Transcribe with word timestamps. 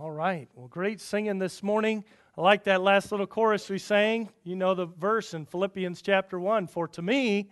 All 0.00 0.10
right. 0.10 0.48
Well, 0.56 0.66
great 0.66 1.00
singing 1.00 1.38
this 1.38 1.62
morning. 1.62 2.04
I 2.36 2.40
like 2.40 2.64
that 2.64 2.82
last 2.82 3.12
little 3.12 3.28
chorus 3.28 3.70
we 3.70 3.78
sang. 3.78 4.28
You 4.42 4.56
know 4.56 4.74
the 4.74 4.86
verse 4.86 5.34
in 5.34 5.46
Philippians 5.46 6.02
chapter 6.02 6.40
1 6.40 6.66
For 6.66 6.88
to 6.88 7.02
me, 7.02 7.48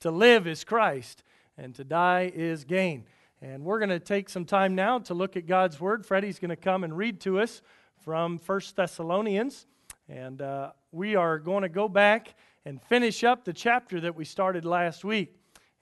to 0.00 0.10
live 0.10 0.48
is 0.48 0.64
Christ, 0.64 1.22
and 1.56 1.72
to 1.76 1.84
die 1.84 2.32
is 2.34 2.64
gain. 2.64 3.04
And 3.40 3.62
we're 3.62 3.78
going 3.78 3.90
to 3.90 4.00
take 4.00 4.28
some 4.28 4.44
time 4.44 4.74
now 4.74 4.98
to 5.00 5.14
look 5.14 5.36
at 5.36 5.46
God's 5.46 5.78
Word. 5.78 6.04
Freddie's 6.04 6.40
going 6.40 6.48
to 6.48 6.56
come 6.56 6.82
and 6.82 6.96
read 6.96 7.20
to 7.20 7.38
us 7.38 7.62
from 7.98 8.40
1 8.44 8.60
Thessalonians. 8.74 9.66
And 10.08 10.42
uh, 10.42 10.72
we 10.90 11.14
are 11.14 11.38
going 11.38 11.62
to 11.62 11.68
go 11.68 11.88
back 11.88 12.34
and 12.64 12.82
finish 12.82 13.22
up 13.22 13.44
the 13.44 13.52
chapter 13.52 14.00
that 14.00 14.16
we 14.16 14.24
started 14.24 14.64
last 14.64 15.04
week. 15.04 15.36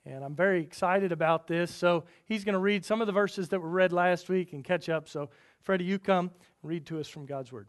And 0.05 0.23
I'm 0.23 0.35
very 0.35 0.61
excited 0.61 1.11
about 1.11 1.47
this. 1.47 1.73
So 1.73 2.03
he's 2.25 2.43
going 2.43 2.53
to 2.53 2.59
read 2.59 2.83
some 2.83 2.99
of 2.99 3.07
the 3.07 3.13
verses 3.13 3.49
that 3.49 3.59
were 3.59 3.69
read 3.69 3.93
last 3.93 4.29
week 4.29 4.51
and 4.53 4.63
catch 4.63 4.89
up. 4.89 5.07
So, 5.07 5.29
Freddie, 5.63 5.85
you 5.85 5.97
come 5.97 6.31
read 6.61 6.85
to 6.87 6.99
us 6.99 7.07
from 7.07 7.25
God's 7.25 7.51
Word. 7.51 7.67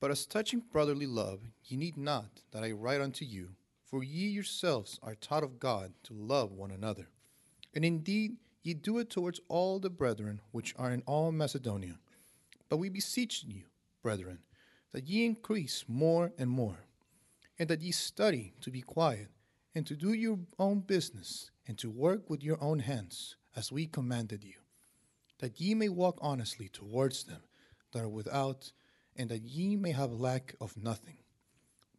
But 0.00 0.12
as 0.12 0.26
touching 0.26 0.62
brotherly 0.72 1.06
love, 1.06 1.40
ye 1.64 1.76
need 1.76 1.96
not 1.96 2.42
that 2.52 2.62
I 2.62 2.70
write 2.70 3.00
unto 3.00 3.24
you, 3.24 3.50
for 3.84 4.04
ye 4.04 4.28
yourselves 4.28 5.00
are 5.02 5.16
taught 5.16 5.42
of 5.42 5.58
God 5.58 5.92
to 6.04 6.14
love 6.14 6.52
one 6.52 6.70
another. 6.70 7.08
And 7.74 7.84
indeed, 7.84 8.36
ye 8.62 8.74
do 8.74 8.98
it 8.98 9.10
towards 9.10 9.40
all 9.48 9.80
the 9.80 9.90
brethren 9.90 10.40
which 10.52 10.72
are 10.78 10.92
in 10.92 11.02
all 11.04 11.32
Macedonia. 11.32 11.98
But 12.68 12.76
we 12.76 12.90
beseech 12.90 13.42
you, 13.42 13.64
brethren, 14.02 14.38
that 14.92 15.08
ye 15.08 15.26
increase 15.26 15.84
more 15.88 16.32
and 16.38 16.48
more, 16.48 16.78
and 17.58 17.68
that 17.68 17.82
ye 17.82 17.90
study 17.90 18.54
to 18.60 18.70
be 18.70 18.82
quiet, 18.82 19.28
and 19.74 19.84
to 19.86 19.96
do 19.96 20.12
your 20.12 20.38
own 20.60 20.80
business, 20.80 21.50
and 21.68 21.78
to 21.78 21.90
work 21.90 22.28
with 22.28 22.42
your 22.42 22.60
own 22.62 22.80
hands, 22.80 23.36
as 23.54 23.70
we 23.70 23.86
commanded 23.86 24.42
you, 24.42 24.54
that 25.38 25.60
ye 25.60 25.74
may 25.74 25.88
walk 25.88 26.18
honestly 26.20 26.68
towards 26.68 27.24
them 27.24 27.42
that 27.92 28.02
are 28.02 28.08
without 28.08 28.72
and 29.14 29.28
that 29.28 29.42
ye 29.42 29.76
may 29.76 29.92
have 29.92 30.10
lack 30.10 30.54
of 30.60 30.76
nothing. 30.76 31.18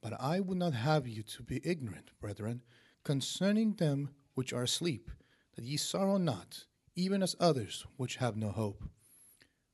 But 0.02 0.20
I 0.20 0.40
would 0.40 0.58
not 0.58 0.74
have 0.74 1.08
you 1.08 1.22
to 1.24 1.44
be 1.44 1.62
ignorant, 1.64 2.12
brethren, 2.20 2.64
concerning 3.04 3.74
them 3.74 4.10
which 4.34 4.54
are 4.54 4.64
asleep, 4.64 5.12
that 5.56 5.66
ye 5.66 5.78
sorrow 5.78 6.18
not, 6.18 6.66
even 6.96 7.22
as 7.22 7.36
others 7.40 7.86
which 7.98 8.16
have 8.16 8.36
no 8.36 8.50
hope. 8.50 8.84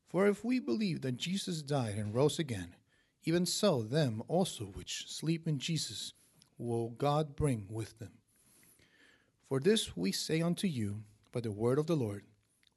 For 0.07 0.27
if 0.27 0.43
we 0.43 0.59
believe 0.59 1.01
that 1.01 1.17
Jesus 1.17 1.61
died 1.61 1.95
and 1.95 2.13
rose 2.13 2.39
again, 2.39 2.75
even 3.23 3.45
so 3.45 3.81
them 3.81 4.23
also 4.27 4.65
which 4.65 5.05
sleep 5.07 5.47
in 5.47 5.59
Jesus 5.59 6.13
will 6.57 6.89
God 6.89 7.35
bring 7.35 7.67
with 7.69 7.97
them. 7.99 8.11
For 9.47 9.59
this 9.59 9.95
we 9.95 10.11
say 10.11 10.41
unto 10.41 10.67
you 10.67 11.03
by 11.31 11.41
the 11.41 11.51
word 11.51 11.77
of 11.77 11.87
the 11.87 11.95
Lord 11.95 12.23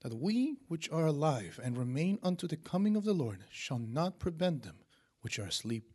that 0.02 0.14
we 0.14 0.56
which 0.68 0.90
are 0.90 1.06
alive 1.06 1.58
and 1.62 1.76
remain 1.76 2.18
unto 2.22 2.46
the 2.46 2.56
coming 2.56 2.94
of 2.94 3.04
the 3.04 3.14
Lord 3.14 3.44
shall 3.50 3.78
not 3.78 4.18
prevent 4.18 4.62
them 4.62 4.76
which 5.22 5.38
are 5.38 5.46
asleep. 5.46 5.92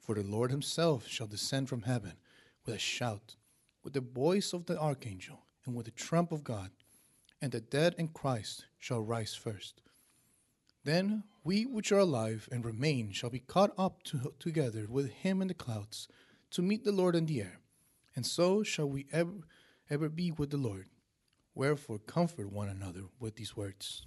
For 0.00 0.14
the 0.14 0.22
Lord 0.22 0.50
himself 0.50 1.06
shall 1.08 1.26
descend 1.26 1.68
from 1.68 1.82
heaven 1.82 2.14
with 2.64 2.74
a 2.74 2.78
shout, 2.78 3.36
with 3.82 3.92
the 3.92 4.00
voice 4.00 4.52
of 4.52 4.66
the 4.66 4.78
archangel, 4.78 5.44
and 5.66 5.74
with 5.74 5.86
the 5.86 5.90
trump 5.90 6.30
of 6.30 6.44
God, 6.44 6.70
and 7.40 7.52
the 7.52 7.60
dead 7.60 7.94
in 7.98 8.08
Christ 8.08 8.66
shall 8.78 9.00
rise 9.00 9.34
first. 9.34 9.82
Then 10.84 11.24
we 11.42 11.66
which 11.66 11.90
are 11.90 11.98
alive 11.98 12.48
and 12.52 12.64
remain 12.64 13.12
shall 13.12 13.30
be 13.30 13.40
caught 13.40 13.72
up 13.76 14.02
to, 14.04 14.32
together 14.38 14.86
with 14.88 15.10
him 15.10 15.42
in 15.42 15.48
the 15.48 15.54
clouds 15.54 16.08
to 16.50 16.62
meet 16.62 16.84
the 16.84 16.92
Lord 16.92 17.16
in 17.16 17.26
the 17.26 17.40
air, 17.40 17.58
and 18.14 18.24
so 18.24 18.62
shall 18.62 18.88
we 18.88 19.06
ever, 19.12 19.32
ever 19.90 20.08
be 20.08 20.30
with 20.30 20.50
the 20.50 20.56
Lord. 20.56 20.86
Wherefore, 21.54 21.98
comfort 21.98 22.50
one 22.52 22.68
another 22.68 23.02
with 23.20 23.36
these 23.36 23.56
words. 23.56 24.06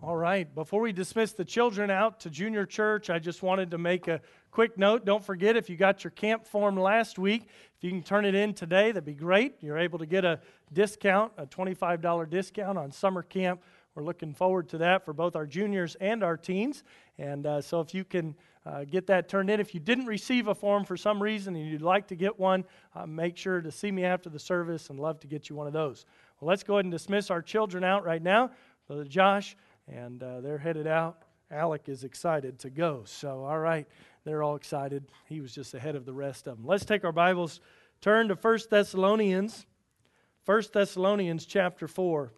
All 0.00 0.16
right. 0.16 0.52
Before 0.54 0.80
we 0.80 0.92
dismiss 0.92 1.32
the 1.32 1.44
children 1.44 1.90
out 1.90 2.20
to 2.20 2.30
junior 2.30 2.64
church, 2.64 3.10
I 3.10 3.18
just 3.18 3.42
wanted 3.42 3.72
to 3.72 3.78
make 3.78 4.06
a 4.06 4.20
quick 4.52 4.78
note. 4.78 5.04
Don't 5.04 5.24
forget 5.24 5.56
if 5.56 5.68
you 5.68 5.76
got 5.76 6.04
your 6.04 6.12
camp 6.12 6.46
form 6.46 6.78
last 6.78 7.18
week, 7.18 7.48
if 7.76 7.82
you 7.82 7.90
can 7.90 8.04
turn 8.04 8.24
it 8.24 8.36
in 8.36 8.54
today, 8.54 8.92
that'd 8.92 9.04
be 9.04 9.12
great. 9.12 9.56
You're 9.60 9.76
able 9.76 9.98
to 9.98 10.06
get 10.06 10.24
a 10.24 10.40
discount, 10.72 11.32
a 11.36 11.46
$25 11.46 12.30
discount 12.30 12.78
on 12.78 12.92
summer 12.92 13.22
camp. 13.22 13.60
We're 13.98 14.04
looking 14.04 14.32
forward 14.32 14.68
to 14.68 14.78
that 14.78 15.04
for 15.04 15.12
both 15.12 15.34
our 15.34 15.44
juniors 15.44 15.96
and 15.96 16.22
our 16.22 16.36
teens. 16.36 16.84
And 17.18 17.44
uh, 17.44 17.60
so 17.60 17.80
if 17.80 17.92
you 17.92 18.04
can 18.04 18.36
uh, 18.64 18.84
get 18.84 19.08
that 19.08 19.28
turned 19.28 19.50
in. 19.50 19.58
If 19.58 19.74
you 19.74 19.80
didn't 19.80 20.06
receive 20.06 20.46
a 20.46 20.54
form 20.54 20.84
for 20.84 20.96
some 20.96 21.20
reason 21.20 21.56
and 21.56 21.66
you'd 21.66 21.82
like 21.82 22.06
to 22.08 22.14
get 22.14 22.38
one, 22.38 22.64
uh, 22.94 23.06
make 23.06 23.36
sure 23.36 23.60
to 23.60 23.72
see 23.72 23.90
me 23.90 24.04
after 24.04 24.30
the 24.30 24.38
service 24.38 24.90
and 24.90 25.00
love 25.00 25.18
to 25.18 25.26
get 25.26 25.50
you 25.50 25.56
one 25.56 25.66
of 25.66 25.72
those. 25.72 26.06
Well, 26.38 26.48
let's 26.48 26.62
go 26.62 26.74
ahead 26.74 26.84
and 26.84 26.92
dismiss 26.92 27.28
our 27.28 27.42
children 27.42 27.82
out 27.82 28.04
right 28.04 28.22
now. 28.22 28.52
Brother 28.86 29.02
Josh, 29.02 29.56
and 29.88 30.22
uh, 30.22 30.42
they're 30.42 30.58
headed 30.58 30.86
out. 30.86 31.24
Alec 31.50 31.88
is 31.88 32.04
excited 32.04 32.60
to 32.60 32.70
go. 32.70 33.02
So, 33.04 33.44
all 33.46 33.58
right, 33.58 33.88
they're 34.22 34.44
all 34.44 34.54
excited. 34.54 35.10
He 35.26 35.40
was 35.40 35.52
just 35.52 35.74
ahead 35.74 35.96
of 35.96 36.04
the 36.04 36.14
rest 36.14 36.46
of 36.46 36.56
them. 36.56 36.64
Let's 36.64 36.84
take 36.84 37.04
our 37.04 37.10
Bibles, 37.10 37.60
turn 38.00 38.28
to 38.28 38.36
1 38.36 38.58
Thessalonians, 38.70 39.66
1 40.44 40.62
Thessalonians 40.72 41.46
chapter 41.46 41.88
4. 41.88 42.32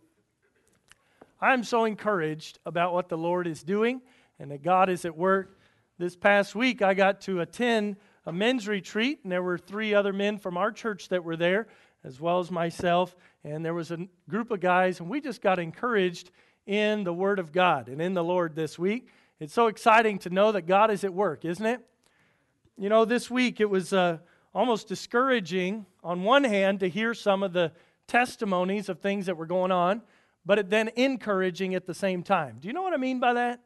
I'm 1.41 1.65
so 1.65 1.85
encouraged 1.85 2.59
about 2.67 2.93
what 2.93 3.09
the 3.09 3.19
Lord 3.19 3.47
is 3.47 3.63
doing 3.63 4.03
and 4.39 4.51
that 4.51 4.63
God 4.63 4.91
is 4.91 5.05
at 5.05 5.17
work 5.17 5.59
this 6.01 6.17
past 6.17 6.55
week, 6.55 6.81
I 6.81 6.95
got 6.95 7.21
to 7.23 7.41
attend 7.41 7.97
a 8.25 8.33
men's 8.33 8.67
retreat, 8.67 9.21
and 9.23 9.31
there 9.31 9.43
were 9.43 9.59
three 9.59 9.93
other 9.93 10.15
men 10.15 10.39
from 10.39 10.57
our 10.57 10.73
church 10.73 11.11
that 11.11 11.23
were 11.23 11.37
there, 11.37 11.69
as 12.05 12.19
well 12.19 12.39
as 12.39 12.51
myself. 12.51 13.15
And 13.45 13.63
there 13.63 13.75
was 13.75 13.91
a 13.91 14.09
group 14.27 14.51
of 14.51 14.61
guys, 14.61 15.01
and 15.01 15.11
we 15.11 15.21
just 15.21 15.43
got 15.43 15.59
encouraged 15.59 16.31
in 16.67 17.05
the 17.05 17.13
Word 17.13 17.39
of 17.39 17.53
God 17.53 17.89
and 17.89 18.01
in 18.01 18.15
the 18.15 18.25
Lord 18.25 18.55
this 18.55 18.79
week. 18.79 19.09
It's 19.41 19.53
so 19.53 19.67
exciting 19.67 20.19
to 20.21 20.31
know 20.31 20.53
that 20.53 20.63
God 20.63 20.91
is 20.91 21.05
at 21.05 21.13
work, 21.13 21.45
isn't 21.45 21.67
it? 21.67 21.81
You 22.79 22.89
know, 22.89 23.05
this 23.05 23.31
week 23.31 23.61
it 23.61 23.69
was 23.69 23.93
uh, 23.93 24.19
almost 24.55 24.89
discouraging, 24.89 25.85
on 26.03 26.23
one 26.23 26.45
hand, 26.45 26.81
to 26.81 26.89
hear 26.89 27.13
some 27.13 27.43
of 27.43 27.53
the 27.53 27.73
testimonies 28.07 28.89
of 28.89 29.01
things 29.01 29.27
that 29.27 29.37
were 29.37 29.45
going 29.45 29.71
on, 29.71 30.01
but 30.51 30.69
then 30.69 30.91
encouraging 30.97 31.77
at 31.77 31.87
the 31.87 31.95
same 31.95 32.25
time. 32.25 32.57
Do 32.59 32.67
you 32.67 32.75
know 32.75 32.83
what 32.83 32.93
I 32.93 32.97
mean 32.97 33.21
by 33.21 33.35
that? 33.35 33.61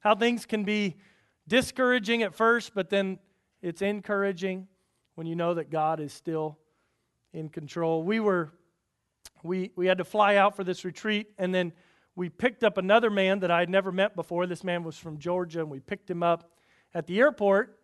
How 0.00 0.16
things 0.16 0.46
can 0.46 0.64
be 0.64 0.96
discouraging 1.46 2.24
at 2.24 2.34
first, 2.34 2.74
but 2.74 2.90
then 2.90 3.20
it's 3.62 3.82
encouraging 3.82 4.66
when 5.14 5.28
you 5.28 5.36
know 5.36 5.54
that 5.54 5.70
God 5.70 6.00
is 6.00 6.12
still 6.12 6.58
in 7.32 7.50
control. 7.50 8.02
We 8.02 8.18
were 8.18 8.52
we 9.44 9.70
we 9.76 9.86
had 9.86 9.98
to 9.98 10.04
fly 10.04 10.34
out 10.34 10.56
for 10.56 10.64
this 10.64 10.84
retreat 10.84 11.28
and 11.38 11.54
then 11.54 11.72
we 12.16 12.30
picked 12.30 12.64
up 12.64 12.78
another 12.78 13.10
man 13.10 13.38
that 13.38 13.52
I 13.52 13.60
had 13.60 13.70
never 13.70 13.92
met 13.92 14.16
before. 14.16 14.48
This 14.48 14.64
man 14.64 14.82
was 14.82 14.98
from 14.98 15.18
Georgia 15.18 15.60
and 15.60 15.70
we 15.70 15.78
picked 15.78 16.10
him 16.10 16.24
up 16.24 16.50
at 16.94 17.06
the 17.06 17.20
airport 17.20 17.78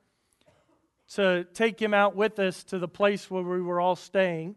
to 1.11 1.47
take 1.55 1.81
him 1.81 1.95
out 1.95 2.17
with 2.17 2.41
us 2.41 2.65
to 2.65 2.81
the 2.81 2.89
place 2.89 3.31
where 3.31 3.45
we 3.45 3.63
were 3.63 3.81
all 3.81 3.95
staying. 3.95 4.57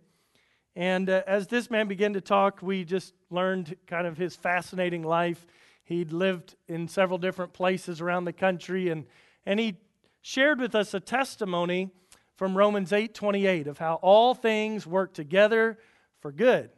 And 0.76 1.10
uh, 1.10 1.22
as 1.28 1.48
this 1.48 1.70
man 1.70 1.88
began 1.88 2.14
to 2.14 2.22
talk, 2.22 2.62
we 2.62 2.84
just 2.84 3.14
learned 3.30 3.76
kind 3.88 4.08
of 4.08 4.18
his 4.18 4.36
fascinating 4.36 5.04
life 5.04 5.46
He'd 5.84 6.14
lived 6.14 6.56
in 6.68 6.88
several 6.88 7.18
different 7.18 7.54
places 7.54 8.00
around 8.00 8.26
the 8.26 8.34
country, 8.34 8.90
and, 8.90 9.06
and 9.46 9.60
he 9.60 9.76
shared 10.22 10.60
with 10.60 10.76
us 10.76 10.94
a 10.94 11.00
testimony 11.00 11.90
from 12.36 12.58
Romans 12.58 12.94
8 12.94 13.14
28 13.14 13.68
of 13.68 13.78
how 13.78 13.96
all 13.96 14.34
things 14.34 14.88
work 14.88 15.14
together 15.14 15.78
for 16.22 16.32
good 16.32 16.70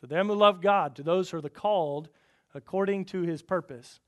to 0.00 0.06
them 0.06 0.28
who 0.28 0.34
love 0.34 0.60
God, 0.60 0.96
to 0.96 1.02
those 1.02 1.30
who 1.30 1.38
are 1.38 1.42
the 1.42 1.50
called 1.50 2.08
according 2.54 3.04
to 3.06 3.22
his 3.22 3.42
purpose. 3.42 4.00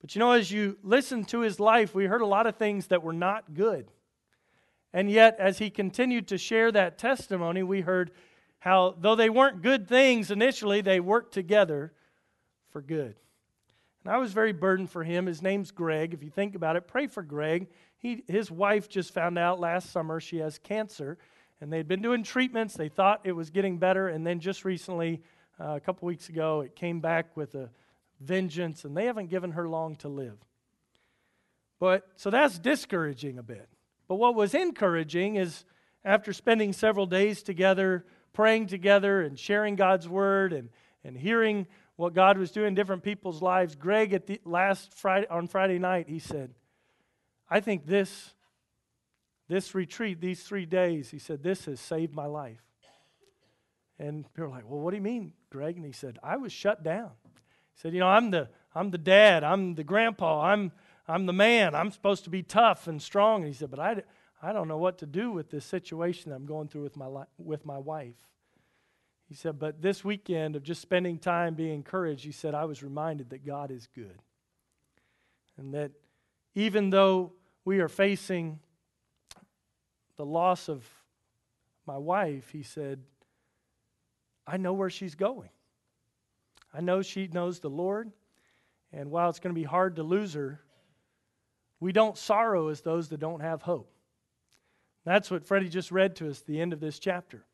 But 0.00 0.14
you 0.14 0.18
know, 0.18 0.32
as 0.32 0.50
you 0.50 0.76
listened 0.82 1.28
to 1.28 1.40
his 1.40 1.58
life, 1.58 1.94
we 1.94 2.04
heard 2.04 2.20
a 2.20 2.26
lot 2.26 2.46
of 2.46 2.56
things 2.56 2.88
that 2.88 3.02
were 3.02 3.12
not 3.12 3.54
good. 3.54 3.90
And 4.92 5.10
yet, 5.10 5.36
as 5.38 5.58
he 5.58 5.70
continued 5.70 6.28
to 6.28 6.38
share 6.38 6.70
that 6.72 6.98
testimony, 6.98 7.62
we 7.62 7.80
heard 7.80 8.10
how, 8.60 8.94
though 8.98 9.16
they 9.16 9.30
weren't 9.30 9.62
good 9.62 9.88
things 9.88 10.30
initially, 10.30 10.82
they 10.82 11.00
worked 11.00 11.34
together 11.34 11.92
for 12.70 12.80
good. 12.80 13.16
And 14.04 14.12
I 14.12 14.18
was 14.18 14.32
very 14.32 14.52
burdened 14.52 14.90
for 14.90 15.02
him. 15.02 15.26
His 15.26 15.42
name's 15.42 15.70
Greg. 15.70 16.14
If 16.14 16.22
you 16.22 16.30
think 16.30 16.54
about 16.54 16.76
it, 16.76 16.86
pray 16.86 17.06
for 17.06 17.22
Greg. 17.22 17.68
He, 17.98 18.22
his 18.28 18.50
wife 18.50 18.88
just 18.88 19.12
found 19.12 19.38
out 19.38 19.60
last 19.60 19.90
summer 19.90 20.20
she 20.20 20.38
has 20.38 20.58
cancer, 20.58 21.18
and 21.60 21.72
they'd 21.72 21.88
been 21.88 22.02
doing 22.02 22.22
treatments. 22.22 22.74
They 22.74 22.88
thought 22.88 23.20
it 23.24 23.32
was 23.32 23.50
getting 23.50 23.78
better, 23.78 24.08
and 24.08 24.26
then 24.26 24.40
just 24.40 24.64
recently, 24.64 25.22
uh, 25.58 25.74
a 25.76 25.80
couple 25.80 26.06
weeks 26.06 26.28
ago, 26.28 26.60
it 26.60 26.76
came 26.76 27.00
back 27.00 27.36
with 27.36 27.54
a 27.54 27.70
vengeance, 28.20 28.84
and 28.84 28.96
they 28.96 29.06
haven't 29.06 29.28
given 29.28 29.52
her 29.52 29.68
long 29.68 29.96
to 29.96 30.08
live. 30.08 30.38
But 31.78 32.06
so 32.16 32.28
that's 32.28 32.58
discouraging 32.58 33.38
a 33.38 33.42
bit. 33.42 33.68
But 34.06 34.16
what 34.16 34.34
was 34.34 34.54
encouraging 34.54 35.36
is 35.36 35.64
after 36.04 36.32
spending 36.32 36.72
several 36.72 37.06
days 37.06 37.42
together, 37.42 38.04
praying 38.32 38.66
together, 38.66 39.22
and 39.22 39.38
sharing 39.38 39.76
God's 39.76 40.08
word, 40.08 40.52
and, 40.52 40.68
and 41.04 41.16
hearing 41.16 41.66
what 41.96 42.14
God 42.14 42.38
was 42.38 42.50
doing 42.50 42.68
in 42.68 42.74
different 42.74 43.02
people's 43.02 43.42
lives. 43.42 43.74
Greg, 43.74 44.12
at 44.12 44.26
the 44.26 44.40
last 44.44 44.94
Friday 44.94 45.26
on 45.28 45.46
Friday 45.46 45.78
night, 45.78 46.08
he 46.08 46.18
said, 46.18 46.54
"I 47.48 47.60
think 47.60 47.86
this, 47.86 48.34
this 49.48 49.74
retreat, 49.74 50.20
these 50.20 50.42
three 50.42 50.66
days, 50.66 51.10
he 51.10 51.18
said, 51.18 51.42
this 51.42 51.66
has 51.66 51.80
saved 51.80 52.14
my 52.14 52.26
life." 52.26 52.62
And 54.00 54.24
people 54.32 54.48
were 54.48 54.56
like, 54.56 54.68
Well, 54.68 54.80
what 54.80 54.90
do 54.90 54.96
you 54.96 55.02
mean, 55.02 55.34
Greg? 55.50 55.76
And 55.76 55.84
he 55.84 55.92
said, 55.92 56.18
I 56.22 56.38
was 56.38 56.52
shut 56.52 56.82
down. 56.82 57.10
He 57.24 57.80
said, 57.80 57.92
You 57.92 58.00
know, 58.00 58.08
I'm 58.08 58.30
the, 58.30 58.48
I'm 58.74 58.90
the 58.90 58.98
dad, 58.98 59.44
I'm 59.44 59.74
the 59.74 59.84
grandpa, 59.84 60.40
I'm, 60.42 60.72
I'm 61.06 61.26
the 61.26 61.34
man, 61.34 61.74
I'm 61.74 61.90
supposed 61.90 62.24
to 62.24 62.30
be 62.30 62.42
tough 62.42 62.88
and 62.88 63.00
strong. 63.00 63.42
And 63.42 63.48
he 63.48 63.52
said, 63.52 63.70
But 63.70 63.78
I, 63.78 64.02
I 64.42 64.52
don't 64.52 64.68
know 64.68 64.78
what 64.78 64.98
to 64.98 65.06
do 65.06 65.30
with 65.30 65.50
this 65.50 65.64
situation 65.64 66.32
I'm 66.32 66.46
going 66.46 66.68
through 66.68 66.82
with 66.82 66.96
my, 66.96 67.06
li- 67.06 67.24
with 67.38 67.66
my 67.66 67.78
wife. 67.78 68.16
He 69.28 69.34
said, 69.34 69.58
But 69.58 69.82
this 69.82 70.04
weekend 70.04 70.56
of 70.56 70.62
just 70.62 70.80
spending 70.80 71.18
time 71.18 71.54
being 71.54 71.74
encouraged, 71.74 72.24
he 72.24 72.32
said, 72.32 72.54
I 72.54 72.64
was 72.64 72.82
reminded 72.82 73.30
that 73.30 73.44
God 73.44 73.70
is 73.70 73.86
good. 73.94 74.18
And 75.56 75.74
that 75.74 75.92
even 76.54 76.90
though 76.90 77.32
we 77.64 77.80
are 77.80 77.88
facing 77.88 78.58
the 80.16 80.24
loss 80.24 80.68
of 80.68 80.88
my 81.86 81.98
wife, 81.98 82.48
he 82.50 82.62
said, 82.62 83.00
I 84.46 84.56
know 84.56 84.72
where 84.72 84.90
she's 84.90 85.14
going. 85.14 85.50
I 86.72 86.80
know 86.80 87.02
she 87.02 87.28
knows 87.28 87.60
the 87.60 87.70
Lord. 87.70 88.10
And 88.92 89.10
while 89.10 89.28
it's 89.28 89.38
going 89.38 89.54
to 89.54 89.60
be 89.60 89.64
hard 89.64 89.96
to 89.96 90.02
lose 90.02 90.34
her, 90.34 90.60
we 91.78 91.92
don't 91.92 92.16
sorrow 92.16 92.68
as 92.68 92.80
those 92.80 93.08
that 93.10 93.20
don't 93.20 93.40
have 93.40 93.62
hope. 93.62 93.92
That's 95.10 95.28
what 95.28 95.44
Freddie 95.44 95.68
just 95.68 95.90
read 95.90 96.14
to 96.16 96.30
us 96.30 96.38
at 96.38 96.46
the 96.46 96.60
end 96.60 96.72
of 96.72 96.78
this 96.78 97.00
chapter. 97.00 97.44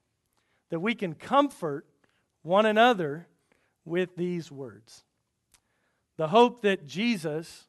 That 0.68 0.80
we 0.80 0.94
can 0.94 1.14
comfort 1.14 1.86
one 2.42 2.66
another 2.66 3.28
with 3.82 4.14
these 4.14 4.52
words. 4.52 5.04
The 6.18 6.28
hope 6.28 6.60
that 6.62 6.86
Jesus 6.86 7.64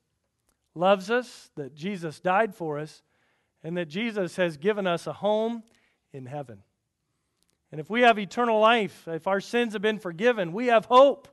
loves 0.75 1.09
us, 1.09 1.51
that 1.55 1.73
Jesus 1.73 2.19
died 2.19 2.53
for 2.53 2.77
us, 2.77 3.01
and 3.63 3.77
that 3.77 3.87
Jesus 3.87 4.35
has 4.35 4.57
given 4.57 4.85
us 4.85 5.07
a 5.07 5.13
home 5.13 5.63
in 6.11 6.25
heaven. 6.25 6.63
And 7.71 7.79
if 7.79 7.89
we 7.89 8.01
have 8.01 8.19
eternal 8.19 8.59
life, 8.59 9.07
if 9.07 9.25
our 9.25 9.39
sins 9.39 9.71
have 9.71 9.81
been 9.81 9.99
forgiven, 9.99 10.51
we 10.51 10.67
have 10.67 10.83
hope. 10.83 11.29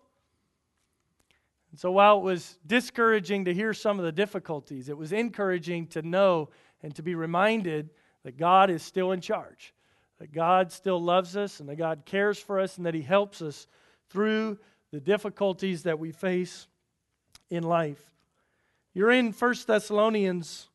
And 1.72 1.80
so 1.80 1.90
while 1.90 2.18
it 2.18 2.22
was 2.22 2.56
discouraging 2.64 3.46
to 3.46 3.52
hear 3.52 3.74
some 3.74 3.98
of 3.98 4.04
the 4.04 4.12
difficulties, 4.12 4.88
it 4.88 4.96
was 4.96 5.12
encouraging 5.12 5.88
to 5.88 6.02
know 6.02 6.50
and 6.84 6.94
to 6.94 7.02
be 7.02 7.16
reminded 7.16 7.90
that 8.24 8.36
God 8.36 8.70
is 8.70 8.82
still 8.82 9.12
in 9.12 9.20
charge, 9.20 9.72
that 10.18 10.32
God 10.32 10.72
still 10.72 11.00
loves 11.00 11.36
us, 11.36 11.60
and 11.60 11.68
that 11.68 11.76
God 11.76 12.02
cares 12.04 12.38
for 12.38 12.58
us, 12.58 12.76
and 12.76 12.86
that 12.86 12.94
He 12.94 13.02
helps 13.02 13.40
us 13.40 13.66
through 14.10 14.58
the 14.90 15.00
difficulties 15.00 15.84
that 15.84 15.98
we 15.98 16.10
face 16.10 16.66
in 17.50 17.62
life. 17.62 18.02
You're 18.94 19.10
in 19.10 19.32
1 19.32 19.54
Thessalonians 19.66 20.68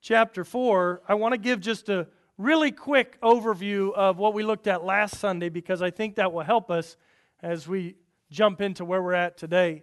chapter 0.00 0.44
4. 0.44 1.02
I 1.08 1.14
want 1.14 1.32
to 1.32 1.38
give 1.38 1.60
just 1.60 1.88
a 1.88 2.08
really 2.36 2.72
quick 2.72 3.20
overview 3.20 3.92
of 3.94 4.18
what 4.18 4.34
we 4.34 4.42
looked 4.42 4.66
at 4.66 4.84
last 4.84 5.18
Sunday 5.18 5.48
because 5.48 5.82
I 5.82 5.90
think 5.90 6.16
that 6.16 6.32
will 6.32 6.42
help 6.42 6.70
us 6.70 6.96
as 7.42 7.68
we 7.68 7.96
jump 8.30 8.60
into 8.60 8.84
where 8.84 9.02
we're 9.02 9.12
at 9.12 9.36
today. 9.36 9.82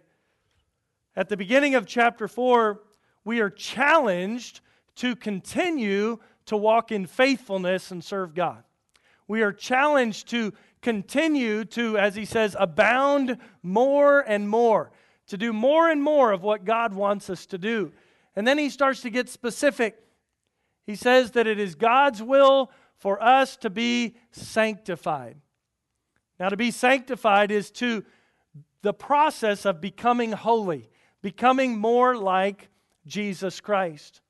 At 1.15 1.29
the 1.29 1.37
beginning 1.37 1.75
of 1.75 1.85
chapter 1.85 2.27
4, 2.27 2.79
we 3.27 3.41
are 3.41 3.49
challenged 3.49 4.61
to 4.95 5.13
continue 5.13 6.17
to 6.45 6.55
walk 6.55 6.93
in 6.93 7.05
faithfulness 7.05 7.91
and 7.91 8.01
serve 8.01 8.33
God. 8.33 8.63
We 9.27 9.41
are 9.41 9.51
challenged 9.51 10.29
to 10.29 10.53
continue 10.81 11.65
to, 11.65 11.97
as 11.97 12.15
he 12.15 12.23
says, 12.23 12.55
abound 12.57 13.37
more 13.61 14.21
and 14.21 14.47
more, 14.47 14.93
to 15.27 15.37
do 15.37 15.51
more 15.51 15.89
and 15.89 16.01
more 16.01 16.31
of 16.31 16.41
what 16.41 16.63
God 16.63 16.93
wants 16.93 17.29
us 17.29 17.45
to 17.47 17.57
do. 17.57 17.91
And 18.33 18.47
then 18.47 18.57
he 18.57 18.69
starts 18.69 19.01
to 19.01 19.09
get 19.09 19.27
specific. 19.27 19.99
He 20.85 20.95
says 20.95 21.31
that 21.31 21.47
it 21.47 21.59
is 21.59 21.75
God's 21.75 22.23
will 22.23 22.71
for 22.95 23.21
us 23.21 23.57
to 23.57 23.69
be 23.69 24.15
sanctified. 24.31 25.35
Now, 26.39 26.47
to 26.47 26.55
be 26.55 26.71
sanctified 26.71 27.51
is 27.51 27.71
to 27.71 28.05
the 28.83 28.93
process 28.93 29.65
of 29.65 29.81
becoming 29.81 30.31
holy, 30.31 30.89
becoming 31.21 31.77
more 31.77 32.15
like 32.15 32.69
Jesus 33.07 33.59
Christ. 33.59 34.21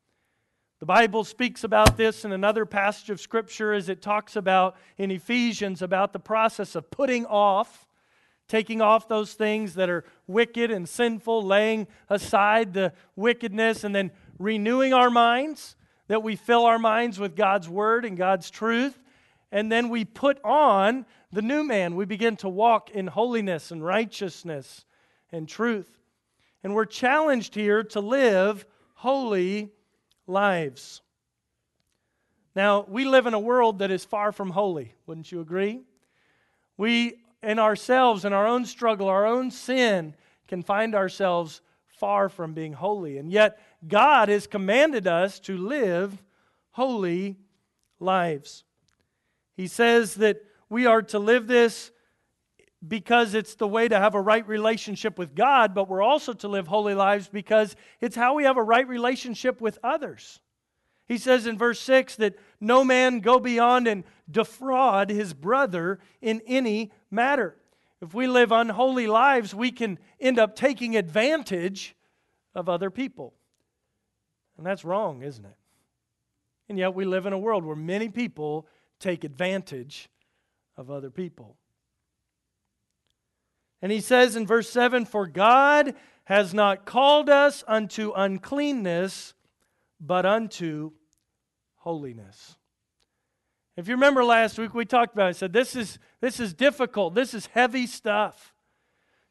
The 0.79 0.85
Bible 0.85 1.23
speaks 1.23 1.63
about 1.63 1.97
this 1.97 2.23
in 2.23 2.31
another 2.31 2.65
passage 2.65 3.09
of 3.09 3.19
Scripture 3.19 3.73
as 3.73 3.89
it 3.89 4.01
talks 4.01 4.35
about 4.35 4.75
in 4.97 5.09
Ephesians 5.09 5.81
about 5.81 6.13
the 6.13 6.19
process 6.19 6.75
of 6.75 6.91
putting 6.91 7.25
off, 7.25 7.87
taking 8.47 8.79
off 8.79 9.07
those 9.07 9.33
things 9.33 9.73
that 9.73 9.89
are 9.89 10.05
wicked 10.27 10.69
and 10.69 10.87
sinful, 10.87 11.41
laying 11.41 11.87
aside 12.09 12.73
the 12.73 12.93
wickedness, 13.15 13.83
and 13.83 13.95
then 13.95 14.11
renewing 14.37 14.93
our 14.93 15.09
minds, 15.09 15.75
that 16.07 16.21
we 16.21 16.35
fill 16.35 16.65
our 16.65 16.79
minds 16.79 17.19
with 17.19 17.35
God's 17.35 17.67
Word 17.67 18.05
and 18.05 18.15
God's 18.15 18.51
truth. 18.51 18.97
And 19.51 19.71
then 19.71 19.89
we 19.89 20.05
put 20.05 20.39
on 20.43 21.05
the 21.31 21.41
new 21.41 21.63
man. 21.63 21.95
We 21.95 22.05
begin 22.05 22.35
to 22.37 22.49
walk 22.49 22.91
in 22.91 23.07
holiness 23.07 23.71
and 23.71 23.83
righteousness 23.83 24.85
and 25.31 25.49
truth. 25.49 25.97
And 26.63 26.73
we're 26.73 26.85
challenged 26.85 27.55
here 27.55 27.83
to 27.83 27.99
live 27.99 28.65
holy 28.95 29.71
lives. 30.25 31.01
Now, 32.55 32.85
we 32.87 33.05
live 33.05 33.27
in 33.27 33.33
a 33.33 33.39
world 33.39 33.79
that 33.79 33.91
is 33.91 34.03
far 34.03 34.31
from 34.31 34.49
holy, 34.49 34.93
wouldn't 35.05 35.31
you 35.31 35.41
agree? 35.41 35.81
We, 36.75 37.19
in 37.43 37.59
ourselves, 37.59 38.25
in 38.25 38.33
our 38.33 38.47
own 38.47 38.65
struggle, 38.65 39.07
our 39.07 39.27
own 39.27 39.51
sin, 39.51 40.15
can 40.47 40.63
find 40.63 40.95
ourselves 40.95 41.61
far 41.87 42.29
from 42.29 42.53
being 42.53 42.73
holy. 42.73 43.17
And 43.17 43.31
yet, 43.31 43.59
God 43.87 44.29
has 44.29 44.47
commanded 44.47 45.07
us 45.07 45.39
to 45.41 45.57
live 45.57 46.21
holy 46.71 47.37
lives. 47.99 48.63
He 49.55 49.67
says 49.67 50.15
that 50.15 50.41
we 50.69 50.85
are 50.85 51.01
to 51.03 51.19
live 51.19 51.47
this 51.47 51.91
because 52.85 53.33
it's 53.33 53.55
the 53.55 53.67
way 53.67 53.87
to 53.87 53.97
have 53.97 54.13
a 54.13 54.21
right 54.21 54.47
relationship 54.47 55.17
with 55.17 55.33
God, 55.33 55.73
but 55.73 55.89
we're 55.89 56.01
also 56.01 56.33
to 56.33 56.47
live 56.47 56.67
holy 56.67 56.93
lives 56.93 57.27
because 57.27 57.75
it's 58.01 58.15
how 58.15 58.35
we 58.35 58.43
have 58.43 58.57
a 58.57 58.63
right 58.63 58.87
relationship 58.87 59.61
with 59.61 59.79
others. 59.83 60.39
He 61.07 61.17
says 61.17 61.47
in 61.47 61.57
verse 61.57 61.79
6 61.79 62.17
that 62.17 62.35
no 62.59 62.83
man 62.83 63.21
go 63.21 63.39
beyond 63.39 63.87
and 63.87 64.03
defraud 64.29 65.09
his 65.09 65.33
brother 65.33 65.99
in 66.21 66.41
any 66.45 66.91
matter. 67.09 67.55
If 68.01 68.13
we 68.13 68.27
live 68.27 68.51
unholy 68.51 69.07
lives, 69.07 69.55
we 69.55 69.71
can 69.71 69.97
end 70.19 70.37
up 70.37 70.55
taking 70.55 70.95
advantage 70.95 71.95
of 72.53 72.69
other 72.69 72.91
people. 72.91 73.33
And 74.57 74.65
that's 74.65 74.83
wrong, 74.83 75.23
isn't 75.23 75.45
it? 75.45 75.55
And 76.69 76.77
yet 76.77 76.93
we 76.93 77.05
live 77.05 77.25
in 77.25 77.33
a 77.33 77.37
world 77.37 77.63
where 77.63 77.75
many 77.75 78.09
people 78.09 78.67
take 78.99 79.23
advantage 79.23 80.09
of 80.75 80.91
other 80.91 81.09
people. 81.09 81.55
And 83.81 83.91
he 83.91 83.99
says 83.99 84.35
in 84.35 84.47
verse 84.47 84.69
7 84.69 85.05
For 85.05 85.27
God 85.27 85.93
has 86.25 86.53
not 86.53 86.85
called 86.85 87.29
us 87.29 87.63
unto 87.67 88.11
uncleanness, 88.15 89.33
but 89.99 90.25
unto 90.25 90.91
holiness. 91.77 92.57
If 93.77 93.87
you 93.87 93.93
remember 93.93 94.23
last 94.23 94.57
week, 94.57 94.73
we 94.73 94.85
talked 94.85 95.13
about 95.13 95.27
it. 95.27 95.29
I 95.29 95.31
said, 95.33 95.53
this 95.53 95.75
is, 95.75 95.99
this 96.19 96.39
is 96.39 96.53
difficult. 96.53 97.13
This 97.13 97.35
is 97.35 97.45
heavy 97.45 97.85
stuff. 97.85 98.53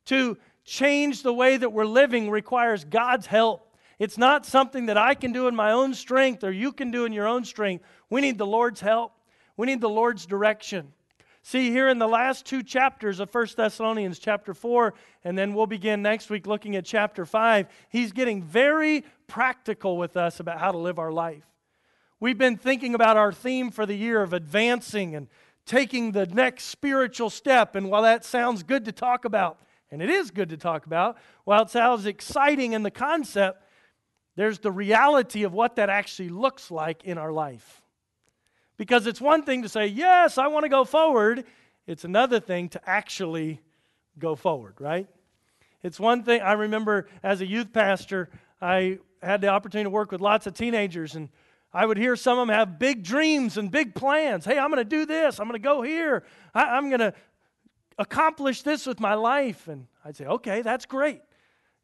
To 0.06 0.38
change 0.64 1.22
the 1.22 1.32
way 1.32 1.56
that 1.56 1.72
we're 1.72 1.84
living 1.84 2.30
requires 2.30 2.84
God's 2.84 3.26
help. 3.26 3.76
It's 3.98 4.16
not 4.16 4.46
something 4.46 4.86
that 4.86 4.96
I 4.96 5.14
can 5.14 5.32
do 5.32 5.48
in 5.48 5.56
my 5.56 5.72
own 5.72 5.94
strength 5.94 6.44
or 6.44 6.52
you 6.52 6.72
can 6.72 6.92
do 6.92 7.04
in 7.06 7.12
your 7.12 7.26
own 7.26 7.44
strength. 7.44 7.84
We 8.08 8.20
need 8.20 8.38
the 8.38 8.46
Lord's 8.46 8.80
help, 8.80 9.12
we 9.56 9.66
need 9.66 9.80
the 9.80 9.88
Lord's 9.88 10.26
direction. 10.26 10.92
See, 11.48 11.70
here 11.70 11.88
in 11.88 12.00
the 12.00 12.08
last 12.08 12.44
two 12.44 12.64
chapters 12.64 13.20
of 13.20 13.32
1 13.32 13.46
Thessalonians, 13.56 14.18
chapter 14.18 14.52
4, 14.52 14.94
and 15.22 15.38
then 15.38 15.54
we'll 15.54 15.68
begin 15.68 16.02
next 16.02 16.28
week 16.28 16.44
looking 16.44 16.74
at 16.74 16.84
chapter 16.84 17.24
5, 17.24 17.68
he's 17.88 18.10
getting 18.10 18.42
very 18.42 19.04
practical 19.28 19.96
with 19.96 20.16
us 20.16 20.40
about 20.40 20.58
how 20.58 20.72
to 20.72 20.78
live 20.78 20.98
our 20.98 21.12
life. 21.12 21.44
We've 22.18 22.36
been 22.36 22.56
thinking 22.56 22.96
about 22.96 23.16
our 23.16 23.32
theme 23.32 23.70
for 23.70 23.86
the 23.86 23.94
year 23.94 24.24
of 24.24 24.32
advancing 24.32 25.14
and 25.14 25.28
taking 25.66 26.10
the 26.10 26.26
next 26.26 26.64
spiritual 26.64 27.30
step. 27.30 27.76
And 27.76 27.90
while 27.90 28.02
that 28.02 28.24
sounds 28.24 28.64
good 28.64 28.84
to 28.86 28.90
talk 28.90 29.24
about, 29.24 29.60
and 29.92 30.02
it 30.02 30.10
is 30.10 30.32
good 30.32 30.48
to 30.48 30.56
talk 30.56 30.84
about, 30.84 31.16
while 31.44 31.62
it 31.62 31.70
sounds 31.70 32.06
exciting 32.06 32.72
in 32.72 32.82
the 32.82 32.90
concept, 32.90 33.62
there's 34.34 34.58
the 34.58 34.72
reality 34.72 35.44
of 35.44 35.52
what 35.52 35.76
that 35.76 35.90
actually 35.90 36.30
looks 36.30 36.72
like 36.72 37.04
in 37.04 37.18
our 37.18 37.30
life. 37.30 37.85
Because 38.76 39.06
it's 39.06 39.20
one 39.20 39.42
thing 39.42 39.62
to 39.62 39.68
say, 39.68 39.86
yes, 39.86 40.38
I 40.38 40.48
want 40.48 40.64
to 40.64 40.68
go 40.68 40.84
forward. 40.84 41.44
It's 41.86 42.04
another 42.04 42.40
thing 42.40 42.68
to 42.70 42.88
actually 42.88 43.60
go 44.18 44.34
forward, 44.34 44.74
right? 44.78 45.06
It's 45.82 46.00
one 46.00 46.22
thing, 46.22 46.40
I 46.40 46.52
remember 46.52 47.08
as 47.22 47.40
a 47.40 47.46
youth 47.46 47.72
pastor, 47.72 48.28
I 48.60 48.98
had 49.22 49.40
the 49.40 49.48
opportunity 49.48 49.84
to 49.84 49.90
work 49.90 50.10
with 50.12 50.20
lots 50.20 50.46
of 50.46 50.54
teenagers, 50.54 51.14
and 51.14 51.28
I 51.72 51.86
would 51.86 51.96
hear 51.96 52.16
some 52.16 52.38
of 52.38 52.46
them 52.48 52.54
have 52.54 52.78
big 52.78 53.02
dreams 53.02 53.56
and 53.56 53.70
big 53.70 53.94
plans. 53.94 54.44
Hey, 54.44 54.58
I'm 54.58 54.70
going 54.70 54.82
to 54.82 54.88
do 54.88 55.06
this, 55.06 55.38
I'm 55.38 55.46
going 55.46 55.60
to 55.60 55.64
go 55.64 55.82
here, 55.82 56.24
I, 56.54 56.76
am 56.76 56.88
going 56.88 57.00
to 57.00 57.14
accomplish 57.98 58.62
this 58.62 58.86
with 58.86 59.00
my 59.00 59.14
life. 59.14 59.68
And 59.68 59.86
I'd 60.04 60.16
say, 60.16 60.26
okay, 60.26 60.62
that's 60.62 60.86
great. 60.86 61.20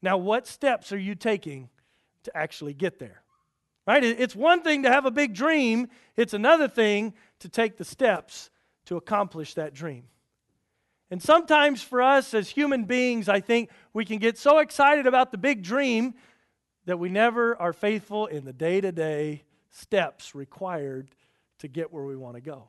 Now, 0.00 0.16
what 0.16 0.46
steps 0.46 0.92
are 0.92 0.98
you 0.98 1.14
taking 1.14 1.68
to 2.24 2.36
actually 2.36 2.74
get 2.74 2.98
there? 2.98 3.21
Right? 3.86 4.04
It's 4.04 4.36
one 4.36 4.62
thing 4.62 4.84
to 4.84 4.90
have 4.90 5.06
a 5.06 5.10
big 5.10 5.34
dream, 5.34 5.88
it's 6.16 6.34
another 6.34 6.68
thing 6.68 7.14
to 7.40 7.48
take 7.48 7.76
the 7.76 7.84
steps 7.84 8.50
to 8.86 8.96
accomplish 8.96 9.54
that 9.54 9.74
dream. 9.74 10.04
And 11.10 11.20
sometimes 11.22 11.82
for 11.82 12.00
us 12.00 12.32
as 12.32 12.48
human 12.48 12.84
beings, 12.84 13.28
I 13.28 13.40
think 13.40 13.70
we 13.92 14.04
can 14.04 14.18
get 14.18 14.38
so 14.38 14.58
excited 14.58 15.06
about 15.06 15.30
the 15.30 15.38
big 15.38 15.62
dream 15.62 16.14
that 16.86 16.98
we 16.98 17.08
never 17.08 17.56
are 17.60 17.72
faithful 17.72 18.26
in 18.26 18.44
the 18.44 18.52
day 18.52 18.80
to 18.80 18.92
day 18.92 19.42
steps 19.70 20.34
required 20.34 21.10
to 21.58 21.68
get 21.68 21.92
where 21.92 22.04
we 22.04 22.16
want 22.16 22.36
to 22.36 22.40
go. 22.40 22.68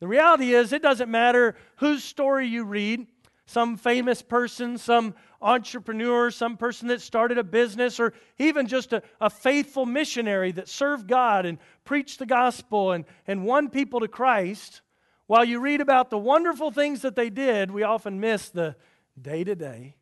The 0.00 0.08
reality 0.08 0.52
is, 0.52 0.72
it 0.72 0.82
doesn't 0.82 1.10
matter 1.10 1.56
whose 1.76 2.04
story 2.04 2.46
you 2.46 2.64
read, 2.64 3.06
some 3.46 3.76
famous 3.76 4.22
person, 4.22 4.78
some 4.78 5.14
entrepreneur, 5.42 6.30
some 6.30 6.56
person 6.56 6.88
that 6.88 7.00
started 7.00 7.36
a 7.36 7.44
business, 7.44 8.00
or 8.00 8.14
even 8.38 8.66
just 8.66 8.92
a, 8.92 9.02
a 9.20 9.28
faithful 9.28 9.84
missionary 9.84 10.52
that 10.52 10.68
served 10.68 11.06
God 11.06 11.44
and 11.44 11.58
preached 11.84 12.18
the 12.18 12.26
gospel 12.26 12.92
and, 12.92 13.04
and 13.26 13.44
won 13.44 13.68
people 13.68 14.00
to 14.00 14.08
Christ. 14.08 14.80
While 15.26 15.44
you 15.44 15.60
read 15.60 15.80
about 15.80 16.10
the 16.10 16.18
wonderful 16.18 16.70
things 16.70 17.02
that 17.02 17.16
they 17.16 17.30
did, 17.30 17.70
we 17.70 17.82
often 17.82 18.20
miss 18.20 18.48
the 18.48 18.76
day 19.20 19.44
to 19.44 19.54
day, 19.54 19.96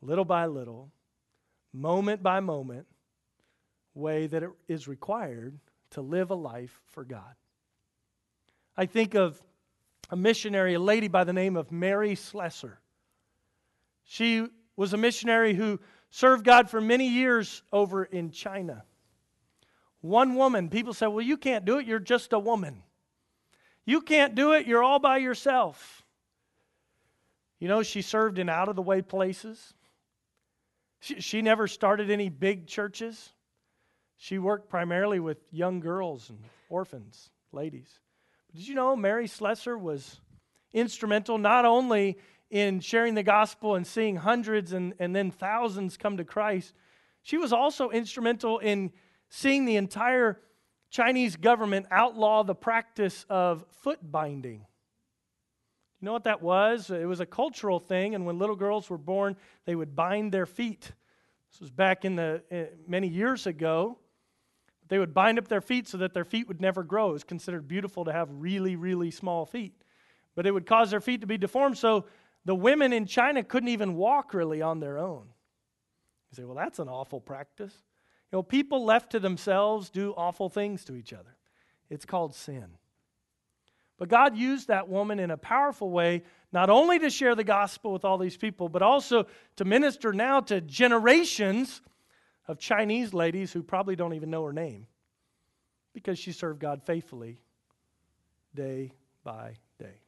little 0.00 0.24
by 0.24 0.46
little, 0.46 0.90
moment 1.72 2.22
by 2.22 2.40
moment 2.40 2.86
way 3.94 4.26
that 4.26 4.42
it 4.42 4.50
is 4.68 4.86
required 4.86 5.58
to 5.90 6.00
live 6.00 6.30
a 6.30 6.34
life 6.34 6.80
for 6.92 7.04
God. 7.04 7.34
I 8.76 8.86
think 8.86 9.14
of 9.14 9.40
a 10.10 10.16
missionary, 10.16 10.74
a 10.74 10.80
lady 10.80 11.08
by 11.08 11.24
the 11.24 11.32
name 11.32 11.56
of 11.56 11.70
Mary 11.70 12.14
Slessor. 12.14 12.80
She 14.04 14.46
was 14.76 14.92
a 14.92 14.96
missionary 14.96 15.54
who 15.54 15.80
served 16.10 16.44
God 16.44 16.68
for 16.68 16.80
many 16.80 17.08
years 17.08 17.62
over 17.72 18.04
in 18.04 18.30
China. 18.30 18.84
One 20.00 20.34
woman, 20.34 20.68
people 20.68 20.92
said, 20.92 21.08
Well, 21.08 21.24
you 21.24 21.36
can't 21.36 21.64
do 21.64 21.78
it, 21.78 21.86
you're 21.86 21.98
just 21.98 22.32
a 22.32 22.38
woman. 22.38 22.82
You 23.84 24.00
can't 24.00 24.34
do 24.34 24.52
it, 24.52 24.66
you're 24.66 24.82
all 24.82 24.98
by 24.98 25.18
yourself. 25.18 26.04
You 27.58 27.68
know, 27.68 27.82
she 27.82 28.02
served 28.02 28.38
in 28.38 28.48
out 28.48 28.68
of 28.68 28.76
the 28.76 28.82
way 28.82 29.02
places. 29.02 29.74
She, 31.00 31.20
she 31.20 31.42
never 31.42 31.68
started 31.68 32.10
any 32.10 32.28
big 32.28 32.66
churches. 32.66 33.30
She 34.16 34.38
worked 34.38 34.68
primarily 34.68 35.20
with 35.20 35.38
young 35.50 35.80
girls 35.80 36.30
and 36.30 36.38
orphans, 36.68 37.30
ladies. 37.52 38.00
But 38.50 38.58
did 38.58 38.68
you 38.68 38.74
know 38.74 38.96
Mary 38.96 39.28
Slessor 39.28 39.78
was 39.78 40.20
instrumental 40.72 41.38
not 41.38 41.64
only 41.64 42.18
in 42.50 42.80
sharing 42.80 43.14
the 43.14 43.22
gospel 43.22 43.76
and 43.76 43.86
seeing 43.86 44.16
hundreds 44.16 44.72
and, 44.72 44.94
and 44.98 45.14
then 45.14 45.30
thousands 45.30 45.96
come 45.96 46.16
to 46.16 46.24
Christ, 46.24 46.74
she 47.22 47.36
was 47.36 47.52
also 47.52 47.90
instrumental 47.90 48.58
in 48.58 48.92
seeing 49.28 49.66
the 49.66 49.76
entire 49.76 50.40
Chinese 50.90 51.36
government 51.36 51.86
outlaw 51.92 52.42
the 52.42 52.54
practice 52.54 53.24
of 53.30 53.64
foot 53.70 53.98
binding. 54.02 54.66
You 56.00 56.06
know 56.06 56.12
what 56.12 56.24
that 56.24 56.42
was? 56.42 56.90
It 56.90 57.06
was 57.06 57.20
a 57.20 57.26
cultural 57.26 57.78
thing, 57.78 58.16
and 58.16 58.26
when 58.26 58.38
little 58.38 58.56
girls 58.56 58.90
were 58.90 58.98
born, 58.98 59.36
they 59.64 59.76
would 59.76 59.94
bind 59.94 60.32
their 60.32 60.46
feet. 60.46 60.90
This 61.52 61.60
was 61.60 61.70
back 61.70 62.04
in 62.04 62.16
the 62.16 62.42
uh, 62.50 62.74
many 62.88 63.06
years 63.06 63.46
ago. 63.46 63.98
They 64.90 64.98
would 64.98 65.14
bind 65.14 65.38
up 65.38 65.46
their 65.46 65.60
feet 65.60 65.86
so 65.86 65.98
that 65.98 66.14
their 66.14 66.24
feet 66.24 66.48
would 66.48 66.60
never 66.60 66.82
grow. 66.82 67.10
It 67.10 67.14
was 67.14 67.24
considered 67.24 67.68
beautiful 67.68 68.04
to 68.04 68.12
have 68.12 68.28
really, 68.30 68.74
really 68.74 69.12
small 69.12 69.46
feet. 69.46 69.72
But 70.34 70.46
it 70.46 70.50
would 70.50 70.66
cause 70.66 70.90
their 70.90 71.00
feet 71.00 71.20
to 71.20 71.28
be 71.28 71.38
deformed, 71.38 71.78
so 71.78 72.06
the 72.44 72.56
women 72.56 72.92
in 72.92 73.06
China 73.06 73.44
couldn't 73.44 73.68
even 73.68 73.94
walk 73.94 74.34
really 74.34 74.60
on 74.62 74.80
their 74.80 74.98
own. 74.98 75.26
You 76.30 76.36
say, 76.36 76.44
well, 76.44 76.56
that's 76.56 76.80
an 76.80 76.88
awful 76.88 77.20
practice. 77.20 77.72
You 78.32 78.38
know, 78.38 78.42
people 78.42 78.84
left 78.84 79.12
to 79.12 79.20
themselves 79.20 79.90
do 79.90 80.12
awful 80.16 80.48
things 80.48 80.84
to 80.86 80.96
each 80.96 81.12
other. 81.12 81.36
It's 81.88 82.04
called 82.04 82.34
sin. 82.34 82.66
But 83.96 84.08
God 84.08 84.36
used 84.36 84.68
that 84.68 84.88
woman 84.88 85.20
in 85.20 85.30
a 85.30 85.36
powerful 85.36 85.90
way, 85.90 86.24
not 86.52 86.68
only 86.68 86.98
to 86.98 87.10
share 87.10 87.36
the 87.36 87.44
gospel 87.44 87.92
with 87.92 88.04
all 88.04 88.18
these 88.18 88.36
people, 88.36 88.68
but 88.68 88.82
also 88.82 89.26
to 89.56 89.64
minister 89.64 90.12
now 90.12 90.40
to 90.40 90.60
generations 90.60 91.80
of 92.50 92.58
Chinese 92.58 93.14
ladies 93.14 93.52
who 93.52 93.62
probably 93.62 93.94
don't 93.94 94.14
even 94.14 94.28
know 94.28 94.44
her 94.44 94.52
name 94.52 94.88
because 95.94 96.18
she 96.18 96.32
served 96.32 96.58
God 96.58 96.82
faithfully 96.82 97.40
day 98.56 98.92
by 99.22 99.56
day. 99.78 100.00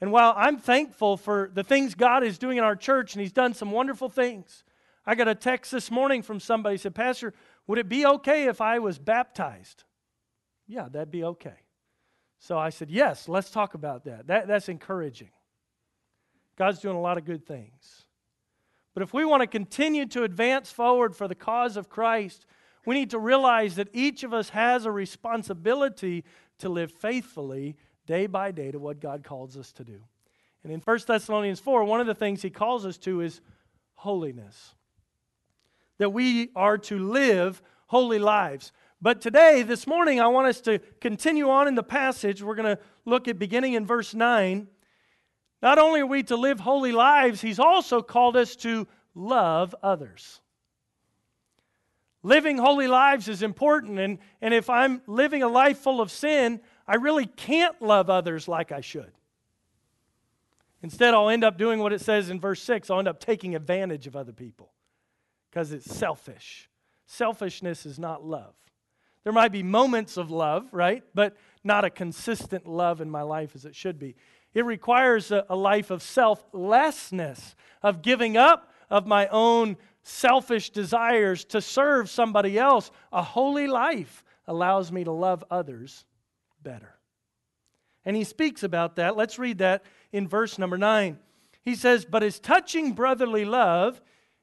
And 0.00 0.10
while 0.10 0.32
I'm 0.34 0.56
thankful 0.56 1.18
for 1.18 1.50
the 1.52 1.62
things 1.62 1.94
God 1.94 2.24
is 2.24 2.38
doing 2.38 2.56
in 2.56 2.64
our 2.64 2.74
church, 2.74 3.12
and 3.14 3.20
He's 3.20 3.32
done 3.32 3.52
some 3.52 3.70
wonderful 3.70 4.08
things, 4.08 4.64
I 5.04 5.14
got 5.14 5.28
a 5.28 5.34
text 5.34 5.70
this 5.70 5.90
morning 5.90 6.22
from 6.22 6.40
somebody 6.40 6.78
said, 6.78 6.94
Pastor, 6.94 7.34
would 7.66 7.78
it 7.78 7.88
be 7.88 8.06
okay 8.06 8.48
if 8.48 8.62
I 8.62 8.78
was 8.78 8.98
baptized? 8.98 9.84
Yeah, 10.66 10.88
that'd 10.90 11.10
be 11.10 11.24
okay. 11.24 11.58
So 12.38 12.58
I 12.58 12.70
said, 12.70 12.90
Yes, 12.90 13.28
let's 13.28 13.50
talk 13.50 13.74
about 13.74 14.04
that. 14.04 14.28
that 14.28 14.48
that's 14.48 14.70
encouraging. 14.70 15.30
God's 16.56 16.78
doing 16.78 16.96
a 16.96 17.00
lot 17.00 17.18
of 17.18 17.26
good 17.26 17.46
things. 17.46 18.03
But 18.94 19.02
if 19.02 19.12
we 19.12 19.24
want 19.24 19.42
to 19.42 19.46
continue 19.48 20.06
to 20.06 20.22
advance 20.22 20.70
forward 20.70 21.16
for 21.16 21.26
the 21.26 21.34
cause 21.34 21.76
of 21.76 21.88
Christ, 21.88 22.46
we 22.86 22.94
need 22.94 23.10
to 23.10 23.18
realize 23.18 23.74
that 23.74 23.88
each 23.92 24.22
of 24.22 24.32
us 24.32 24.50
has 24.50 24.86
a 24.86 24.90
responsibility 24.90 26.24
to 26.58 26.68
live 26.68 26.92
faithfully 26.92 27.76
day 28.06 28.26
by 28.26 28.52
day 28.52 28.70
to 28.70 28.78
what 28.78 29.00
God 29.00 29.24
calls 29.24 29.56
us 29.56 29.72
to 29.72 29.84
do. 29.84 30.00
And 30.62 30.72
in 30.72 30.80
1 30.80 30.98
Thessalonians 31.06 31.60
4, 31.60 31.84
one 31.84 32.00
of 32.00 32.06
the 32.06 32.14
things 32.14 32.40
he 32.40 32.50
calls 32.50 32.86
us 32.86 32.96
to 32.98 33.20
is 33.20 33.40
holiness. 33.94 34.74
That 35.98 36.10
we 36.10 36.50
are 36.54 36.78
to 36.78 36.98
live 36.98 37.62
holy 37.86 38.18
lives. 38.18 38.72
But 39.00 39.20
today, 39.20 39.62
this 39.62 39.86
morning, 39.86 40.20
I 40.20 40.28
want 40.28 40.46
us 40.46 40.60
to 40.62 40.78
continue 41.00 41.50
on 41.50 41.68
in 41.68 41.74
the 41.74 41.82
passage. 41.82 42.42
We're 42.42 42.54
going 42.54 42.76
to 42.76 42.82
look 43.04 43.28
at 43.28 43.38
beginning 43.38 43.74
in 43.74 43.84
verse 43.84 44.14
9 44.14 44.68
not 45.64 45.78
only 45.78 46.02
are 46.02 46.06
we 46.06 46.22
to 46.24 46.36
live 46.36 46.60
holy 46.60 46.92
lives, 46.92 47.40
He's 47.40 47.58
also 47.58 48.02
called 48.02 48.36
us 48.36 48.54
to 48.56 48.86
love 49.14 49.74
others. 49.82 50.42
Living 52.22 52.58
holy 52.58 52.86
lives 52.86 53.28
is 53.28 53.42
important, 53.42 53.98
and, 53.98 54.18
and 54.42 54.52
if 54.52 54.68
I'm 54.68 55.00
living 55.06 55.42
a 55.42 55.48
life 55.48 55.78
full 55.78 56.02
of 56.02 56.10
sin, 56.10 56.60
I 56.86 56.96
really 56.96 57.24
can't 57.24 57.80
love 57.80 58.10
others 58.10 58.46
like 58.46 58.72
I 58.72 58.82
should. 58.82 59.10
Instead, 60.82 61.14
I'll 61.14 61.30
end 61.30 61.44
up 61.44 61.56
doing 61.56 61.80
what 61.80 61.94
it 61.94 62.02
says 62.02 62.28
in 62.28 62.38
verse 62.38 62.62
6 62.62 62.90
I'll 62.90 62.98
end 62.98 63.08
up 63.08 63.18
taking 63.18 63.54
advantage 63.54 64.06
of 64.06 64.16
other 64.16 64.32
people 64.32 64.70
because 65.50 65.72
it's 65.72 65.90
selfish. 65.90 66.68
Selfishness 67.06 67.86
is 67.86 67.98
not 67.98 68.22
love. 68.22 68.54
There 69.22 69.32
might 69.32 69.52
be 69.52 69.62
moments 69.62 70.18
of 70.18 70.30
love, 70.30 70.68
right? 70.72 71.02
But 71.14 71.36
not 71.64 71.86
a 71.86 71.90
consistent 71.90 72.66
love 72.66 73.00
in 73.00 73.08
my 73.08 73.22
life 73.22 73.52
as 73.54 73.64
it 73.64 73.74
should 73.74 73.98
be. 73.98 74.14
It 74.54 74.64
requires 74.64 75.30
a, 75.30 75.44
a 75.48 75.56
life 75.56 75.90
of 75.90 76.02
selflessness, 76.02 77.56
of 77.82 78.02
giving 78.02 78.36
up 78.36 78.72
of 78.88 79.06
my 79.06 79.26
own 79.28 79.76
selfish 80.02 80.70
desires 80.70 81.44
to 81.46 81.60
serve 81.60 82.08
somebody 82.08 82.58
else. 82.58 82.90
A 83.12 83.22
holy 83.22 83.66
life 83.66 84.24
allows 84.46 84.92
me 84.92 85.04
to 85.04 85.12
love 85.12 85.42
others 85.50 86.04
better. 86.62 86.94
And 88.04 88.14
he 88.14 88.24
speaks 88.24 88.62
about 88.62 88.96
that. 88.96 89.16
Let's 89.16 89.38
read 89.38 89.58
that 89.58 89.84
in 90.12 90.28
verse 90.28 90.58
number 90.58 90.78
9. 90.78 91.18
He 91.62 91.74
says, 91.74 92.04
But 92.04 92.22
as 92.22 92.38
touching 92.38 92.92
brotherly 92.92 93.44
love, 93.44 94.00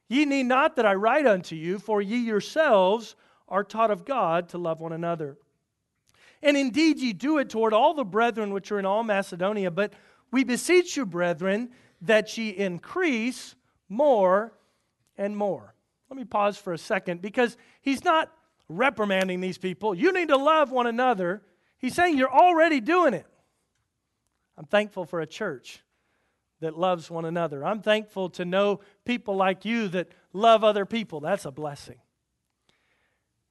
ye 0.08 0.24
need 0.24 0.44
not 0.44 0.76
that 0.76 0.86
I 0.86 0.94
write 0.94 1.26
unto 1.26 1.54
you, 1.54 1.78
for 1.78 2.02
ye 2.02 2.18
yourselves 2.18 3.14
are 3.48 3.62
taught 3.62 3.90
of 3.90 4.04
God 4.04 4.48
to 4.50 4.58
love 4.58 4.80
one 4.80 4.92
another. 4.92 5.38
And 6.42 6.56
indeed, 6.56 6.98
ye 6.98 7.12
do 7.12 7.38
it 7.38 7.48
toward 7.48 7.72
all 7.72 7.94
the 7.94 8.04
brethren 8.04 8.52
which 8.52 8.72
are 8.72 8.78
in 8.78 8.86
all 8.86 9.04
Macedonia. 9.04 9.70
But 9.70 9.92
we 10.30 10.44
beseech 10.44 10.96
you, 10.96 11.06
brethren, 11.06 11.70
that 12.00 12.36
ye 12.36 12.50
increase 12.50 13.54
more 13.88 14.52
and 15.16 15.36
more. 15.36 15.74
Let 16.10 16.16
me 16.16 16.24
pause 16.24 16.58
for 16.58 16.72
a 16.72 16.78
second 16.78 17.22
because 17.22 17.56
he's 17.80 18.04
not 18.04 18.32
reprimanding 18.68 19.40
these 19.40 19.58
people. 19.58 19.94
You 19.94 20.12
need 20.12 20.28
to 20.28 20.36
love 20.36 20.70
one 20.70 20.86
another. 20.86 21.42
He's 21.78 21.94
saying 21.94 22.18
you're 22.18 22.32
already 22.32 22.80
doing 22.80 23.14
it. 23.14 23.26
I'm 24.58 24.66
thankful 24.66 25.04
for 25.04 25.20
a 25.20 25.26
church 25.26 25.82
that 26.60 26.78
loves 26.78 27.10
one 27.10 27.24
another. 27.24 27.64
I'm 27.64 27.82
thankful 27.82 28.30
to 28.30 28.44
know 28.44 28.80
people 29.04 29.36
like 29.36 29.64
you 29.64 29.88
that 29.88 30.08
love 30.32 30.64
other 30.64 30.86
people. 30.86 31.20
That's 31.20 31.44
a 31.44 31.50
blessing. 31.50 31.98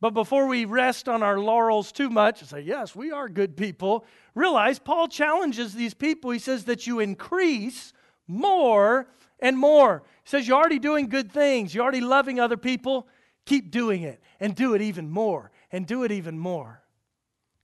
But 0.01 0.15
before 0.15 0.48
we 0.48 0.65
rest 0.65 1.08
on 1.08 1.22
our 1.22 1.39
laurels 1.39 1.91
too 1.91 2.10
much 2.10 2.41
and 2.41 2.50
say, 2.50 2.62
yes, 2.62 2.96
we 2.96 3.12
are 3.12 3.29
good 3.29 3.55
people, 3.55 4.03
realize 4.34 4.79
Paul 4.79 5.08
challenges 5.08 5.74
these 5.74 5.93
people. 5.93 6.31
He 6.31 6.39
says 6.39 6.65
that 6.65 6.88
you 6.88 7.00
increase 7.00 7.93
more 8.27 9.08
and 9.39 9.58
more. 9.58 10.03
He 10.24 10.29
says 10.29 10.48
you're 10.48 10.58
already 10.58 10.79
doing 10.79 11.08
good 11.08 11.31
things, 11.31 11.74
you're 11.74 11.84
already 11.84 12.01
loving 12.01 12.39
other 12.39 12.58
people. 12.58 13.08
Keep 13.46 13.72
doing 13.72 14.03
it 14.03 14.22
and 14.39 14.55
do 14.55 14.75
it 14.75 14.81
even 14.81 15.10
more 15.10 15.51
and 15.72 15.88
do 15.88 16.03
it 16.03 16.12
even 16.12 16.38
more. 16.38 16.84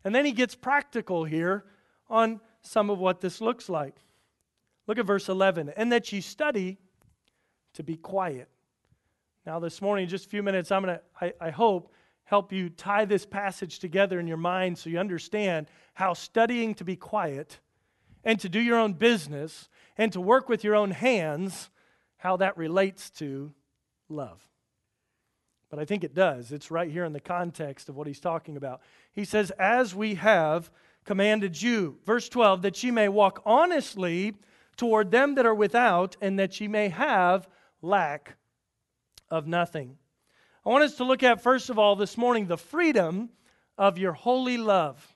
And 0.04 0.14
then 0.14 0.26
he 0.26 0.32
gets 0.32 0.56
practical 0.56 1.24
here 1.24 1.66
on 2.10 2.40
some 2.62 2.90
of 2.90 2.98
what 2.98 3.22
this 3.22 3.42
looks 3.42 3.70
like. 3.70 3.96
Look 4.88 4.98
at 4.98 5.06
verse 5.06 5.30
11. 5.30 5.70
And 5.78 5.92
that 5.92 6.12
ye 6.12 6.22
study 6.22 6.78
to 7.74 7.84
be 7.84 7.96
quiet. 7.96 8.50
Now, 9.46 9.60
this 9.60 9.82
morning, 9.82 10.08
just 10.08 10.26
a 10.26 10.30
few 10.30 10.42
minutes, 10.42 10.72
I'm 10.72 10.84
going 10.84 10.98
to, 10.98 11.34
I 11.44 11.52
hope, 11.52 11.94
help 12.28 12.52
you 12.52 12.70
tie 12.70 13.06
this 13.06 13.26
passage 13.26 13.80
together 13.80 14.20
in 14.20 14.28
your 14.28 14.38
mind 14.38 14.78
so 14.78 14.90
you 14.90 15.00
understand 15.00 15.66
how 15.94 16.14
studying 16.14 16.76
to 16.76 16.84
be 16.84 16.96
quiet 16.96 17.60
and 18.26 18.38
to 18.38 18.50
do 18.50 18.60
your 18.60 18.78
own 18.78 18.92
business 18.92 19.70
and 19.98 20.12
to 20.12 20.20
work 20.20 20.50
with 20.50 20.62
your 20.62 20.76
own 20.76 20.92
hands, 20.92 21.70
how 22.18 22.36
that 22.36 22.58
relates 22.58 23.10
to 23.10 23.54
love. 24.10 24.46
But 25.70 25.80
I 25.80 25.86
think 25.86 26.04
it 26.04 26.14
does. 26.14 26.52
It's 26.52 26.70
right 26.70 26.92
here 26.92 27.06
in 27.06 27.14
the 27.14 27.22
context 27.22 27.88
of 27.88 27.96
what 27.96 28.08
he's 28.08 28.20
talking 28.20 28.58
about. 28.58 28.82
He 29.14 29.24
says, 29.24 29.52
As 29.52 29.96
we 29.96 30.16
have 30.16 30.70
commanded 31.06 31.62
you, 31.62 31.98
verse 32.06 32.28
12, 32.28 32.62
that 32.64 32.84
ye 32.84 32.92
may 32.92 33.08
walk 33.08 33.42
honestly 33.46 34.36
toward 34.76 35.12
them 35.12 35.36
that 35.36 35.46
are 35.46 35.56
without, 35.56 36.18
and 36.22 36.38
that 36.40 36.60
ye 36.60 36.68
may 36.68 36.90
have 36.90 37.48
lack 37.82 38.36
of 39.32 39.48
nothing. 39.48 39.98
I 40.68 40.70
want 40.70 40.84
us 40.84 40.96
to 40.96 41.06
look 41.06 41.24
at, 41.24 41.42
first 41.42 41.70
of 41.70 41.80
all, 41.80 41.96
this 41.96 42.18
morning, 42.18 42.48
the 42.48 42.58
freedom 42.58 43.30
of 43.78 43.98
your 43.98 44.12
holy 44.12 44.58
love. 44.58 45.16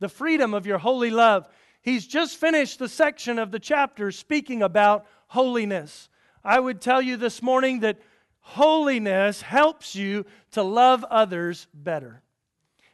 The 0.00 0.08
freedom 0.08 0.52
of 0.52 0.66
your 0.66 0.78
holy 0.78 1.10
love. 1.10 1.48
He's 1.80 2.08
just 2.08 2.38
finished 2.38 2.80
the 2.80 2.88
section 2.88 3.38
of 3.38 3.52
the 3.52 3.60
chapter 3.60 4.10
speaking 4.10 4.64
about 4.64 5.06
holiness. 5.28 6.08
I 6.42 6.58
would 6.58 6.80
tell 6.80 7.00
you 7.00 7.16
this 7.16 7.40
morning 7.40 7.80
that 7.80 8.00
holiness 8.40 9.42
helps 9.42 9.94
you 9.94 10.26
to 10.52 10.64
love 10.64 11.04
others 11.04 11.68
better. 11.72 12.24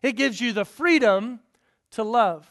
It 0.03 0.17
gives 0.17 0.39
you 0.39 0.53
the 0.53 0.67
freedom 0.67 1.41
to 1.93 2.03
love. 2.03 2.47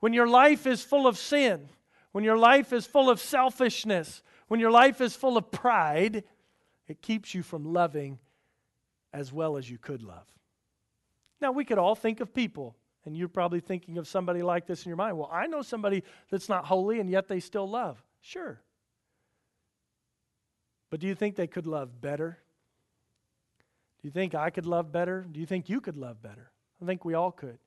When 0.00 0.12
your 0.12 0.28
life 0.28 0.66
is 0.66 0.84
full 0.84 1.06
of 1.06 1.16
sin, 1.16 1.70
when 2.12 2.24
your 2.24 2.36
life 2.36 2.74
is 2.74 2.84
full 2.84 3.08
of 3.08 3.20
selfishness, 3.20 4.22
when 4.48 4.60
your 4.60 4.70
life 4.70 5.00
is 5.00 5.16
full 5.16 5.38
of 5.38 5.50
pride, 5.50 6.24
it 6.86 7.00
keeps 7.00 7.32
you 7.34 7.42
from 7.42 7.72
loving 7.72 8.18
as 9.14 9.32
well 9.32 9.56
as 9.56 9.70
you 9.70 9.78
could 9.78 10.02
love. 10.02 10.26
Now, 11.40 11.52
we 11.52 11.64
could 11.64 11.78
all 11.78 11.94
think 11.94 12.20
of 12.20 12.34
people, 12.34 12.76
and 13.04 13.16
you're 13.16 13.28
probably 13.28 13.60
thinking 13.60 13.96
of 13.96 14.08
somebody 14.08 14.42
like 14.42 14.66
this 14.66 14.84
in 14.84 14.90
your 14.90 14.96
mind. 14.96 15.16
Well, 15.16 15.30
I 15.32 15.46
know 15.46 15.62
somebody 15.62 16.02
that's 16.30 16.48
not 16.48 16.64
holy 16.64 17.00
and 17.00 17.08
yet 17.08 17.28
they 17.28 17.40
still 17.40 17.68
love. 17.68 18.02
Sure. 18.20 18.60
But 20.90 21.00
do 21.00 21.06
you 21.06 21.14
think 21.14 21.36
they 21.36 21.46
could 21.46 21.66
love 21.66 22.00
better? 22.00 22.38
Do 24.02 24.08
you 24.08 24.10
think 24.12 24.34
I 24.34 24.50
could 24.50 24.66
love 24.66 24.90
better? 24.90 25.26
Do 25.30 25.38
you 25.40 25.46
think 25.46 25.68
you 25.68 25.80
could 25.80 25.96
love 25.96 26.20
better? 26.20 26.50
I 26.82 26.86
think 26.86 27.04
we 27.04 27.14
all 27.14 27.30
could. 27.30 27.58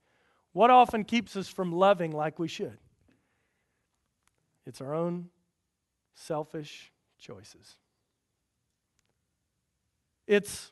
What 0.52 0.70
often 0.70 1.04
keeps 1.04 1.36
us 1.36 1.48
from 1.48 1.72
loving 1.72 2.12
like 2.12 2.40
we 2.40 2.48
should? 2.48 2.78
It's 4.66 4.82
our 4.82 4.94
own 4.94 5.30
selfish 6.14 6.92
choices. 7.20 7.78
It's 10.26 10.72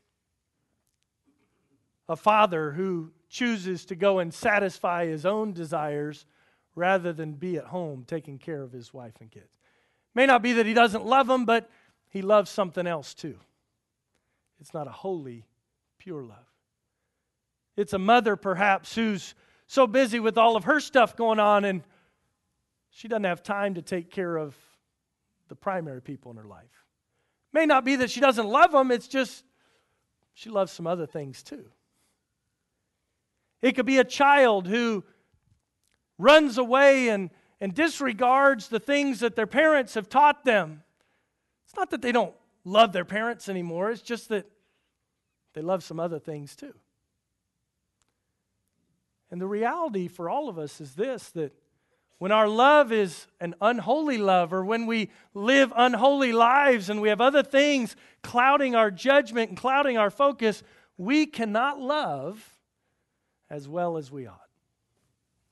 a 2.07 2.15
father 2.15 2.71
who 2.71 3.11
chooses 3.29 3.85
to 3.85 3.95
go 3.95 4.19
and 4.19 4.33
satisfy 4.33 5.05
his 5.05 5.25
own 5.25 5.53
desires 5.53 6.25
rather 6.75 7.13
than 7.13 7.33
be 7.33 7.57
at 7.57 7.65
home 7.65 8.03
taking 8.05 8.37
care 8.37 8.61
of 8.61 8.71
his 8.71 8.93
wife 8.93 9.13
and 9.19 9.31
kids. 9.31 9.57
May 10.13 10.25
not 10.25 10.41
be 10.41 10.53
that 10.53 10.65
he 10.65 10.73
doesn't 10.73 11.05
love 11.05 11.27
them, 11.27 11.45
but 11.45 11.69
he 12.09 12.21
loves 12.21 12.49
something 12.49 12.85
else 12.85 13.13
too. 13.13 13.37
It's 14.59 14.73
not 14.73 14.87
a 14.87 14.91
holy, 14.91 15.45
pure 15.97 16.23
love. 16.23 16.37
It's 17.75 17.93
a 17.93 17.99
mother, 17.99 18.35
perhaps, 18.35 18.95
who's 18.95 19.35
so 19.67 19.87
busy 19.87 20.19
with 20.19 20.37
all 20.37 20.55
of 20.55 20.65
her 20.65 20.79
stuff 20.79 21.15
going 21.15 21.39
on 21.39 21.65
and 21.65 21.83
she 22.91 23.09
doesn't 23.09 23.25
have 23.25 23.43
time 23.43 23.73
to 23.73 23.81
take 23.81 24.09
care 24.09 24.37
of 24.37 24.55
the 25.49 25.55
primary 25.55 26.01
people 26.01 26.31
in 26.31 26.37
her 26.37 26.45
life. 26.45 26.85
May 27.51 27.65
not 27.65 27.83
be 27.83 27.97
that 27.97 28.09
she 28.09 28.21
doesn't 28.21 28.47
love 28.47 28.71
them, 28.71 28.91
it's 28.91 29.07
just 29.07 29.43
she 30.33 30.49
loves 30.49 30.71
some 30.71 30.87
other 30.87 31.05
things 31.05 31.43
too. 31.43 31.65
It 33.65 33.75
could 33.75 33.87
be 33.87 33.97
a 33.97 34.03
child 34.03 34.67
who 34.67 35.03
runs 36.19 36.59
away 36.59 37.09
and, 37.09 37.31
and 37.59 37.73
disregards 37.73 38.67
the 38.67 38.79
things 38.79 39.21
that 39.21 39.35
their 39.35 39.47
parents 39.47 39.95
have 39.95 40.07
taught 40.07 40.45
them. 40.45 40.83
It's 41.65 41.75
not 41.75 41.89
that 41.89 42.03
they 42.03 42.11
don't 42.11 42.35
love 42.63 42.93
their 42.93 43.05
parents 43.05 43.49
anymore, 43.49 43.89
it's 43.89 44.03
just 44.03 44.29
that 44.29 44.45
they 45.55 45.63
love 45.63 45.83
some 45.83 45.99
other 45.99 46.19
things 46.19 46.55
too. 46.55 46.75
And 49.31 49.41
the 49.41 49.47
reality 49.47 50.09
for 50.09 50.29
all 50.29 50.47
of 50.47 50.59
us 50.59 50.79
is 50.79 50.93
this 50.93 51.31
that 51.31 51.51
when 52.19 52.31
our 52.31 52.47
love 52.47 52.91
is 52.91 53.25
an 53.41 53.55
unholy 53.61 54.19
love, 54.19 54.53
or 54.53 54.63
when 54.63 54.85
we 54.85 55.09
live 55.33 55.73
unholy 55.75 56.33
lives 56.33 56.91
and 56.91 57.01
we 57.01 57.09
have 57.09 57.19
other 57.19 57.41
things 57.41 57.95
clouding 58.21 58.75
our 58.75 58.91
judgment 58.91 59.49
and 59.49 59.57
clouding 59.57 59.97
our 59.97 60.11
focus, 60.11 60.61
we 60.97 61.25
cannot 61.25 61.79
love 61.79 62.54
as 63.49 63.67
well 63.67 63.97
as 63.97 64.11
we 64.11 64.27
ought. 64.27 64.49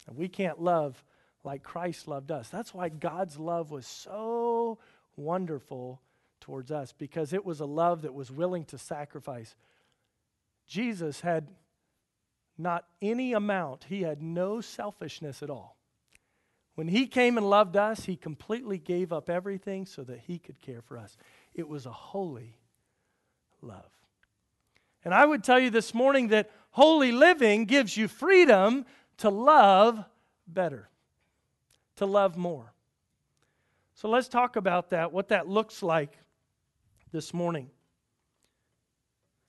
And 0.08 0.18
we 0.18 0.28
can't 0.28 0.62
love 0.62 1.04
like 1.44 1.64
Christ 1.64 2.08
loved 2.08 2.32
us. 2.32 2.50
That's 2.50 2.74
why 2.74 2.90
God's 2.90 3.38
love 3.38 3.72
was 3.72 3.86
so 3.86 4.80
wonderful 5.16 6.02
towards 6.40 6.72
us, 6.72 6.94
because 6.98 7.32
it 7.34 7.46
was 7.46 7.60
a 7.60 7.66
love 7.66 8.02
that 8.02 8.14
was 8.14 8.30
willing 8.30 8.66
to 8.66 8.78
sacrifice. 8.78 9.56
Jesus 10.68 11.22
had 11.22 11.48
not 12.58 12.86
any 13.02 13.34
amount, 13.34 13.86
he 13.86 14.04
had 14.04 14.22
no 14.22 14.62
selfishness 14.62 15.42
at 15.42 15.50
all. 15.50 15.78
When 16.76 16.88
he 16.88 17.08
came 17.08 17.38
and 17.38 17.50
loved 17.50 17.78
us, 17.78 18.06
he 18.06 18.16
completely 18.16 18.78
gave 18.78 19.14
up 19.14 19.30
everything 19.30 19.86
so 19.86 20.04
that 20.04 20.22
he 20.22 20.40
could 20.40 20.60
care 20.60 20.82
for 20.82 20.98
us. 20.98 21.18
It 21.54 21.68
was 21.68 21.86
a 21.86 21.92
holy 21.92 22.58
love. 23.62 23.92
And 25.06 25.14
I 25.14 25.26
would 25.26 25.44
tell 25.44 25.60
you 25.60 25.70
this 25.70 25.94
morning 25.94 26.30
that 26.30 26.50
holy 26.74 27.12
living 27.12 27.66
gives 27.66 27.96
you 27.96 28.08
freedom 28.08 28.86
to 29.18 29.30
love 29.30 30.04
better, 30.48 30.90
to 31.96 32.06
love 32.06 32.36
more. 32.36 32.74
So 33.96 34.10
let's 34.10 34.28
talk 34.28 34.56
about 34.56 34.90
that, 34.90 35.14
what 35.14 35.30
that 35.30 35.48
looks 35.48 35.82
like 35.82 36.18
this 37.12 37.34
morning. 37.34 37.70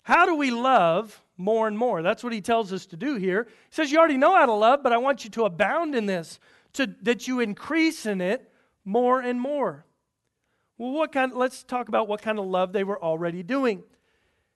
How 0.02 0.26
do 0.26 0.34
we 0.34 0.50
love 0.50 1.22
more 1.38 1.66
and 1.66 1.76
more? 1.76 2.02
That's 2.02 2.22
what 2.22 2.32
he 2.32 2.42
tells 2.42 2.72
us 2.72 2.84
to 2.87 2.96
do 2.96 3.16
here. 3.16 3.44
He 3.44 3.74
says, 3.74 3.90
You 3.90 3.98
already 3.98 4.18
know 4.18 4.37
how 4.37 4.44
to 4.44 4.52
love, 4.52 4.82
but 4.82 4.92
I 4.92 4.98
want 4.98 5.24
you 5.24 5.30
to 5.30 5.44
abound 5.44 5.94
in 5.94 6.04
this 6.04 6.38
to, 6.74 6.94
that 7.02 7.26
you 7.26 7.40
increase 7.40 8.04
in 8.04 8.20
it 8.20 8.52
more 8.84 9.20
and 9.20 9.40
more. 9.40 9.87
Well, 10.76 10.92
what 10.92 11.12
kind, 11.12 11.32
let's 11.32 11.62
talk 11.62 11.88
about 11.88 12.06
what 12.06 12.20
kind 12.20 12.38
of 12.38 12.44
love 12.44 12.74
they 12.74 12.84
were 12.84 13.02
already 13.02 13.42
doing. 13.42 13.82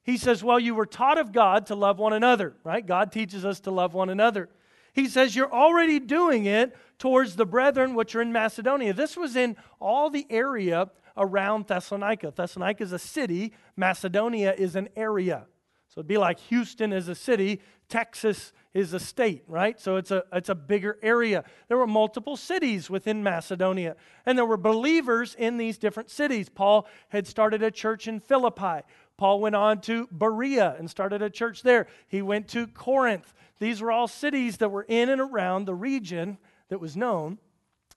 He 0.09 0.16
says, 0.16 0.42
Well, 0.42 0.59
you 0.59 0.75
were 0.75 0.87
taught 0.87 1.18
of 1.18 1.33
God 1.33 1.66
to 1.66 1.75
love 1.75 1.99
one 1.99 2.14
another, 2.14 2.55
right? 2.64 2.85
God 2.85 3.12
teaches 3.12 3.44
us 3.44 3.61
to 3.61 3.71
love 3.71 3.92
one 3.92 4.09
another. 4.09 4.49
He 4.94 5.07
says, 5.07 5.37
You're 5.37 5.53
already 5.53 6.01
doing 6.01 6.47
it 6.47 6.75
towards 6.99 7.37
the 7.37 7.44
brethren 7.44 7.94
which 7.94 8.14
are 8.14 8.23
in 8.23 8.33
Macedonia. 8.33 8.94
This 8.94 9.18
was 9.18 9.37
in 9.37 9.55
all 9.79 10.09
the 10.09 10.27
area 10.31 10.88
around 11.14 11.66
Thessalonica. 11.66 12.33
Thessalonica 12.35 12.85
is 12.85 12.92
a 12.92 12.99
city, 12.99 13.53
Macedonia 13.77 14.55
is 14.57 14.77
an 14.77 14.88
area. 14.97 15.44
So 15.88 15.99
it'd 15.99 16.09
be 16.09 16.16
like 16.16 16.38
Houston 16.40 16.90
is 16.90 17.09
a 17.09 17.14
city, 17.14 17.61
Texas 17.90 18.55
is 18.74 18.92
a 18.92 19.00
state, 19.00 19.44
right? 19.46 19.81
So 19.81 19.96
it's 19.96 20.11
a, 20.11 20.24
it's 20.33 20.48
a 20.48 20.54
bigger 20.54 20.98
area. 21.02 21.44
There 21.68 21.78
were 21.78 21.87
multiple 21.87 22.37
cities 22.37 22.90
within 22.90 23.22
Macedonia, 23.22 23.96
and 24.26 24.37
there 24.37 24.44
were 24.44 24.57
believers 24.57 25.35
in 25.38 25.57
these 25.57 25.78
different 25.78 26.11
cities. 26.11 26.48
Paul 26.48 26.87
had 27.09 27.26
started 27.26 27.62
a 27.62 27.70
church 27.70 28.07
in 28.07 28.20
Philippi. 28.20 28.83
Paul 29.16 29.40
went 29.40 29.57
on 29.57 29.81
to 29.83 30.07
Berea 30.12 30.76
and 30.78 30.88
started 30.88 31.22
a 31.22 31.31
church 31.31 31.62
there. 31.62 31.87
He 32.07 32.22
went 32.22 32.48
to 32.48 32.66
Corinth. 32.66 33.35
These 33.59 33.81
were 33.81 33.90
all 33.90 34.07
cities 34.07 34.59
that 34.59 34.70
were 34.70 34.87
in 34.88 35.09
and 35.09 35.20
around 35.20 35.64
the 35.64 35.74
region 35.74 36.38
that 36.68 36.81
was 36.81 36.96
known 36.96 37.38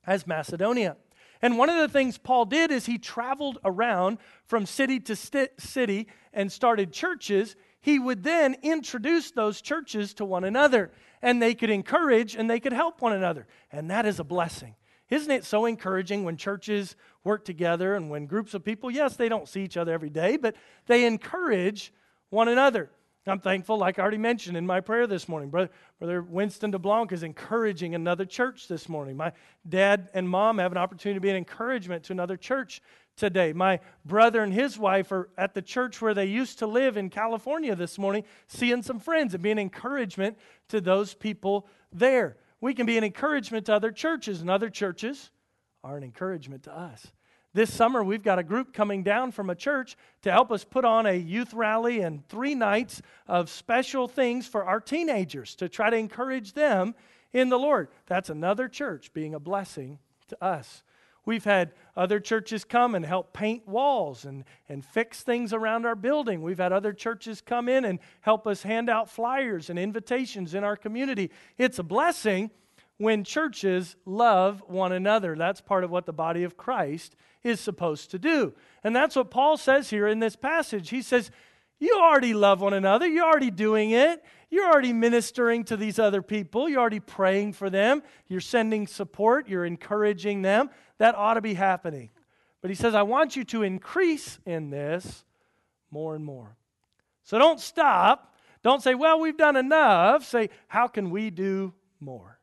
as 0.07 0.25
Macedonia. 0.25 0.97
And 1.41 1.57
one 1.57 1.69
of 1.69 1.77
the 1.77 1.87
things 1.87 2.17
Paul 2.17 2.45
did 2.45 2.71
is 2.71 2.85
he 2.85 2.97
traveled 2.97 3.59
around 3.65 4.19
from 4.45 4.65
city 4.65 4.99
to 5.01 5.15
city 5.15 6.07
and 6.33 6.51
started 6.51 6.93
churches 6.93 7.55
he 7.81 7.99
would 7.99 8.23
then 8.23 8.55
introduce 8.61 9.31
those 9.31 9.61
churches 9.61 10.13
to 10.15 10.25
one 10.25 10.43
another 10.43 10.91
and 11.21 11.41
they 11.41 11.53
could 11.53 11.69
encourage 11.69 12.35
and 12.35 12.49
they 12.49 12.59
could 12.59 12.73
help 12.73 13.01
one 13.01 13.13
another. 13.13 13.47
And 13.71 13.89
that 13.91 14.05
is 14.05 14.19
a 14.19 14.23
blessing. 14.23 14.75
Isn't 15.09 15.31
it 15.31 15.43
so 15.43 15.65
encouraging 15.65 16.23
when 16.23 16.37
churches 16.37 16.95
work 17.23 17.43
together 17.43 17.95
and 17.95 18.09
when 18.09 18.27
groups 18.27 18.53
of 18.53 18.63
people, 18.63 18.89
yes, 18.89 19.17
they 19.17 19.27
don't 19.27 19.47
see 19.47 19.63
each 19.63 19.77
other 19.77 19.93
every 19.93 20.09
day, 20.09 20.37
but 20.37 20.55
they 20.85 21.05
encourage 21.05 21.91
one 22.29 22.47
another. 22.47 22.89
I'm 23.27 23.39
thankful, 23.39 23.77
like 23.77 23.99
I 23.99 24.01
already 24.01 24.17
mentioned 24.17 24.57
in 24.57 24.65
my 24.65 24.79
prayer 24.79 25.05
this 25.05 25.29
morning. 25.29 25.49
Brother, 25.49 25.69
Brother 25.99 26.23
Winston 26.23 26.71
DeBlanc 26.71 27.11
is 27.11 27.21
encouraging 27.21 27.93
another 27.93 28.25
church 28.25 28.67
this 28.67 28.89
morning. 28.89 29.15
My 29.15 29.31
dad 29.67 30.09
and 30.15 30.27
mom 30.27 30.57
have 30.57 30.71
an 30.71 30.79
opportunity 30.79 31.17
to 31.17 31.21
be 31.21 31.29
an 31.29 31.35
encouragement 31.35 32.03
to 32.05 32.13
another 32.13 32.35
church 32.35 32.81
today. 33.21 33.53
My 33.53 33.79
brother 34.03 34.41
and 34.41 34.51
his 34.51 34.79
wife 34.79 35.11
are 35.11 35.29
at 35.37 35.53
the 35.53 35.61
church 35.61 36.01
where 36.01 36.15
they 36.15 36.25
used 36.25 36.57
to 36.59 36.67
live 36.67 36.97
in 36.97 37.11
California 37.11 37.75
this 37.75 37.99
morning, 37.99 38.23
seeing 38.47 38.81
some 38.81 38.99
friends 38.99 39.35
and 39.35 39.43
being 39.43 39.59
encouragement 39.59 40.37
to 40.69 40.81
those 40.81 41.13
people 41.13 41.67
there. 41.93 42.35
We 42.59 42.73
can 42.73 42.87
be 42.87 42.97
an 42.97 43.03
encouragement 43.03 43.67
to 43.67 43.75
other 43.75 43.91
churches, 43.91 44.41
and 44.41 44.49
other 44.49 44.71
churches 44.71 45.29
are 45.83 45.97
an 45.97 46.03
encouragement 46.03 46.63
to 46.63 46.75
us. 46.75 47.11
This 47.53 47.71
summer, 47.71 48.03
we've 48.03 48.23
got 48.23 48.39
a 48.39 48.43
group 48.43 48.73
coming 48.73 49.03
down 49.03 49.31
from 49.31 49.51
a 49.51 49.55
church 49.55 49.97
to 50.23 50.31
help 50.31 50.51
us 50.51 50.63
put 50.63 50.83
on 50.83 51.05
a 51.05 51.13
youth 51.13 51.53
rally 51.53 52.01
and 52.01 52.27
three 52.27 52.55
nights 52.55 53.03
of 53.27 53.51
special 53.51 54.07
things 54.07 54.47
for 54.47 54.65
our 54.65 54.79
teenagers 54.79 55.53
to 55.55 55.69
try 55.69 55.91
to 55.91 55.97
encourage 55.97 56.53
them 56.53 56.95
in 57.33 57.49
the 57.49 57.59
Lord. 57.59 57.89
That's 58.07 58.31
another 58.31 58.67
church 58.67 59.13
being 59.13 59.35
a 59.35 59.39
blessing 59.39 59.99
to 60.29 60.43
us. 60.43 60.81
We've 61.25 61.43
had 61.43 61.73
other 61.95 62.19
churches 62.19 62.63
come 62.63 62.95
and 62.95 63.05
help 63.05 63.33
paint 63.33 63.67
walls 63.67 64.25
and, 64.25 64.43
and 64.67 64.83
fix 64.83 65.21
things 65.21 65.53
around 65.53 65.85
our 65.85 65.95
building. 65.95 66.41
We've 66.41 66.57
had 66.57 66.73
other 66.73 66.93
churches 66.93 67.41
come 67.41 67.69
in 67.69 67.85
and 67.85 67.99
help 68.21 68.47
us 68.47 68.63
hand 68.63 68.89
out 68.89 69.09
flyers 69.09 69.69
and 69.69 69.77
invitations 69.77 70.55
in 70.55 70.63
our 70.63 70.75
community. 70.75 71.29
It's 71.57 71.79
a 71.79 71.83
blessing 71.83 72.49
when 72.97 73.23
churches 73.23 73.95
love 74.05 74.63
one 74.67 74.91
another. 74.91 75.35
That's 75.35 75.61
part 75.61 75.83
of 75.83 75.91
what 75.91 76.05
the 76.05 76.13
body 76.13 76.43
of 76.43 76.57
Christ 76.57 77.15
is 77.43 77.59
supposed 77.59 78.11
to 78.11 78.19
do. 78.19 78.53
And 78.83 78.95
that's 78.95 79.15
what 79.15 79.31
Paul 79.31 79.57
says 79.57 79.89
here 79.89 80.07
in 80.07 80.19
this 80.19 80.35
passage. 80.35 80.89
He 80.89 81.01
says, 81.01 81.29
You 81.79 81.99
already 82.01 82.33
love 82.33 82.61
one 82.61 82.73
another, 82.73 83.07
you're 83.07 83.25
already 83.25 83.51
doing 83.51 83.91
it. 83.91 84.23
You're 84.51 84.69
already 84.69 84.91
ministering 84.91 85.63
to 85.65 85.77
these 85.77 85.97
other 85.97 86.21
people. 86.21 86.67
You're 86.67 86.81
already 86.81 86.99
praying 86.99 87.53
for 87.53 87.69
them. 87.69 88.03
You're 88.27 88.41
sending 88.41 88.85
support. 88.85 89.47
You're 89.47 89.63
encouraging 89.63 90.41
them. 90.41 90.69
That 91.01 91.15
ought 91.15 91.33
to 91.33 91.41
be 91.41 91.55
happening. 91.55 92.11
But 92.61 92.69
he 92.69 92.75
says, 92.75 92.93
I 92.93 93.01
want 93.01 93.35
you 93.35 93.43
to 93.45 93.63
increase 93.63 94.37
in 94.45 94.69
this 94.69 95.25
more 95.89 96.13
and 96.13 96.23
more. 96.23 96.55
So 97.23 97.39
don't 97.39 97.59
stop. 97.59 98.35
Don't 98.61 98.83
say, 98.83 98.93
well, 98.93 99.19
we've 99.19 99.35
done 99.35 99.55
enough. 99.55 100.23
Say, 100.23 100.51
how 100.67 100.87
can 100.87 101.09
we 101.09 101.31
do 101.31 101.73
more? 101.99 102.37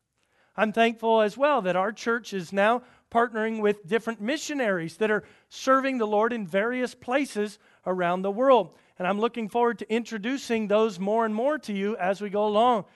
I'm 0.57 0.73
thankful 0.73 1.23
as 1.23 1.39
well 1.39 1.63
that 1.63 1.77
our 1.77 1.93
church 1.93 2.35
is 2.35 2.53
now 2.53 2.83
partnering 3.13 3.63
with 3.63 3.87
different 3.87 4.21
missionaries 4.21 4.97
that 4.97 5.13
are 5.13 5.23
serving 5.49 5.99
the 5.99 6.07
Lord 6.09 6.33
in 6.33 6.45
various 6.45 6.97
places 6.97 7.61
around 7.87 8.23
the 8.23 8.33
world. 8.33 8.75
And 8.99 9.07
I'm 9.07 9.21
looking 9.21 9.49
forward 9.49 9.79
to 9.79 9.95
introducing 9.95 10.67
those 10.67 10.99
more 10.99 11.25
and 11.25 11.33
more 11.33 11.59
to 11.59 11.73
you 11.73 11.97
as 11.97 12.21
we 12.21 12.29
go 12.29 12.45
along. 12.45 12.87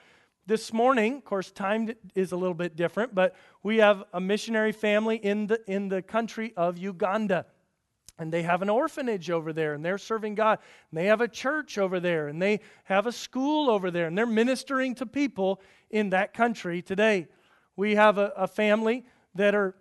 This 0.45 0.73
morning, 0.73 1.15
of 1.15 1.23
course, 1.23 1.51
time 1.51 1.89
is 2.15 2.33
a 2.33 2.35
little 2.35 2.53
bit 2.53 2.75
different, 2.75 3.15
but 3.15 3.33
we 3.63 3.77
have 3.77 4.03
a 4.11 4.19
missionary 4.19 4.73
family 4.73 5.15
in 5.15 5.47
the, 5.47 5.61
in 5.71 5.87
the 5.87 6.01
country 6.01 6.53
of 6.57 6.77
Uganda. 6.77 7.45
And 8.19 8.31
they 8.31 8.43
have 8.43 8.61
an 8.61 8.69
orphanage 8.69 9.29
over 9.29 9.53
there, 9.53 9.73
and 9.73 9.85
they're 9.85 9.97
serving 9.97 10.35
God. 10.35 10.59
And 10.91 10.97
they 10.97 11.05
have 11.05 11.21
a 11.21 11.29
church 11.29 11.77
over 11.77 12.01
there, 12.01 12.27
and 12.27 12.41
they 12.41 12.59
have 12.83 13.07
a 13.07 13.11
school 13.13 13.69
over 13.69 13.89
there, 13.89 14.07
and 14.07 14.17
they're 14.17 14.25
ministering 14.25 14.95
to 14.95 15.05
people 15.05 15.61
in 15.89 16.09
that 16.09 16.33
country 16.33 16.81
today. 16.81 17.27
We 17.77 17.95
have 17.95 18.17
a, 18.17 18.33
a 18.35 18.47
family 18.47 19.05
that 19.35 19.55
are, 19.55 19.75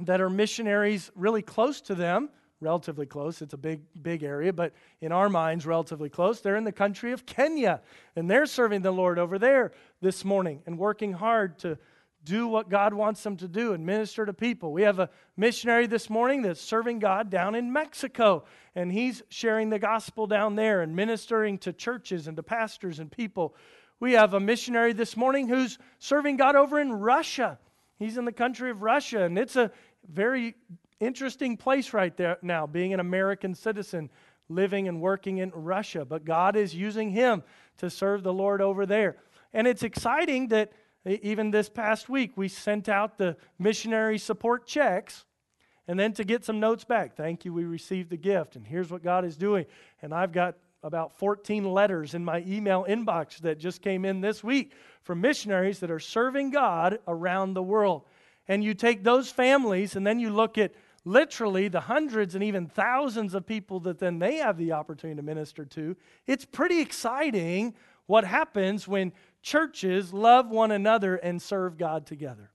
that 0.00 0.20
are 0.20 0.28
missionaries 0.28 1.10
really 1.14 1.42
close 1.42 1.80
to 1.82 1.94
them 1.94 2.28
relatively 2.60 3.06
close. 3.06 3.42
It's 3.42 3.54
a 3.54 3.58
big, 3.58 3.82
big 4.00 4.22
area, 4.22 4.52
but 4.52 4.72
in 5.00 5.12
our 5.12 5.28
minds, 5.28 5.66
relatively 5.66 6.08
close. 6.08 6.40
They're 6.40 6.56
in 6.56 6.64
the 6.64 6.72
country 6.72 7.12
of 7.12 7.26
Kenya, 7.26 7.80
and 8.14 8.30
they're 8.30 8.46
serving 8.46 8.82
the 8.82 8.90
Lord 8.90 9.18
over 9.18 9.38
there 9.38 9.72
this 10.00 10.24
morning 10.24 10.62
and 10.66 10.78
working 10.78 11.12
hard 11.12 11.58
to 11.60 11.78
do 12.24 12.48
what 12.48 12.68
God 12.68 12.92
wants 12.92 13.22
them 13.22 13.36
to 13.36 13.46
do 13.46 13.72
and 13.72 13.86
minister 13.86 14.26
to 14.26 14.32
people. 14.32 14.72
We 14.72 14.82
have 14.82 14.98
a 14.98 15.10
missionary 15.36 15.86
this 15.86 16.10
morning 16.10 16.42
that's 16.42 16.60
serving 16.60 16.98
God 16.98 17.30
down 17.30 17.54
in 17.54 17.72
Mexico, 17.72 18.44
and 18.74 18.90
he's 18.90 19.22
sharing 19.28 19.70
the 19.70 19.78
gospel 19.78 20.26
down 20.26 20.56
there 20.56 20.80
and 20.80 20.96
ministering 20.96 21.58
to 21.58 21.72
churches 21.72 22.26
and 22.26 22.36
to 22.36 22.42
pastors 22.42 22.98
and 22.98 23.12
people. 23.12 23.54
We 24.00 24.14
have 24.14 24.34
a 24.34 24.40
missionary 24.40 24.92
this 24.92 25.16
morning 25.16 25.48
who's 25.48 25.78
serving 25.98 26.36
God 26.36 26.56
over 26.56 26.80
in 26.80 26.92
Russia. 26.92 27.58
He's 27.98 28.18
in 28.18 28.24
the 28.24 28.32
country 28.32 28.70
of 28.70 28.82
Russia, 28.82 29.22
and 29.22 29.38
it's 29.38 29.56
a 29.56 29.70
very 30.06 30.56
interesting 31.00 31.56
place 31.56 31.92
right 31.92 32.16
there 32.16 32.38
now, 32.42 32.66
being 32.66 32.92
an 32.94 33.00
American 33.00 33.54
citizen, 33.54 34.10
living 34.48 34.88
and 34.88 35.00
working 35.00 35.38
in 35.38 35.50
Russia. 35.50 36.04
But 36.04 36.24
God 36.24 36.56
is 36.56 36.74
using 36.74 37.10
him 37.10 37.42
to 37.78 37.90
serve 37.90 38.22
the 38.22 38.32
Lord 38.32 38.60
over 38.60 38.86
there. 38.86 39.16
And 39.52 39.66
it's 39.66 39.82
exciting 39.82 40.48
that 40.48 40.72
even 41.06 41.50
this 41.50 41.68
past 41.68 42.08
week 42.08 42.32
we 42.36 42.48
sent 42.48 42.88
out 42.88 43.18
the 43.18 43.36
missionary 43.58 44.18
support 44.18 44.66
checks 44.66 45.24
and 45.88 45.98
then 45.98 46.12
to 46.14 46.24
get 46.24 46.44
some 46.44 46.58
notes 46.58 46.84
back. 46.84 47.16
Thank 47.16 47.44
you, 47.44 47.52
we 47.52 47.64
received 47.64 48.10
the 48.10 48.16
gift, 48.16 48.56
and 48.56 48.66
here's 48.66 48.90
what 48.90 49.04
God 49.04 49.24
is 49.24 49.36
doing. 49.36 49.66
And 50.02 50.12
I've 50.12 50.32
got 50.32 50.56
about 50.82 51.16
14 51.18 51.64
letters 51.64 52.14
in 52.14 52.24
my 52.24 52.44
email 52.46 52.84
inbox 52.88 53.38
that 53.38 53.58
just 53.58 53.82
came 53.82 54.04
in 54.04 54.20
this 54.20 54.42
week 54.42 54.72
from 55.02 55.20
missionaries 55.20 55.80
that 55.80 55.90
are 55.90 56.00
serving 56.00 56.50
God 56.50 56.98
around 57.06 57.54
the 57.54 57.62
world. 57.62 58.02
And 58.48 58.62
you 58.62 58.74
take 58.74 59.02
those 59.02 59.30
families 59.30 59.96
and 59.96 60.06
then 60.06 60.20
you 60.20 60.30
look 60.30 60.58
at 60.58 60.72
literally 61.06 61.68
the 61.68 61.82
hundreds 61.82 62.34
and 62.34 62.42
even 62.42 62.66
thousands 62.66 63.32
of 63.32 63.46
people 63.46 63.80
that 63.80 64.00
then 64.00 64.18
they 64.18 64.36
have 64.36 64.58
the 64.58 64.72
opportunity 64.72 65.16
to 65.16 65.22
minister 65.22 65.64
to. 65.64 65.96
It's 66.26 66.44
pretty 66.44 66.80
exciting 66.80 67.74
what 68.06 68.24
happens 68.24 68.86
when 68.86 69.12
churches 69.40 70.12
love 70.12 70.50
one 70.50 70.72
another 70.72 71.14
and 71.16 71.40
serve 71.40 71.78
God 71.78 72.06
together 72.06 72.50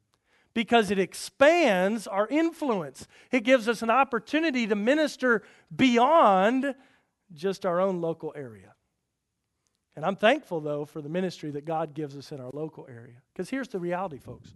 because 0.54 0.92
it 0.92 1.00
expands 1.00 2.08
our 2.08 2.28
influence. 2.28 3.08
It 3.32 3.46
gives 3.46 3.70
us 3.70 3.82
an 3.82 3.90
opportunity 3.90 4.68
to 4.68 4.76
minister 4.76 5.44
beyond 5.74 6.76
just 7.34 7.66
our 7.66 7.80
own 7.80 8.02
local 8.02 8.34
area. 8.36 8.76
And 9.96 10.06
I'm 10.06 10.18
thankful, 10.18 10.60
though, 10.60 10.84
for 10.84 11.02
the 11.02 11.10
ministry 11.10 11.52
that 11.52 11.64
God 11.64 11.94
gives 11.94 12.18
us 12.18 12.34
in 12.34 12.42
our 12.42 12.50
local 12.54 12.86
area. 12.90 13.16
Because 13.34 13.50
here's 13.50 13.70
the 13.70 13.80
reality, 13.80 14.20
folks 14.20 14.54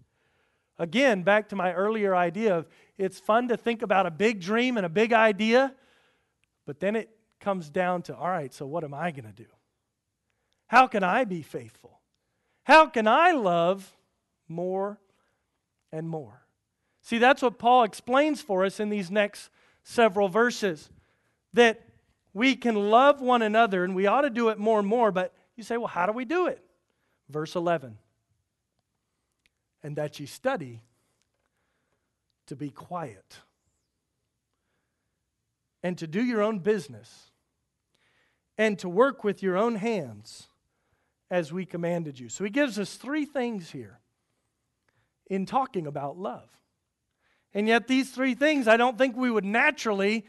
Again, 0.77 1.23
back 1.23 1.49
to 1.49 1.55
my 1.55 1.73
earlier 1.73 2.15
idea 2.15 2.57
of 2.57 2.67
it's 2.97 3.19
fun 3.19 3.47
to 3.47 3.57
think 3.57 3.81
about 3.81 4.05
a 4.05 4.11
big 4.11 4.41
dream 4.41 4.77
and 4.77 4.85
a 4.85 4.89
big 4.89 5.13
idea, 5.13 5.73
but 6.65 6.79
then 6.79 6.95
it 6.95 7.09
comes 7.39 7.69
down 7.69 8.01
to 8.03 8.15
all 8.15 8.29
right, 8.29 8.53
so 8.53 8.65
what 8.65 8.83
am 8.83 8.93
I 8.93 9.11
going 9.11 9.25
to 9.25 9.31
do? 9.31 9.47
How 10.67 10.87
can 10.87 11.03
I 11.03 11.23
be 11.23 11.41
faithful? 11.41 11.99
How 12.63 12.87
can 12.87 13.07
I 13.07 13.31
love 13.31 13.95
more 14.47 14.99
and 15.91 16.09
more? 16.09 16.41
See, 17.01 17.19
that's 17.19 17.41
what 17.41 17.59
Paul 17.59 17.83
explains 17.83 18.41
for 18.41 18.65
us 18.65 18.79
in 18.79 18.89
these 18.89 19.11
next 19.11 19.49
several 19.83 20.27
verses 20.27 20.89
that 21.53 21.81
we 22.33 22.55
can 22.55 22.75
love 22.75 23.21
one 23.21 23.43
another 23.43 23.83
and 23.83 23.95
we 23.95 24.07
ought 24.07 24.21
to 24.21 24.29
do 24.29 24.49
it 24.49 24.57
more 24.57 24.79
and 24.79 24.87
more, 24.87 25.11
but 25.11 25.33
you 25.55 25.63
say, 25.63 25.77
well, 25.77 25.87
how 25.87 26.05
do 26.05 26.11
we 26.11 26.25
do 26.25 26.47
it? 26.47 26.61
Verse 27.29 27.55
11 27.55 27.97
and 29.85 29.97
that 29.97 30.19
you 30.19 30.25
study 30.25 30.81
to 32.47 32.55
be 32.55 32.71
quiet 32.71 33.37
and 35.83 35.95
to 35.99 36.07
do 36.07 36.23
your 36.23 36.41
own 36.41 36.57
business 36.57 37.29
and 38.57 38.79
to 38.79 38.89
work 38.89 39.23
with 39.23 39.43
your 39.43 39.55
own 39.55 39.75
hands 39.75 40.47
as 41.29 41.53
we 41.53 41.67
commanded 41.67 42.19
you. 42.19 42.29
So 42.29 42.43
he 42.43 42.49
gives 42.49 42.79
us 42.79 42.95
three 42.95 43.25
things 43.25 43.69
here 43.69 43.99
in 45.27 45.45
talking 45.45 45.85
about 45.85 46.17
love. 46.17 46.49
And 47.53 47.67
yet, 47.67 47.87
these 47.87 48.09
three 48.09 48.33
things, 48.33 48.67
I 48.67 48.77
don't 48.77 48.97
think 48.97 49.15
we 49.15 49.29
would 49.29 49.45
naturally 49.45 50.25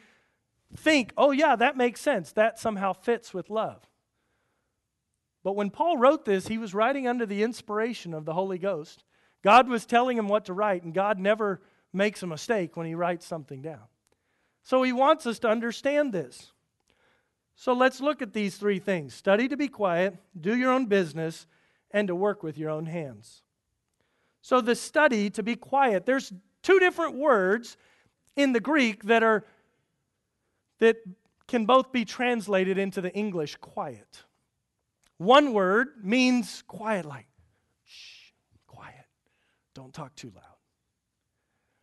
think, 0.76 1.14
oh, 1.16 1.30
yeah, 1.30 1.56
that 1.56 1.78
makes 1.78 2.02
sense. 2.02 2.30
That 2.32 2.58
somehow 2.58 2.92
fits 2.92 3.32
with 3.32 3.48
love. 3.48 3.80
But 5.42 5.56
when 5.56 5.70
Paul 5.70 5.96
wrote 5.96 6.26
this, 6.26 6.46
he 6.46 6.58
was 6.58 6.74
writing 6.74 7.08
under 7.08 7.24
the 7.24 7.42
inspiration 7.42 8.12
of 8.12 8.26
the 8.26 8.34
Holy 8.34 8.58
Ghost. 8.58 9.02
God 9.46 9.68
was 9.68 9.86
telling 9.86 10.18
him 10.18 10.26
what 10.26 10.46
to 10.46 10.52
write, 10.52 10.82
and 10.82 10.92
God 10.92 11.20
never 11.20 11.60
makes 11.92 12.20
a 12.20 12.26
mistake 12.26 12.76
when 12.76 12.84
he 12.84 12.96
writes 12.96 13.24
something 13.24 13.62
down. 13.62 13.84
So 14.64 14.82
he 14.82 14.92
wants 14.92 15.24
us 15.24 15.38
to 15.38 15.48
understand 15.48 16.12
this. 16.12 16.50
So 17.54 17.72
let's 17.72 18.00
look 18.00 18.20
at 18.20 18.32
these 18.32 18.56
three 18.56 18.80
things 18.80 19.14
study 19.14 19.46
to 19.46 19.56
be 19.56 19.68
quiet, 19.68 20.16
do 20.38 20.56
your 20.56 20.72
own 20.72 20.86
business, 20.86 21.46
and 21.92 22.08
to 22.08 22.14
work 22.16 22.42
with 22.42 22.58
your 22.58 22.70
own 22.70 22.86
hands. 22.86 23.42
So 24.42 24.60
the 24.60 24.74
study 24.74 25.30
to 25.30 25.44
be 25.44 25.54
quiet, 25.54 26.06
there's 26.06 26.32
two 26.64 26.80
different 26.80 27.14
words 27.14 27.76
in 28.34 28.52
the 28.52 28.58
Greek 28.58 29.04
that 29.04 29.22
are 29.22 29.44
that 30.80 30.96
can 31.46 31.66
both 31.66 31.92
be 31.92 32.04
translated 32.04 32.78
into 32.78 33.00
the 33.00 33.14
English 33.14 33.54
quiet. 33.60 34.24
One 35.18 35.52
word 35.52 35.90
means 36.02 36.64
quiet 36.66 37.06
like 37.06 37.28
don't 39.76 39.92
talk 39.92 40.14
too 40.16 40.32
loud. 40.34 40.44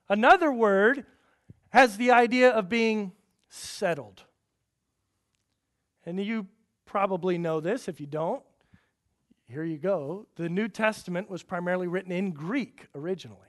Another 0.10 0.52
word 0.52 1.06
has 1.70 1.96
the 1.98 2.12
idea 2.12 2.50
of 2.50 2.68
being 2.68 3.14
settled. 3.50 4.24
And 6.06 6.20
you 6.20 6.48
probably 6.86 7.38
know 7.38 7.60
this. 7.60 7.88
If 7.88 8.02
you 8.02 8.08
don't, 8.08 8.44
here 9.48 9.64
you 9.64 9.78
go. 9.78 10.28
The 10.36 10.50
New 10.50 10.68
Testament 10.68 11.30
was 11.30 11.44
primarily 11.44 11.88
written 11.88 12.12
in 12.12 12.32
Greek 12.32 12.88
originally. 12.96 13.40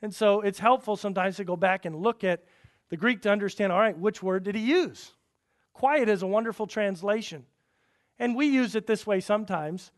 And 0.00 0.14
so 0.14 0.40
it's 0.40 0.60
helpful 0.60 0.96
sometimes 0.96 1.36
to 1.36 1.44
go 1.44 1.56
back 1.56 1.84
and 1.84 1.96
look 1.96 2.24
at 2.24 2.44
the 2.88 2.96
Greek 2.96 3.22
to 3.22 3.30
understand 3.30 3.72
all 3.72 3.80
right, 3.80 3.98
which 3.98 4.22
word 4.22 4.44
did 4.44 4.54
he 4.54 4.62
use? 4.62 5.12
Quiet 5.74 6.08
is 6.08 6.22
a 6.22 6.26
wonderful 6.26 6.66
translation. 6.66 7.44
And 8.18 8.36
we 8.36 8.46
use 8.46 8.74
it 8.76 8.86
this 8.86 9.06
way 9.06 9.20
sometimes 9.20 9.90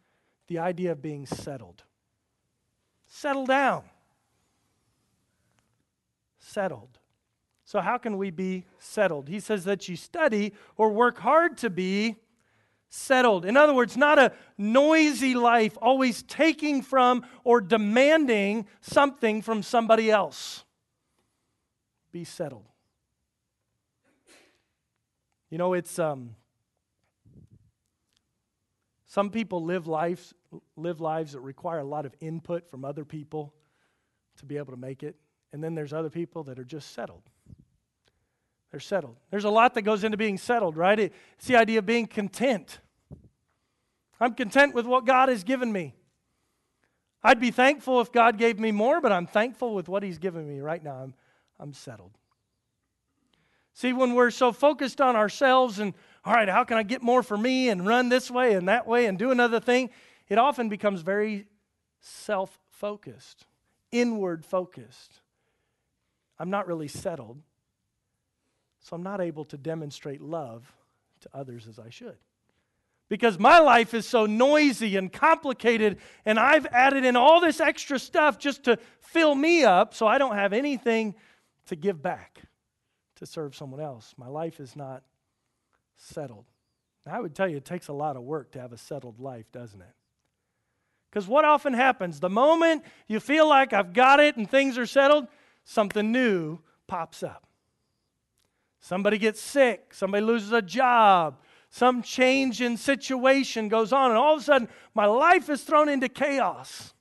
the 0.48 0.58
idea 0.58 0.92
of 0.92 1.02
being 1.02 1.26
settled. 1.26 1.84
Settle 3.14 3.44
down. 3.44 3.82
Settled. 6.38 6.98
So, 7.62 7.82
how 7.82 7.98
can 7.98 8.16
we 8.16 8.30
be 8.30 8.64
settled? 8.78 9.28
He 9.28 9.38
says 9.38 9.64
that 9.64 9.86
you 9.86 9.96
study 9.96 10.54
or 10.78 10.90
work 10.90 11.18
hard 11.18 11.58
to 11.58 11.68
be 11.68 12.16
settled. 12.88 13.44
In 13.44 13.54
other 13.54 13.74
words, 13.74 13.98
not 13.98 14.18
a 14.18 14.32
noisy 14.56 15.34
life, 15.34 15.76
always 15.82 16.22
taking 16.22 16.80
from 16.80 17.26
or 17.44 17.60
demanding 17.60 18.66
something 18.80 19.42
from 19.42 19.62
somebody 19.62 20.10
else. 20.10 20.64
Be 22.12 22.24
settled. 22.24 22.66
You 25.50 25.58
know, 25.58 25.74
it's 25.74 25.98
um, 25.98 26.34
some 29.06 29.28
people 29.28 29.62
live 29.62 29.86
lives 29.86 30.32
live 30.76 31.00
lives 31.00 31.32
that 31.32 31.40
require 31.40 31.78
a 31.78 31.84
lot 31.84 32.06
of 32.06 32.14
input 32.20 32.70
from 32.70 32.84
other 32.84 33.04
people 33.04 33.54
to 34.38 34.46
be 34.46 34.56
able 34.56 34.72
to 34.72 34.78
make 34.78 35.02
it, 35.02 35.16
and 35.52 35.62
then 35.62 35.74
there's 35.74 35.92
other 35.92 36.10
people 36.10 36.44
that 36.44 36.58
are 36.58 36.64
just 36.64 36.92
settled. 36.92 37.22
They're 38.70 38.80
settled. 38.80 39.16
There's 39.30 39.44
a 39.44 39.50
lot 39.50 39.74
that 39.74 39.82
goes 39.82 40.02
into 40.02 40.16
being 40.16 40.38
settled, 40.38 40.76
right? 40.76 40.98
It's 40.98 41.46
the 41.46 41.56
idea 41.56 41.78
of 41.78 41.86
being 41.86 42.06
content. 42.06 42.78
I'm 44.18 44.34
content 44.34 44.74
with 44.74 44.86
what 44.86 45.04
God 45.04 45.28
has 45.28 45.44
given 45.44 45.70
me. 45.70 45.94
I'd 47.22 47.40
be 47.40 47.50
thankful 47.50 48.00
if 48.00 48.10
God 48.10 48.38
gave 48.38 48.58
me 48.58 48.72
more, 48.72 49.00
but 49.00 49.12
I'm 49.12 49.26
thankful 49.26 49.74
with 49.74 49.88
what 49.88 50.02
He's 50.02 50.18
given 50.18 50.48
me 50.48 50.60
right 50.60 50.82
now. 50.82 50.96
I'm, 50.96 51.14
I'm 51.60 51.72
settled. 51.72 52.12
See, 53.74 53.92
when 53.92 54.14
we're 54.14 54.30
so 54.30 54.52
focused 54.52 55.00
on 55.00 55.16
ourselves 55.16 55.78
and, 55.78 55.94
all 56.24 56.34
right, 56.34 56.48
how 56.48 56.64
can 56.64 56.76
I 56.76 56.82
get 56.82 57.02
more 57.02 57.22
for 57.22 57.36
me 57.36 57.68
and 57.68 57.86
run 57.86 58.08
this 58.08 58.30
way 58.30 58.54
and 58.54 58.68
that 58.68 58.86
way 58.86 59.06
and 59.06 59.18
do 59.18 59.30
another 59.30 59.60
thing, 59.60 59.90
it 60.32 60.38
often 60.38 60.70
becomes 60.70 61.02
very 61.02 61.44
self 62.00 62.58
focused, 62.70 63.44
inward 63.90 64.46
focused. 64.46 65.20
I'm 66.38 66.48
not 66.48 66.66
really 66.66 66.88
settled, 66.88 67.42
so 68.80 68.96
I'm 68.96 69.02
not 69.02 69.20
able 69.20 69.44
to 69.44 69.58
demonstrate 69.58 70.22
love 70.22 70.72
to 71.20 71.28
others 71.34 71.68
as 71.68 71.78
I 71.78 71.90
should 71.90 72.16
because 73.10 73.38
my 73.38 73.58
life 73.58 73.92
is 73.92 74.06
so 74.06 74.24
noisy 74.24 74.96
and 74.96 75.12
complicated, 75.12 75.98
and 76.24 76.38
I've 76.38 76.64
added 76.64 77.04
in 77.04 77.14
all 77.14 77.42
this 77.42 77.60
extra 77.60 77.98
stuff 77.98 78.38
just 78.38 78.64
to 78.64 78.78
fill 79.00 79.34
me 79.34 79.64
up 79.64 79.92
so 79.92 80.06
I 80.06 80.16
don't 80.16 80.36
have 80.36 80.54
anything 80.54 81.14
to 81.66 81.76
give 81.76 82.00
back 82.00 82.40
to 83.16 83.26
serve 83.26 83.54
someone 83.54 83.82
else. 83.82 84.14
My 84.16 84.28
life 84.28 84.60
is 84.60 84.74
not 84.74 85.02
settled. 85.94 86.46
I 87.06 87.20
would 87.20 87.34
tell 87.34 87.48
you 87.48 87.58
it 87.58 87.66
takes 87.66 87.88
a 87.88 87.92
lot 87.92 88.16
of 88.16 88.22
work 88.22 88.52
to 88.52 88.60
have 88.62 88.72
a 88.72 88.78
settled 88.78 89.20
life, 89.20 89.52
doesn't 89.52 89.82
it? 89.82 89.94
Because 91.12 91.28
what 91.28 91.44
often 91.44 91.74
happens, 91.74 92.20
the 92.20 92.30
moment 92.30 92.84
you 93.06 93.20
feel 93.20 93.46
like 93.46 93.74
I've 93.74 93.92
got 93.92 94.18
it 94.18 94.38
and 94.38 94.50
things 94.50 94.78
are 94.78 94.86
settled, 94.86 95.28
something 95.62 96.10
new 96.10 96.58
pops 96.86 97.22
up. 97.22 97.46
Somebody 98.80 99.18
gets 99.18 99.38
sick, 99.38 99.92
somebody 99.92 100.24
loses 100.24 100.52
a 100.52 100.62
job, 100.62 101.36
some 101.68 102.00
change 102.02 102.62
in 102.62 102.78
situation 102.78 103.68
goes 103.68 103.92
on, 103.92 104.10
and 104.10 104.18
all 104.18 104.36
of 104.36 104.40
a 104.40 104.42
sudden, 104.42 104.68
my 104.94 105.04
life 105.04 105.50
is 105.50 105.62
thrown 105.62 105.90
into 105.90 106.08
chaos. 106.08 106.94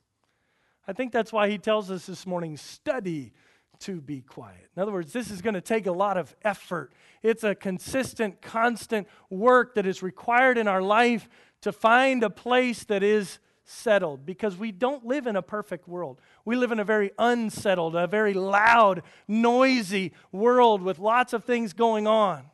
I 0.86 0.92
think 0.92 1.10
that's 1.10 1.32
why 1.32 1.48
he 1.48 1.56
tells 1.56 1.90
us 1.90 2.04
this 2.04 2.26
morning 2.26 2.58
study 2.58 3.32
to 3.80 4.02
be 4.02 4.20
quiet. 4.20 4.68
In 4.76 4.82
other 4.82 4.92
words, 4.92 5.14
this 5.14 5.30
is 5.30 5.40
going 5.40 5.54
to 5.54 5.62
take 5.62 5.86
a 5.86 5.92
lot 5.92 6.18
of 6.18 6.36
effort. 6.42 6.92
It's 7.22 7.44
a 7.44 7.54
consistent, 7.54 8.42
constant 8.42 9.08
work 9.30 9.74
that 9.76 9.86
is 9.86 10.02
required 10.02 10.58
in 10.58 10.68
our 10.68 10.82
life 10.82 11.30
to 11.62 11.72
find 11.72 12.22
a 12.22 12.30
place 12.30 12.84
that 12.84 13.02
is 13.02 13.38
settled 13.64 14.26
because 14.26 14.56
we 14.56 14.72
don't 14.72 15.06
live 15.06 15.26
in 15.26 15.36
a 15.36 15.42
perfect 15.42 15.88
world. 15.88 16.20
We 16.44 16.56
live 16.56 16.72
in 16.72 16.80
a 16.80 16.84
very 16.84 17.12
unsettled, 17.18 17.94
a 17.94 18.06
very 18.06 18.34
loud, 18.34 19.02
noisy 19.28 20.12
world 20.30 20.82
with 20.82 20.98
lots 20.98 21.32
of 21.32 21.44
things 21.44 21.72
going 21.72 22.06
on. 22.06 22.44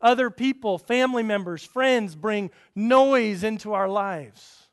Other 0.00 0.28
people, 0.30 0.78
family 0.78 1.22
members, 1.22 1.64
friends 1.64 2.14
bring 2.14 2.50
noise 2.74 3.42
into 3.42 3.72
our 3.72 3.88
lives. 3.88 4.68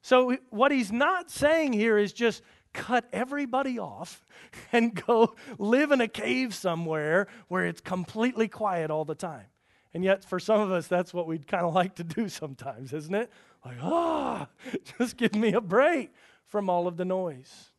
So, 0.00 0.36
what 0.50 0.70
he's 0.70 0.92
not 0.92 1.30
saying 1.30 1.72
here 1.72 1.96
is 1.96 2.12
just 2.12 2.42
cut 2.72 3.06
everybody 3.12 3.78
off 3.78 4.24
and 4.72 4.94
go 4.94 5.34
live 5.58 5.92
in 5.92 6.00
a 6.00 6.08
cave 6.08 6.54
somewhere 6.54 7.26
where 7.48 7.66
it's 7.66 7.80
completely 7.80 8.46
quiet 8.46 8.90
all 8.90 9.04
the 9.04 9.14
time. 9.14 9.46
And 9.94 10.04
yet, 10.04 10.24
for 10.24 10.38
some 10.38 10.60
of 10.60 10.72
us, 10.72 10.88
that's 10.88 11.14
what 11.14 11.26
we'd 11.26 11.46
kind 11.46 11.64
of 11.64 11.72
like 11.72 11.94
to 11.96 12.04
do 12.04 12.28
sometimes, 12.28 12.92
isn't 12.92 13.14
it? 13.14 13.30
Like, 13.64 13.78
ah, 13.82 14.48
just 14.98 15.16
give 15.16 15.34
me 15.34 15.52
a 15.52 15.60
break 15.60 16.12
from 16.46 16.68
all 16.68 16.86
of 16.86 16.96
the 16.96 17.04
noise. 17.04 17.70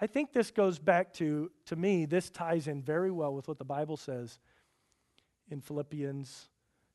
I 0.00 0.06
think 0.06 0.32
this 0.32 0.50
goes 0.50 0.78
back 0.78 1.12
to, 1.14 1.50
to 1.66 1.76
me, 1.76 2.04
this 2.04 2.28
ties 2.28 2.68
in 2.68 2.82
very 2.82 3.10
well 3.10 3.34
with 3.34 3.48
what 3.48 3.58
the 3.58 3.64
Bible 3.64 3.96
says 3.96 4.38
in 5.50 5.60
Philippians 5.60 6.48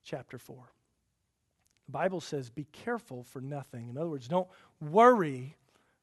chapter 0.03 0.37
4. 0.37 0.71
The 1.87 1.91
Bible 1.91 2.21
says, 2.21 2.49
Be 2.49 2.65
careful 2.65 3.23
for 3.23 3.41
nothing. 3.41 3.89
In 3.89 3.97
other 3.97 4.09
words, 4.09 4.27
don't 4.27 4.47
worry 4.79 5.55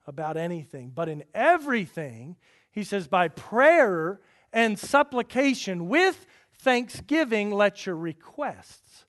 about 0.06 0.36
anything, 0.36 0.90
but 0.94 1.08
in 1.08 1.24
everything, 1.34 2.36
he 2.70 2.84
says, 2.84 3.08
by 3.08 3.28
prayer 3.28 4.20
and 4.52 4.78
supplication 4.78 5.88
with 5.88 6.26
thanksgiving, 6.58 7.50
let 7.50 7.86
your 7.86 7.96
requests 7.96 9.04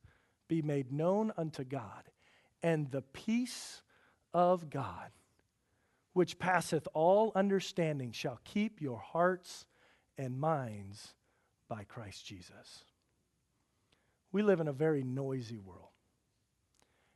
be 0.48 0.62
made 0.62 0.92
known 0.92 1.32
unto 1.38 1.64
God. 1.64 2.04
And 2.64 2.90
the 2.92 3.02
peace 3.02 3.82
of 4.34 4.70
God, 4.70 5.12
which 6.14 6.40
passeth 6.40 6.88
all 6.94 7.32
understanding, 7.36 8.12
shall 8.12 8.40
keep 8.44 8.82
your 8.82 9.00
hearts 9.00 9.66
and 10.18 10.40
minds 10.40 11.14
by 11.68 11.84
Christ 11.84 12.26
Jesus. 12.26 12.84
We 14.32 14.42
live 14.42 14.60
in 14.60 14.68
a 14.68 14.74
very 14.74 15.04
noisy 15.04 15.58
world. 15.58 15.90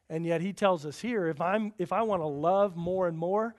And 0.10 0.26
yet 0.26 0.42
he 0.42 0.52
tells 0.52 0.86
us 0.86 1.00
here 1.00 1.28
if, 1.28 1.40
I'm, 1.40 1.74
if 1.78 1.94
I 1.94 2.02
want 2.02 2.22
to 2.22 2.28
love 2.28 2.76
more 2.76 3.08
and 3.08 3.18
more, 3.18 3.56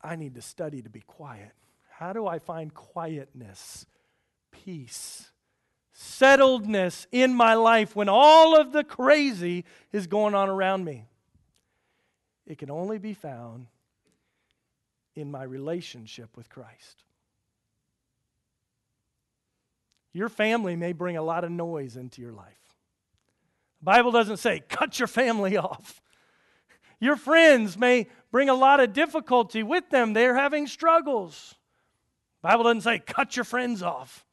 I 0.00 0.14
need 0.14 0.36
to 0.36 0.42
study 0.42 0.80
to 0.82 0.88
be 0.88 1.00
quiet. 1.00 1.52
How 1.90 2.12
do 2.12 2.26
I 2.26 2.38
find 2.38 2.72
quietness, 2.72 3.86
peace, 4.52 5.31
settledness 5.94 7.06
in 7.12 7.34
my 7.34 7.54
life 7.54 7.94
when 7.94 8.08
all 8.08 8.58
of 8.58 8.72
the 8.72 8.84
crazy 8.84 9.64
is 9.92 10.06
going 10.06 10.34
on 10.34 10.48
around 10.48 10.84
me? 10.84 11.06
It 12.46 12.58
can 12.58 12.70
only 12.70 12.98
be 12.98 13.14
found 13.14 13.66
in 15.14 15.30
my 15.30 15.42
relationship 15.42 16.36
with 16.36 16.48
Christ. 16.48 17.04
Your 20.12 20.28
family 20.28 20.76
may 20.76 20.92
bring 20.92 21.16
a 21.16 21.22
lot 21.22 21.44
of 21.44 21.50
noise 21.50 21.96
into 21.96 22.20
your 22.20 22.32
life. 22.32 22.56
Bible 23.80 24.12
doesn't 24.12 24.36
say 24.36 24.60
cut 24.68 24.98
your 24.98 25.08
family 25.08 25.56
off. 25.58 26.00
Your 27.00 27.16
friends 27.16 27.76
may 27.76 28.06
bring 28.30 28.48
a 28.48 28.54
lot 28.54 28.80
of 28.80 28.92
difficulty 28.92 29.62
with 29.62 29.90
them. 29.90 30.12
They're 30.12 30.36
having 30.36 30.66
struggles. 30.66 31.56
Bible 32.42 32.64
doesn't 32.64 32.82
say 32.82 32.98
cut 33.00 33.36
your 33.36 33.44
friends 33.44 33.82
off. 33.82 34.24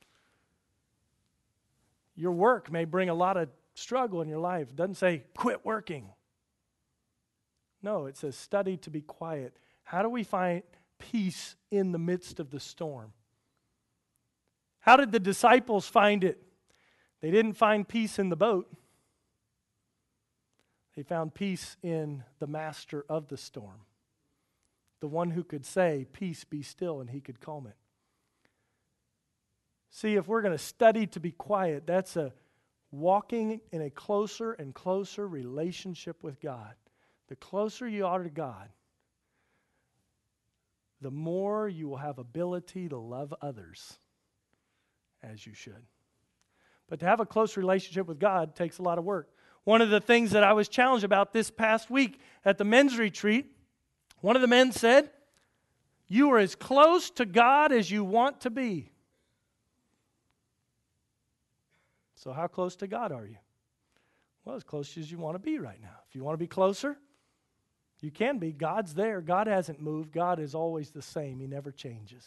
Your 2.20 2.34
work 2.34 2.70
may 2.70 2.84
bring 2.84 3.08
a 3.08 3.14
lot 3.14 3.38
of 3.38 3.48
struggle 3.76 4.22
in 4.22 4.28
your 4.28 4.40
life. 4.40 4.72
It 4.72 4.76
doesn't 4.76 4.96
say 4.96 5.24
quit 5.38 5.64
working. 5.64 6.10
No, 7.82 8.08
it 8.08 8.18
says 8.18 8.36
study 8.36 8.76
to 8.76 8.90
be 8.90 9.00
quiet. 9.00 9.56
How 9.84 10.02
do 10.02 10.10
we 10.10 10.24
find 10.24 10.64
peace 10.98 11.56
in 11.72 11.94
the 11.94 11.98
midst 11.98 12.42
of 12.42 12.52
the 12.52 12.60
storm? 12.60 13.14
How 14.82 14.98
did 14.98 15.14
the 15.14 15.20
disciples 15.20 15.88
find 15.88 16.26
it? 16.26 16.44
They 17.22 17.32
didn't 17.32 17.54
find 17.54 17.88
peace 17.88 18.20
in 18.20 18.28
the 18.28 18.36
boat. 18.36 18.70
They 20.98 21.04
found 21.04 21.34
peace 21.34 21.78
in 21.82 22.26
the 22.40 22.48
master 22.48 23.06
of 23.08 23.30
the 23.30 23.38
storm, 23.38 23.86
the 25.00 25.08
one 25.08 25.32
who 25.32 25.46
could 25.46 25.66
say, 25.66 26.06
Peace 26.12 26.44
be 26.44 26.64
still, 26.64 27.00
and 27.00 27.12
he 27.12 27.22
could 27.22 27.40
calm 27.40 27.66
it. 27.66 27.78
See, 29.90 30.16
if 30.16 30.28
we're 30.28 30.42
going 30.42 30.58
to 30.58 30.64
study 30.64 31.08
to 31.08 31.20
be 31.20 31.32
quiet, 31.32 31.88
that's 31.88 32.16
a 32.16 32.34
walking 32.92 33.62
in 33.72 33.82
a 33.82 33.90
closer 33.90 34.54
and 34.54 34.74
closer 34.74 35.28
relationship 35.28 36.24
with 36.24 36.40
God. 36.40 36.74
The 37.28 37.36
closer 37.36 37.88
you 37.88 38.06
are 38.06 38.24
to 38.24 38.30
God, 38.30 38.70
the 41.02 41.12
more 41.12 41.68
you 41.68 41.88
will 41.88 41.98
have 41.98 42.18
ability 42.18 42.90
to 42.90 42.98
love 42.98 43.34
others 43.42 43.98
as 45.24 45.46
you 45.46 45.54
should. 45.54 45.86
But 46.90 47.00
to 47.02 47.06
have 47.06 47.20
a 47.20 47.26
close 47.26 47.56
relationship 47.56 48.08
with 48.08 48.20
God 48.20 48.56
takes 48.56 48.80
a 48.80 48.82
lot 48.82 48.98
of 48.98 49.06
work. 49.06 49.30
One 49.64 49.82
of 49.82 49.90
the 49.90 50.02
things 50.02 50.32
that 50.32 50.44
I 50.44 50.54
was 50.54 50.68
challenged 50.68 51.06
about 51.06 51.32
this 51.34 51.52
past 51.52 51.90
week 51.90 52.20
at 52.44 52.58
the 52.58 52.64
men's 52.64 52.98
retreat, 52.98 53.46
one 54.22 54.36
of 54.36 54.42
the 54.42 54.48
men 54.48 54.72
said, 54.72 55.12
You 56.08 56.32
are 56.32 56.40
as 56.40 56.56
close 56.56 57.12
to 57.12 57.26
God 57.26 57.72
as 57.72 57.92
you 57.92 58.04
want 58.04 58.42
to 58.42 58.50
be. 58.50 58.92
So, 62.20 62.34
how 62.34 62.48
close 62.48 62.76
to 62.78 62.88
God 62.88 63.14
are 63.14 63.26
you? 63.26 63.38
Well, 64.44 64.58
as 64.58 64.66
close 64.66 64.98
as 64.98 65.10
you 65.10 65.18
want 65.18 65.36
to 65.36 65.40
be 65.40 65.58
right 65.58 65.82
now. 65.82 65.96
If 66.10 66.16
you 66.16 66.24
want 66.24 66.34
to 66.34 66.44
be 66.44 66.48
closer, 66.48 66.98
you 68.02 68.12
can 68.12 68.40
be. 68.40 68.52
God's 68.52 68.94
there. 68.94 69.22
God 69.22 69.48
hasn't 69.48 69.82
moved. 69.82 70.12
God 70.12 70.38
is 70.38 70.54
always 70.54 70.92
the 70.92 71.02
same, 71.02 71.40
He 71.40 71.48
never 71.48 71.72
changes. 71.72 72.26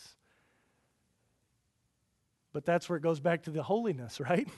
But 2.54 2.64
that's 2.64 2.88
where 2.88 2.96
it 2.96 3.02
goes 3.02 3.20
back 3.20 3.42
to 3.42 3.50
the 3.50 3.62
holiness, 3.62 4.18
right? 4.30 4.48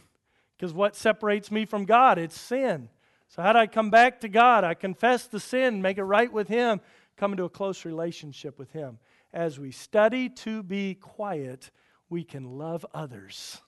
Because 0.57 0.73
what 0.73 0.95
separates 0.95 1.51
me 1.51 1.65
from 1.65 1.85
God? 1.85 2.17
It's 2.17 2.41
sin. 2.41 2.89
So, 3.27 3.43
how 3.43 3.55
do 3.55 3.59
I 3.59 3.67
come 3.67 3.91
back 3.91 4.21
to 4.21 4.29
God? 4.29 4.63
I 4.63 4.75
confess 4.75 5.27
the 5.27 5.41
sin, 5.41 5.83
make 5.83 5.99
it 5.99 6.05
right 6.05 6.33
with 6.33 6.47
Him, 6.47 6.81
come 7.17 7.33
into 7.33 7.45
a 7.45 7.51
close 7.51 7.85
relationship 7.85 8.57
with 8.57 8.71
Him. 8.71 9.01
As 9.33 9.59
we 9.59 9.73
study 9.73 10.29
to 10.29 10.63
be 10.63 10.95
quiet, 10.95 11.73
we 12.09 12.23
can 12.23 12.57
love 12.57 12.87
others 12.95 13.61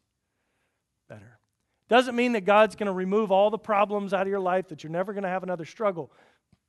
better. 1.08 1.40
Doesn't 1.88 2.16
mean 2.16 2.32
that 2.32 2.44
God's 2.44 2.74
going 2.74 2.86
to 2.86 2.92
remove 2.92 3.30
all 3.30 3.50
the 3.50 3.58
problems 3.58 4.12
out 4.12 4.22
of 4.22 4.28
your 4.28 4.40
life, 4.40 4.68
that 4.68 4.82
you're 4.82 4.92
never 4.92 5.12
going 5.12 5.22
to 5.22 5.28
have 5.28 5.42
another 5.42 5.64
struggle. 5.64 6.10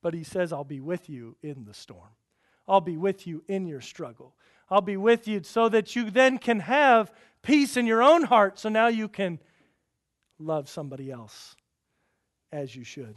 But 0.01 0.13
He 0.13 0.23
says, 0.23 0.53
I'll 0.53 0.63
be 0.63 0.79
with 0.79 1.09
you 1.09 1.35
in 1.41 1.65
the 1.65 1.73
storm. 1.73 2.09
I'll 2.67 2.81
be 2.81 2.97
with 2.97 3.25
you 3.25 3.43
in 3.47 3.65
your 3.65 3.81
struggle. 3.81 4.35
I'll 4.69 4.81
be 4.81 4.97
with 4.97 5.27
you 5.27 5.41
so 5.43 5.69
that 5.69 5.95
you 5.95 6.11
then 6.11 6.37
can 6.37 6.59
have 6.59 7.11
peace 7.41 7.77
in 7.77 7.85
your 7.87 8.03
own 8.03 8.23
heart. 8.23 8.59
So 8.59 8.69
now 8.69 8.87
you 8.87 9.07
can 9.07 9.39
love 10.37 10.69
somebody 10.69 11.09
else 11.09 11.55
as 12.51 12.75
you 12.75 12.83
should. 12.83 13.15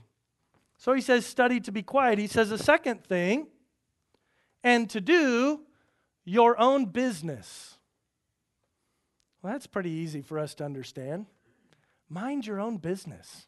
So 0.79 0.95
he 0.95 1.01
says, 1.03 1.27
study 1.27 1.61
to 1.61 1.73
be 1.73 1.83
quiet. 1.83 2.19
He 2.19 2.27
says, 2.27 2.51
a 2.51 2.59
second 2.59 3.05
thing, 3.05 3.49
and 4.65 4.89
to 4.91 5.01
do 5.01 5.61
your 6.25 6.59
own 6.59 6.87
business. 6.87 7.77
Well, 9.43 9.53
that's 9.53 9.67
pretty 9.67 9.91
easy 9.91 10.23
for 10.23 10.39
us 10.39 10.55
to 10.55 10.65
understand. 10.65 11.27
Mind 12.11 12.45
your 12.45 12.61
own 12.61 12.77
business. 12.77 13.47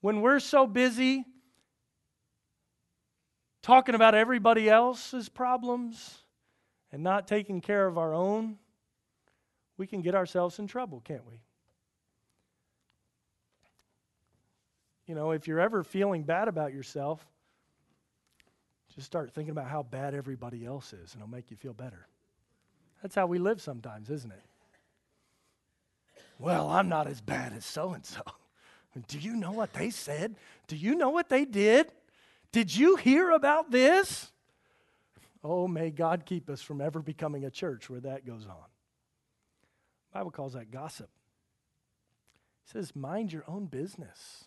When 0.00 0.22
we're 0.22 0.40
so 0.40 0.66
busy 0.66 1.26
talking 3.60 3.94
about 3.94 4.14
everybody 4.14 4.68
else's 4.68 5.28
problems 5.28 6.18
and 6.90 7.02
not 7.02 7.28
taking 7.28 7.60
care 7.60 7.86
of 7.86 7.98
our 7.98 8.14
own, 8.14 8.58
we 9.76 9.86
can 9.86 10.00
get 10.00 10.14
ourselves 10.14 10.58
in 10.58 10.66
trouble, 10.66 11.00
can't 11.04 11.28
we? 11.28 11.40
You 15.06 15.14
know, 15.14 15.32
if 15.32 15.46
you're 15.46 15.60
ever 15.60 15.84
feeling 15.84 16.22
bad 16.22 16.48
about 16.48 16.72
yourself, 16.72 17.24
just 18.94 19.06
start 19.06 19.32
thinking 19.32 19.52
about 19.52 19.68
how 19.68 19.82
bad 19.82 20.14
everybody 20.14 20.64
else 20.64 20.92
is, 20.92 21.12
and 21.12 21.22
it'll 21.22 21.30
make 21.30 21.50
you 21.50 21.56
feel 21.56 21.74
better. 21.74 22.06
That's 23.02 23.14
how 23.14 23.26
we 23.26 23.38
live 23.38 23.60
sometimes, 23.60 24.10
isn't 24.10 24.32
it? 24.32 24.42
Well, 26.42 26.68
I'm 26.68 26.88
not 26.88 27.06
as 27.06 27.20
bad 27.20 27.52
as 27.52 27.64
so 27.64 27.92
and 27.92 28.04
so. 28.04 28.20
Do 29.06 29.16
you 29.20 29.36
know 29.36 29.52
what 29.52 29.72
they 29.72 29.90
said? 29.90 30.34
Do 30.66 30.74
you 30.74 30.96
know 30.96 31.10
what 31.10 31.28
they 31.28 31.44
did? 31.44 31.92
Did 32.50 32.74
you 32.74 32.96
hear 32.96 33.30
about 33.30 33.70
this? 33.70 34.32
Oh, 35.44 35.68
may 35.68 35.90
God 35.90 36.26
keep 36.26 36.50
us 36.50 36.60
from 36.60 36.80
ever 36.80 37.00
becoming 37.00 37.44
a 37.44 37.50
church 37.50 37.88
where 37.88 38.00
that 38.00 38.26
goes 38.26 38.44
on. 38.44 38.56
The 40.10 40.18
Bible 40.18 40.32
calls 40.32 40.54
that 40.54 40.72
gossip. 40.72 41.10
It 42.66 42.72
says, 42.72 42.96
mind 42.96 43.32
your 43.32 43.44
own 43.46 43.66
business. 43.66 44.46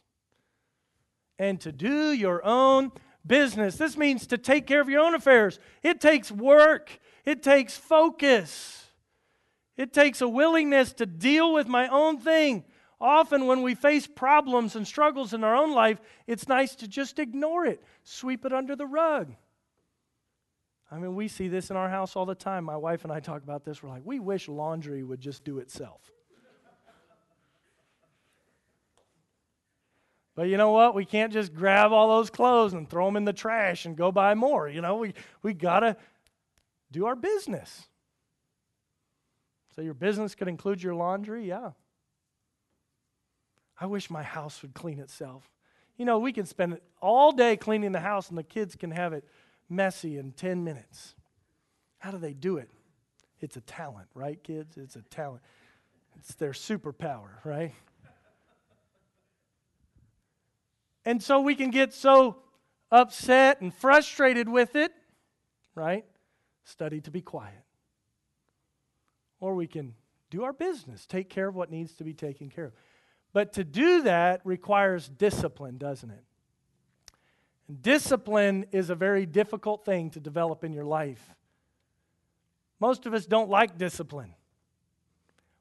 And 1.40 1.62
to 1.62 1.72
do 1.72 2.12
your 2.12 2.46
own 2.46 2.92
business. 3.26 3.78
This 3.78 3.96
means 3.96 4.28
to 4.28 4.38
take 4.38 4.68
care 4.68 4.82
of 4.82 4.90
your 4.90 5.02
own 5.02 5.16
affairs. 5.16 5.60
It 5.82 6.02
takes 6.02 6.30
work, 6.30 7.00
it 7.24 7.42
takes 7.42 7.78
focus, 7.78 8.85
it 9.78 9.94
takes 9.94 10.22
a 10.22 10.28
willingness 10.28 10.94
to 10.94 11.06
deal 11.06 11.54
with 11.54 11.68
my 11.68 11.88
own 11.88 12.20
thing. 12.20 12.64
Often, 13.00 13.46
when 13.46 13.62
we 13.62 13.76
face 13.76 14.08
problems 14.08 14.76
and 14.76 14.88
struggles 14.88 15.34
in 15.34 15.44
our 15.44 15.56
own 15.56 15.74
life, 15.74 16.00
it's 16.28 16.48
nice 16.48 16.76
to 16.78 16.88
just 16.88 17.20
ignore 17.20 17.66
it, 17.66 17.84
sweep 18.04 18.46
it 18.46 18.54
under 18.54 18.76
the 18.76 18.86
rug. 18.88 19.36
I 20.92 20.98
mean, 20.98 21.16
we 21.16 21.28
see 21.28 21.48
this 21.48 21.70
in 21.70 21.76
our 21.76 21.90
house 21.90 22.16
all 22.16 22.26
the 22.26 22.36
time. 22.36 22.64
My 22.64 22.78
wife 22.78 23.04
and 23.04 23.12
I 23.12 23.20
talk 23.20 23.44
about 23.44 23.66
this. 23.66 23.84
We're 23.84 23.90
like, 23.90 24.04
we 24.06 24.20
wish 24.20 24.48
laundry 24.48 25.04
would 25.04 25.20
just 25.20 25.44
do 25.44 25.60
itself. 25.60 26.00
But 30.36 30.50
you 30.50 30.58
know 30.58 30.72
what? 30.72 30.94
We 30.94 31.06
can't 31.06 31.32
just 31.32 31.54
grab 31.54 31.94
all 31.94 32.18
those 32.18 32.30
clothes 32.30 32.74
and 32.74 32.90
throw 32.90 33.06
them 33.06 33.16
in 33.16 33.24
the 33.24 33.34
trash 33.34 33.86
and 33.86 33.96
go 33.96 34.12
buy 34.12 34.36
more. 34.36 34.68
You 34.68 34.82
know, 34.82 34.98
we, 34.98 35.14
we 35.42 35.54
got 35.54 35.80
to 35.80 35.96
do 36.92 37.06
our 37.06 37.16
business. 37.16 37.88
So, 39.76 39.82
your 39.82 39.94
business 39.94 40.36
could 40.36 40.48
include 40.48 40.82
your 40.82 40.96
laundry? 40.96 41.48
Yeah. 41.48 41.72
I 43.80 43.88
wish 43.88 44.10
my 44.10 44.24
house 44.24 44.62
would 44.62 44.74
clean 44.74 45.00
itself. 45.00 45.50
You 45.98 46.06
know, 46.06 46.20
we 46.20 46.32
can 46.32 46.46
spend 46.46 46.80
all 47.02 47.32
day 47.32 47.58
cleaning 47.58 47.92
the 47.92 48.00
house 48.00 48.30
and 48.30 48.38
the 48.38 48.44
kids 48.44 48.76
can 48.76 48.92
have 48.92 49.14
it 49.14 49.26
messy 49.70 50.18
in 50.18 50.32
10 50.32 50.64
minutes. 50.64 51.16
How 51.98 52.12
do 52.12 52.18
they 52.18 52.34
do 52.34 52.58
it? 52.58 52.70
It's 53.42 53.58
a 53.58 53.62
talent, 53.62 54.08
right, 54.14 54.42
kids? 54.44 54.78
It's 54.78 54.96
a 54.96 55.02
talent. 55.02 55.42
It's 56.18 56.36
their 56.36 56.52
superpower, 56.52 57.44
right? 57.44 57.74
And 61.04 61.22
so 61.22 61.42
we 61.42 61.56
can 61.56 61.70
get 61.70 61.94
so 61.94 62.38
upset 62.92 63.62
and 63.62 63.74
frustrated 63.74 64.48
with 64.50 64.76
it, 64.76 64.92
right? 65.76 66.06
Study 66.64 67.02
to 67.02 67.12
be 67.12 67.22
quiet. 67.22 67.65
Or 69.40 69.56
we 69.56 69.68
can 69.68 69.96
do 70.30 70.44
our 70.44 70.54
business, 70.54 71.06
take 71.06 71.30
care 71.30 71.48
of 71.48 71.56
what 71.56 71.70
needs 71.70 71.94
to 71.94 72.04
be 72.04 72.14
taken 72.14 72.50
care 72.50 72.66
of. 72.66 72.74
But 73.34 73.54
to 73.54 73.64
do 73.64 74.04
that 74.04 74.42
requires 74.44 75.10
discipline, 75.10 75.78
doesn't 75.78 76.10
it? 76.10 76.24
And 77.68 77.82
discipline 77.82 78.66
is 78.72 78.90
a 78.90 78.96
very 78.96 79.26
difficult 79.26 79.86
thing 79.86 80.10
to 80.12 80.20
develop 80.20 80.64
in 80.64 80.74
your 80.74 80.86
life. 80.86 81.36
Most 82.80 83.06
of 83.06 83.14
us 83.14 83.26
don't 83.26 83.50
like 83.50 83.78
discipline. 83.78 84.34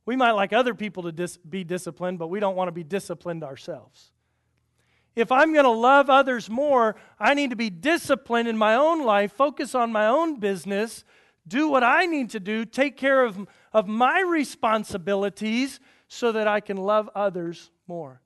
We 0.07 0.17
might 0.17 0.33
like 0.33 0.53
other 0.53 0.75
people 0.75 1.05
to 1.05 1.13
dis- 1.13 1.39
be 1.39 1.65
disciplined, 1.65 2.19
but 2.19 2.29
we 2.29 2.41
don't 2.41 2.57
want 2.57 2.69
to 2.69 2.73
be 2.73 2.85
disciplined 2.85 3.43
ourselves. 3.43 4.13
If 5.17 5.31
I'm 5.31 5.53
going 5.53 5.65
to 5.65 5.71
love 5.71 6.11
others 6.11 6.51
more, 6.51 6.97
I 7.19 7.35
need 7.35 7.51
to 7.51 7.57
be 7.57 7.71
disciplined 7.71 8.49
in 8.49 8.59
my 8.59 8.75
own 8.75 9.05
life, 9.05 9.33
focus 9.33 9.75
on 9.75 9.93
my 9.93 10.07
own 10.07 10.41
business, 10.41 11.05
do 11.47 11.69
what 11.69 11.85
I 11.85 12.07
need 12.07 12.31
to 12.31 12.41
do, 12.41 12.65
take 12.65 12.97
care 12.97 13.25
of, 13.25 13.47
of 13.73 13.87
my 13.87 14.21
responsibilities 14.21 15.81
so 16.09 16.33
that 16.33 16.49
I 16.49 16.61
can 16.61 16.77
love 16.77 17.11
others 17.15 17.71
more. 17.87 18.21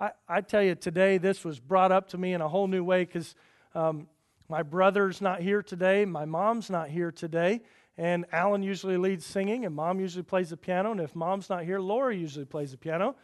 I, 0.00 0.10
I 0.28 0.40
tell 0.40 0.62
you, 0.62 0.74
today 0.74 1.18
this 1.18 1.44
was 1.44 1.60
brought 1.60 1.92
up 1.92 2.08
to 2.08 2.18
me 2.18 2.32
in 2.32 2.40
a 2.40 2.48
whole 2.48 2.66
new 2.66 2.82
way 2.82 3.04
because 3.04 3.34
um, 3.74 4.08
my 4.48 4.62
brother's 4.62 5.20
not 5.20 5.40
here 5.40 5.62
today, 5.62 6.04
my 6.04 6.24
mom's 6.24 6.70
not 6.70 6.88
here 6.88 7.12
today, 7.12 7.62
and 7.96 8.24
Alan 8.32 8.62
usually 8.62 8.96
leads 8.96 9.24
singing, 9.24 9.64
and 9.64 9.74
mom 9.74 10.00
usually 10.00 10.24
plays 10.24 10.50
the 10.50 10.56
piano, 10.56 10.90
and 10.90 11.00
if 11.00 11.14
mom's 11.14 11.48
not 11.48 11.64
here, 11.64 11.78
Laura 11.78 12.14
usually 12.14 12.44
plays 12.44 12.72
the 12.72 12.76
piano. 12.76 13.14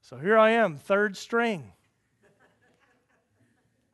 So 0.00 0.16
here 0.16 0.38
I 0.38 0.50
am, 0.50 0.76
third 0.76 1.16
string. 1.16 1.72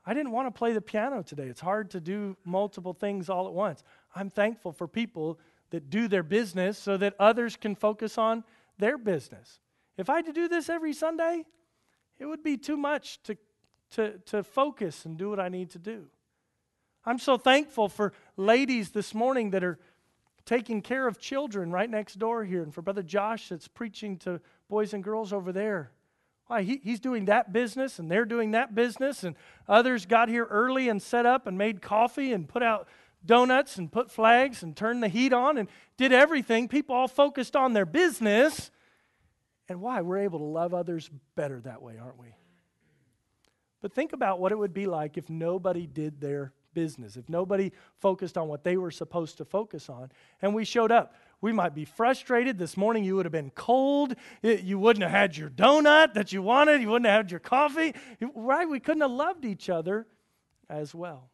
I 0.09 0.14
didn't 0.14 0.31
want 0.31 0.47
to 0.47 0.57
play 0.57 0.73
the 0.73 0.81
piano 0.81 1.23
today. 1.23 1.45
It's 1.45 1.61
hard 1.61 1.90
to 1.90 2.01
do 2.01 2.37
multiple 2.45 2.92
things 2.92 3.29
all 3.29 3.49
at 3.49 3.53
once. 3.53 3.83
I'm 4.17 4.31
thankful 4.31 4.73
for 4.73 4.89
people 4.89 5.39
that 5.71 5.91
do 5.91 6.09
their 6.09 6.23
business 6.23 6.79
so 6.79 6.97
that 6.97 7.15
others 7.19 7.57
can 7.57 7.75
focus 7.75 8.17
on 8.17 8.45
their 8.79 8.97
business. 8.97 9.61
If 9.99 10.09
I 10.09 10.17
had 10.17 10.27
to 10.27 10.33
do 10.33 10.49
this 10.49 10.69
every 10.69 10.93
Sunday, 10.93 11.45
it 12.19 12.25
would 12.27 12.43
be 12.43 12.57
too 12.57 12.77
much 12.77 13.23
to, 13.25 13.37
to, 13.91 14.19
to 14.27 14.43
focus 14.43 15.05
and 15.05 15.19
do 15.19 15.29
what 15.29 15.39
I 15.39 15.49
need 15.49 15.71
to 15.71 15.79
do. 15.79 16.07
I'm 17.05 17.19
so 17.19 17.37
thankful 17.37 17.89
for 17.89 18.13
ladies 18.37 18.91
this 18.91 19.15
morning 19.15 19.51
that 19.51 19.63
are 19.63 19.79
taking 20.45 20.81
care 20.81 21.07
of 21.07 21.19
children 21.19 21.71
right 21.71 21.91
next 21.91 22.19
door 22.19 22.45
here, 22.45 22.63
and 22.63 22.73
for 22.73 22.81
Brother 22.83 23.03
Josh 23.03 23.51
that's 23.51 23.69
preaching 23.69 24.17
to 24.19 24.41
boys 24.69 24.95
and 24.95 25.05
girls 25.05 25.33
over 25.33 25.53
there. 25.53 25.91
Why, 26.47 26.63
he, 26.63 26.81
he's 26.83 27.01
doing 27.01 27.25
that 27.25 27.53
business, 27.53 27.99
and 27.99 28.11
they're 28.11 28.25
doing 28.25 28.53
that 28.53 28.75
business, 28.75 29.25
and 29.25 29.35
others 29.69 30.07
got 30.07 30.29
here 30.29 30.45
early 30.45 30.89
and 30.89 31.03
set 31.03 31.27
up 31.27 31.47
and 31.47 31.59
made 31.59 31.83
coffee 31.83 32.33
and 32.33 32.49
put 32.49 32.63
out 32.63 32.87
donuts 33.27 33.77
and 33.77 33.91
put 33.91 34.11
flags 34.11 34.62
and 34.62 34.77
turned 34.77 35.03
the 35.03 35.09
heat 35.09 35.33
on 35.33 35.59
and 35.59 35.69
did 35.97 36.12
everything. 36.12 36.69
People 36.69 36.95
all 36.95 37.09
focused 37.09 37.57
on 37.57 37.73
their 37.73 37.87
business 37.87 38.71
and 39.68 39.81
why? 39.81 40.01
We're 40.01 40.18
able 40.18 40.39
to 40.39 40.45
love 40.45 40.74
others 40.74 41.11
better 41.35 41.61
that 41.61 41.83
way, 41.83 41.99
aren't 41.99 42.18
we? 42.18 42.35
But 43.81 43.93
think 43.93 44.12
about 44.12 44.41
what 44.41 44.53
it 44.53 44.59
would 44.59 44.74
be 44.74 44.87
like 44.87 45.16
if 45.18 45.29
nobody 45.29 45.87
did 45.87 46.20
their 46.20 46.53
business, 46.72 47.16
if 47.16 47.29
nobody 47.29 47.72
focused 47.99 48.37
on 48.37 48.49
what 48.49 48.64
they 48.64 48.77
were 48.77 48.91
supposed 48.91 49.39
to 49.39 49.45
focus 49.45 49.89
on, 49.89 50.11
and 50.43 50.55
we 50.55 50.64
showed 50.64 50.93
up. 50.93 51.14
We 51.41 51.53
might 51.53 51.74
be 51.74 51.85
frustrated. 51.85 52.59
This 52.59 52.77
morning 52.77 53.05
you 53.05 53.16
would 53.16 53.27
have 53.27 53.33
been 53.33 53.51
cold. 53.51 54.14
You 54.43 54.79
wouldn't 54.79 55.03
have 55.03 55.12
had 55.12 55.37
your 55.37 55.51
donut 55.51 56.14
that 56.14 56.33
you 56.33 56.43
wanted. 56.43 56.81
You 56.81 56.89
wouldn't 56.89 57.07
have 57.07 57.24
had 57.24 57.31
your 57.31 57.41
coffee. 57.41 57.95
Right? 58.35 58.68
We 58.68 58.81
couldn't 58.81 59.03
have 59.03 59.11
loved 59.11 59.45
each 59.45 59.68
other 59.68 60.07
as 60.70 60.95
well. 60.95 61.29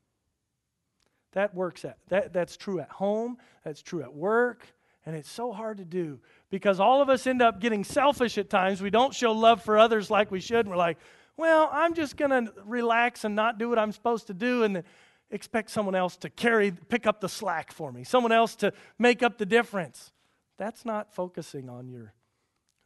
That 1.33 1.55
works 1.55 1.85
at 1.85 1.99
that, 2.09 2.33
that's 2.33 2.57
true 2.57 2.81
at 2.81 2.91
home, 2.91 3.39
that's 3.65 3.83
true 3.83 4.03
at 4.03 4.15
work, 4.15 4.67
and 5.05 5.17
it's 5.17 5.31
so 5.31 5.53
hard 5.53 5.79
to 5.79 5.85
do 5.85 6.21
because 6.51 6.79
all 6.79 7.03
of 7.03 7.09
us 7.09 7.27
end 7.27 7.43
up 7.43 7.61
getting 7.61 7.85
selfish 7.85 8.39
at 8.39 8.51
times. 8.51 8.81
We 8.81 8.91
don't 8.91 9.15
show 9.15 9.33
love 9.33 9.63
for 9.63 9.79
others 9.79 10.11
like 10.11 10.31
we 10.31 10.41
should. 10.41 10.61
And 10.61 10.71
we're 10.71 10.77
like, 10.77 10.99
well, 11.37 11.69
I'm 11.73 11.95
just 11.95 12.17
going 12.17 12.31
to 12.31 12.53
relax 12.65 13.25
and 13.25 13.35
not 13.35 13.59
do 13.59 13.69
what 13.69 13.79
I'm 13.79 13.93
supposed 13.93 14.29
to 14.29 14.35
do 14.35 14.63
and 14.63 14.85
expect 15.31 15.71
someone 15.71 15.95
else 15.95 16.17
to 16.19 16.31
carry, 16.31 16.71
pick 16.71 17.07
up 17.07 17.21
the 17.21 17.29
slack 17.29 17.73
for 17.73 17.91
me, 17.91 18.05
someone 18.05 18.33
else 18.33 18.55
to 18.57 18.73
make 18.99 19.23
up 19.23 19.39
the 19.39 19.47
difference. 19.47 20.13
That's 20.59 20.85
not 20.85 21.15
focusing 21.15 21.69
on 21.69 21.89
your 21.89 22.13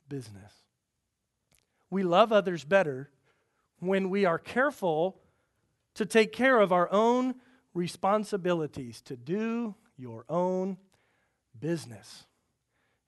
business. 0.09 0.53
We 1.90 2.03
love 2.03 2.32
others 2.32 2.64
better 2.64 3.11
when 3.80 4.09
we 4.09 4.24
are 4.24 4.38
careful 4.38 5.18
to 5.94 6.07
take 6.07 6.32
care 6.32 6.61
of 6.61 6.72
our 6.72 6.90
own 6.92 7.34
responsibilities, 7.76 9.02
to 9.02 9.16
do 9.16 9.74
your 9.96 10.24
own 10.28 10.78
business. 11.58 12.24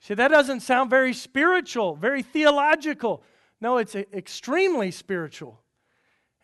See, 0.01 0.15
that 0.15 0.29
doesn't 0.29 0.61
sound 0.61 0.91
very 0.91 1.13
spiritual, 1.15 1.97
very 1.97 2.23
theological. 2.23 3.23
No, 3.61 3.79
it's 3.79 3.95
extremely 3.97 4.91
spiritual. 4.91 5.59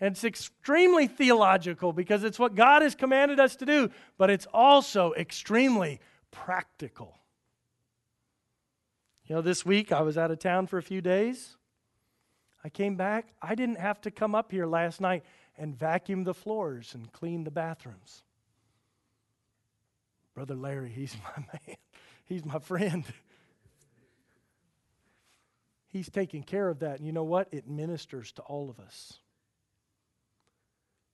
And 0.00 0.12
it's 0.12 0.24
extremely 0.24 1.06
theological 1.06 1.92
because 1.92 2.24
it's 2.24 2.38
what 2.38 2.56
God 2.56 2.82
has 2.82 2.94
commanded 2.94 3.38
us 3.38 3.56
to 3.56 3.66
do, 3.66 3.90
but 4.18 4.30
it's 4.30 4.46
also 4.52 5.12
extremely 5.14 6.00
practical. 6.32 7.16
You 9.26 9.36
know, 9.36 9.42
this 9.42 9.64
week 9.64 9.92
I 9.92 10.02
was 10.02 10.18
out 10.18 10.30
of 10.30 10.38
town 10.40 10.66
for 10.66 10.78
a 10.78 10.82
few 10.82 11.00
days. 11.00 11.56
I 12.64 12.70
came 12.70 12.96
back. 12.96 13.34
I 13.40 13.54
didn't 13.54 13.78
have 13.78 14.00
to 14.02 14.10
come 14.10 14.34
up 14.34 14.50
here 14.50 14.66
last 14.66 15.00
night 15.00 15.24
and 15.56 15.76
vacuum 15.76 16.24
the 16.24 16.34
floors 16.34 16.94
and 16.94 17.12
clean 17.12 17.44
the 17.44 17.50
bathrooms. 17.50 18.22
Brother 20.34 20.54
Larry, 20.54 20.90
he's 20.90 21.16
my 21.36 21.44
man. 21.52 21.76
He's 22.26 22.44
my 22.44 22.58
friend. 22.58 23.04
He's 25.88 26.10
taking 26.10 26.42
care 26.42 26.68
of 26.68 26.80
that. 26.80 26.98
And 26.98 27.06
you 27.06 27.12
know 27.12 27.24
what? 27.24 27.48
It 27.52 27.68
ministers 27.68 28.32
to 28.32 28.42
all 28.42 28.68
of 28.68 28.80
us. 28.80 29.18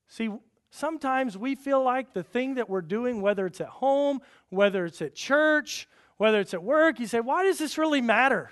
See, 0.08 0.30
sometimes 0.70 1.36
we 1.36 1.54
feel 1.54 1.82
like 1.82 2.14
the 2.14 2.22
thing 2.22 2.54
that 2.54 2.70
we're 2.70 2.80
doing, 2.80 3.20
whether 3.20 3.46
it's 3.46 3.60
at 3.60 3.68
home, 3.68 4.20
whether 4.48 4.86
it's 4.86 5.02
at 5.02 5.14
church, 5.14 5.86
whether 6.16 6.40
it's 6.40 6.54
at 6.54 6.62
work, 6.62 6.98
you 6.98 7.06
say, 7.06 7.20
why 7.20 7.44
does 7.44 7.58
this 7.58 7.76
really 7.76 8.00
matter? 8.00 8.50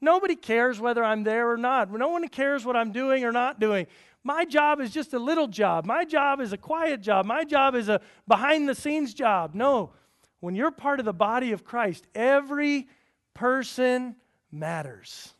Nobody 0.00 0.36
cares 0.36 0.80
whether 0.80 1.02
I'm 1.02 1.24
there 1.24 1.50
or 1.50 1.56
not. 1.56 1.90
No 1.92 2.08
one 2.08 2.26
cares 2.28 2.64
what 2.64 2.76
I'm 2.76 2.92
doing 2.92 3.24
or 3.24 3.32
not 3.32 3.58
doing. 3.58 3.86
My 4.22 4.44
job 4.44 4.80
is 4.80 4.90
just 4.90 5.14
a 5.14 5.18
little 5.18 5.48
job. 5.48 5.84
My 5.86 6.04
job 6.04 6.40
is 6.40 6.52
a 6.52 6.56
quiet 6.56 7.00
job. 7.00 7.26
My 7.26 7.44
job 7.44 7.74
is 7.74 7.88
a 7.88 8.00
behind 8.26 8.68
the 8.68 8.74
scenes 8.74 9.14
job. 9.14 9.54
No, 9.54 9.92
when 10.40 10.54
you're 10.54 10.70
part 10.70 11.00
of 11.00 11.04
the 11.04 11.12
body 11.12 11.52
of 11.52 11.64
Christ, 11.64 12.06
every 12.14 12.88
person 13.34 14.16
matters. 14.52 15.34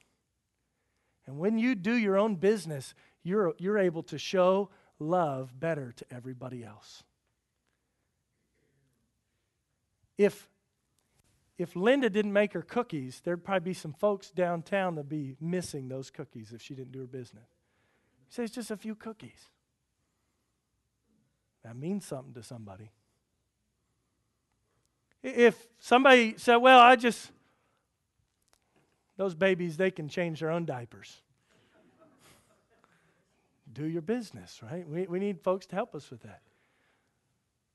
And 1.26 1.38
when 1.38 1.58
you 1.58 1.74
do 1.74 1.94
your 1.94 2.16
own 2.16 2.36
business, 2.36 2.94
you're, 3.22 3.54
you're 3.58 3.78
able 3.78 4.02
to 4.04 4.18
show 4.18 4.70
love 4.98 5.52
better 5.58 5.92
to 5.92 6.04
everybody 6.10 6.64
else. 6.64 7.04
If, 10.16 10.48
if 11.58 11.74
Linda 11.74 12.08
didn't 12.08 12.32
make 12.32 12.52
her 12.52 12.62
cookies, 12.62 13.20
there'd 13.24 13.44
probably 13.44 13.70
be 13.70 13.74
some 13.74 13.92
folks 13.92 14.30
downtown 14.30 14.94
that'd 14.94 15.08
be 15.08 15.34
missing 15.40 15.88
those 15.88 16.08
cookies 16.08 16.52
if 16.52 16.62
she 16.62 16.74
didn't 16.74 16.92
do 16.92 17.00
her 17.00 17.06
business. 17.06 17.48
He 18.28 18.34
says, 18.34 18.52
just 18.52 18.70
a 18.70 18.76
few 18.76 18.94
cookies. 18.94 19.48
That 21.64 21.76
means 21.76 22.06
something 22.06 22.32
to 22.34 22.42
somebody. 22.44 22.92
If 25.20 25.66
somebody 25.80 26.34
said, 26.36 26.56
well, 26.56 26.78
I 26.78 26.94
just, 26.94 27.32
those 29.16 29.34
babies, 29.34 29.76
they 29.76 29.90
can 29.90 30.08
change 30.08 30.38
their 30.38 30.50
own 30.50 30.64
diapers. 30.64 31.20
Do 33.72 33.84
your 33.84 34.02
business, 34.02 34.60
right? 34.62 34.88
We, 34.88 35.06
we 35.08 35.18
need 35.18 35.40
folks 35.40 35.66
to 35.66 35.74
help 35.74 35.94
us 35.96 36.10
with 36.10 36.22
that. 36.22 36.40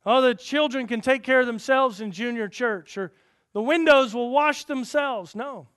Oh, 0.06 0.22
the 0.22 0.36
children 0.36 0.88
can 0.88 1.02
take 1.02 1.24
care 1.24 1.42
of 1.42 1.46
themselves 1.46 2.00
in 2.00 2.12
junior 2.12 2.48
church, 2.48 2.98
or 2.98 3.12
the 3.54 3.62
windows 3.62 4.14
will 4.14 4.32
wash 4.32 4.66
themselves. 4.66 5.36
No. 5.36 5.68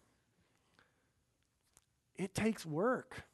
It 2.17 2.35
takes 2.35 2.65
work. 2.65 3.25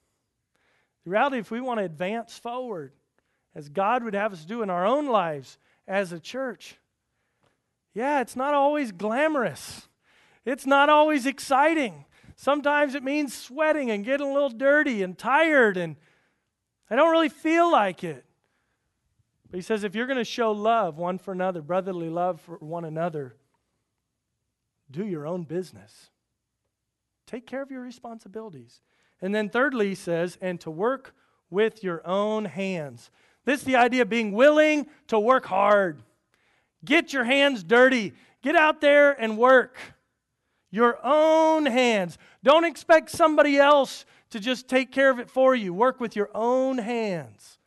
The 1.05 1.11
reality, 1.11 1.39
if 1.39 1.51
we 1.51 1.61
want 1.61 1.79
to 1.79 1.85
advance 1.85 2.37
forward, 2.37 2.93
as 3.55 3.69
God 3.69 4.05
would 4.05 4.15
have 4.15 4.33
us 4.33 4.45
do 4.45 4.63
in 4.63 4.71
our 4.71 4.87
own 4.87 5.07
lives 5.07 5.59
as 5.87 6.13
a 6.13 6.21
church, 6.21 6.77
yeah, 7.95 8.21
it's 8.21 8.37
not 8.37 8.55
always 8.55 8.93
glamorous. 8.93 9.89
It's 10.45 10.67
not 10.67 10.89
always 10.89 11.27
exciting. 11.27 12.05
Sometimes 12.37 12.95
it 12.95 13.05
means 13.05 13.35
sweating 13.35 13.91
and 13.91 14.05
getting 14.05 14.27
a 14.27 14.33
little 14.33 14.49
dirty 14.49 15.03
and 15.03 15.17
tired, 15.17 15.77
and 15.77 15.97
I 16.91 16.97
don't 16.97 17.13
really 17.13 17.29
feel 17.29 17.71
like 17.71 18.03
it. 18.03 18.25
But 19.51 19.59
he 19.59 19.63
says 19.63 19.85
if 19.85 19.95
you're 19.95 20.07
going 20.07 20.19
to 20.19 20.25
show 20.25 20.51
love 20.51 20.97
one 20.97 21.19
for 21.19 21.33
another, 21.33 21.61
brotherly 21.61 22.09
love 22.09 22.41
for 22.41 22.57
one 22.57 22.85
another, 22.85 23.37
do 24.91 25.07
your 25.07 25.27
own 25.27 25.45
business. 25.45 26.11
Take 27.27 27.47
care 27.47 27.63
of 27.63 27.71
your 27.71 27.81
responsibilities. 27.81 28.81
And 29.21 29.35
then, 29.35 29.49
thirdly, 29.49 29.91
he 29.91 29.95
says, 29.95 30.37
and 30.41 30.61
to 30.61 30.71
work 30.71 31.15
with 31.49 31.85
your 31.85 32.07
own 32.07 32.45
hands. 32.45 33.11
This 33.45 33.61
is 33.61 33.67
the 33.67 33.77
idea 33.77 34.03
of 34.03 34.09
being 34.09 34.33
willing 34.33 34.87
to 35.09 35.19
work 35.19 35.47
hard. 35.47 36.03
Get 36.85 37.13
your 37.13 37.25
hands 37.25 37.63
dirty. 37.63 38.13
Get 38.43 38.57
out 38.57 38.81
there 38.81 39.13
and 39.13 39.39
work. 39.39 39.77
Your 40.71 40.99
own 41.05 41.67
hands. 41.67 42.19
Don't 42.43 42.65
expect 42.65 43.11
somebody 43.11 43.59
else 43.59 44.05
to 44.31 44.41
just 44.41 44.69
take 44.69 44.91
care 44.91 45.11
of 45.11 45.19
it 45.19 45.31
for 45.31 45.55
you. 45.55 45.73
Work 45.73 46.01
with 46.01 46.17
your 46.17 46.31
own 46.35 46.79
hands. 46.79 47.59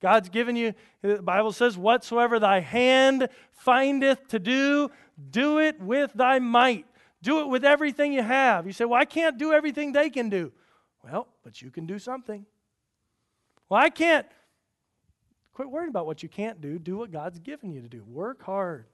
God's 0.00 0.28
given 0.28 0.56
you, 0.56 0.74
the 1.02 1.22
Bible 1.22 1.52
says, 1.52 1.76
whatsoever 1.76 2.38
thy 2.38 2.60
hand 2.60 3.28
findeth 3.52 4.28
to 4.28 4.38
do, 4.38 4.90
do 5.30 5.58
it 5.58 5.80
with 5.80 6.12
thy 6.14 6.38
might. 6.38 6.86
Do 7.22 7.40
it 7.40 7.48
with 7.48 7.64
everything 7.64 8.12
you 8.12 8.22
have. 8.22 8.66
You 8.66 8.72
say, 8.72 8.84
Well, 8.84 9.00
I 9.00 9.04
can't 9.04 9.38
do 9.38 9.52
everything 9.52 9.92
they 9.92 10.10
can 10.10 10.28
do. 10.28 10.52
Well, 11.02 11.28
but 11.42 11.60
you 11.60 11.70
can 11.70 11.86
do 11.86 11.98
something. 11.98 12.46
Well, 13.68 13.80
I 13.80 13.90
can't. 13.90 14.26
Quit 15.52 15.70
worrying 15.70 15.90
about 15.90 16.06
what 16.06 16.22
you 16.22 16.28
can't 16.28 16.60
do. 16.60 16.78
Do 16.78 16.98
what 16.98 17.10
God's 17.10 17.40
given 17.40 17.72
you 17.72 17.80
to 17.80 17.88
do. 17.88 18.04
Work 18.04 18.42
hard. 18.42 18.86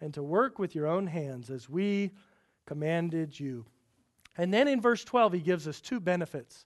And 0.00 0.12
to 0.14 0.22
work 0.22 0.58
with 0.58 0.74
your 0.74 0.86
own 0.86 1.06
hands 1.06 1.50
as 1.50 1.68
we 1.68 2.10
commanded 2.66 3.38
you. 3.38 3.66
And 4.36 4.52
then 4.52 4.66
in 4.66 4.80
verse 4.80 5.04
12, 5.04 5.34
he 5.34 5.40
gives 5.40 5.68
us 5.68 5.80
two 5.80 6.00
benefits. 6.00 6.64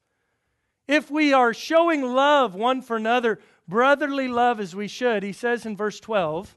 If 0.86 1.10
we 1.10 1.32
are 1.32 1.54
showing 1.54 2.02
love 2.02 2.54
one 2.54 2.82
for 2.82 2.96
another, 2.96 3.40
brotherly 3.66 4.28
love 4.28 4.60
as 4.60 4.76
we 4.76 4.86
should, 4.86 5.22
he 5.22 5.32
says 5.32 5.66
in 5.66 5.76
verse 5.76 5.98
12, 5.98 6.56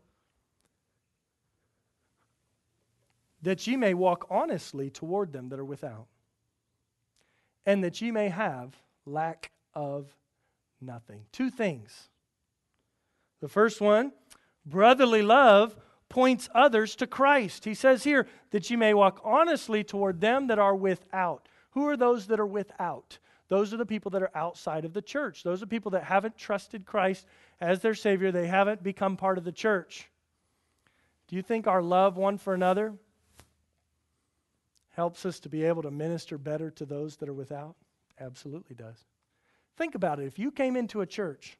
that 3.48 3.66
ye 3.66 3.78
may 3.78 3.93
walk 3.93 4.28
honestly 4.30 4.89
toward 4.89 5.32
them 5.32 5.48
that 5.48 5.58
are 5.58 5.64
without, 5.64 6.08
and 7.66 7.82
that 7.82 8.02
ye 8.02 8.12
may 8.12 8.28
have 8.28 8.76
lack 9.06 9.52
of 9.74 10.14
nothing. 10.82 11.24
Two 11.32 11.50
things. 11.50 12.10
The 13.39 13.48
first 13.48 13.80
one, 13.80 14.12
brotherly 14.66 15.22
love 15.22 15.78
points 16.10 16.50
others 16.54 16.93
to 16.98 17.08
Christ. 17.08 17.64
He 17.64 17.74
says 17.74 18.04
here 18.04 18.28
that 18.52 18.70
ye 18.70 18.76
may 18.76 18.93
walk 18.93 19.22
honestly 19.24 19.82
toward 19.82 20.20
them 20.20 20.48
that 20.48 20.60
are 20.60 20.76
without. 20.76 21.48
Who 21.70 21.88
are 21.88 21.95
those 21.95 22.28
that 22.28 22.41
are 22.41 22.45
without? 22.45 23.18
Those 23.48 23.74
are 23.74 23.78
the 23.78 23.86
people 23.86 24.12
that 24.12 24.24
are 24.24 24.32
outside 24.36 24.84
of 24.84 24.91
the 24.91 25.02
church. 25.02 25.43
Those 25.43 25.64
are 25.64 25.68
people 25.68 25.91
that 25.91 26.04
haven't 26.04 26.38
trusted 26.38 26.86
Christ 26.86 27.26
as 27.62 27.80
their 27.80 27.95
Savior. 27.95 28.30
They 28.30 28.48
haven't 28.48 28.84
become 28.84 29.16
part 29.16 29.38
of 29.38 29.45
the 29.45 29.54
church. 29.54 30.10
Do 31.30 31.38
you 31.38 31.41
think 31.41 31.66
our 31.66 31.82
love 31.82 32.18
one 32.18 32.38
for 32.38 32.54
another 32.54 32.95
helps 34.98 35.28
us 35.28 35.39
to 35.39 35.48
be 35.48 35.64
able 35.64 35.84
to 35.84 35.91
minister 35.91 36.39
better 36.39 36.72
to 36.72 36.84
those 36.84 37.18
that 37.18 37.30
are 37.30 37.34
without? 37.34 37.76
Absolutely 38.20 38.76
does. 38.76 39.06
Think 39.78 39.93
about 39.93 40.20
it. 40.20 40.26
If 40.26 40.39
you 40.39 40.50
came 40.50 40.76
into 40.76 41.02
a 41.02 41.06
church 41.06 41.56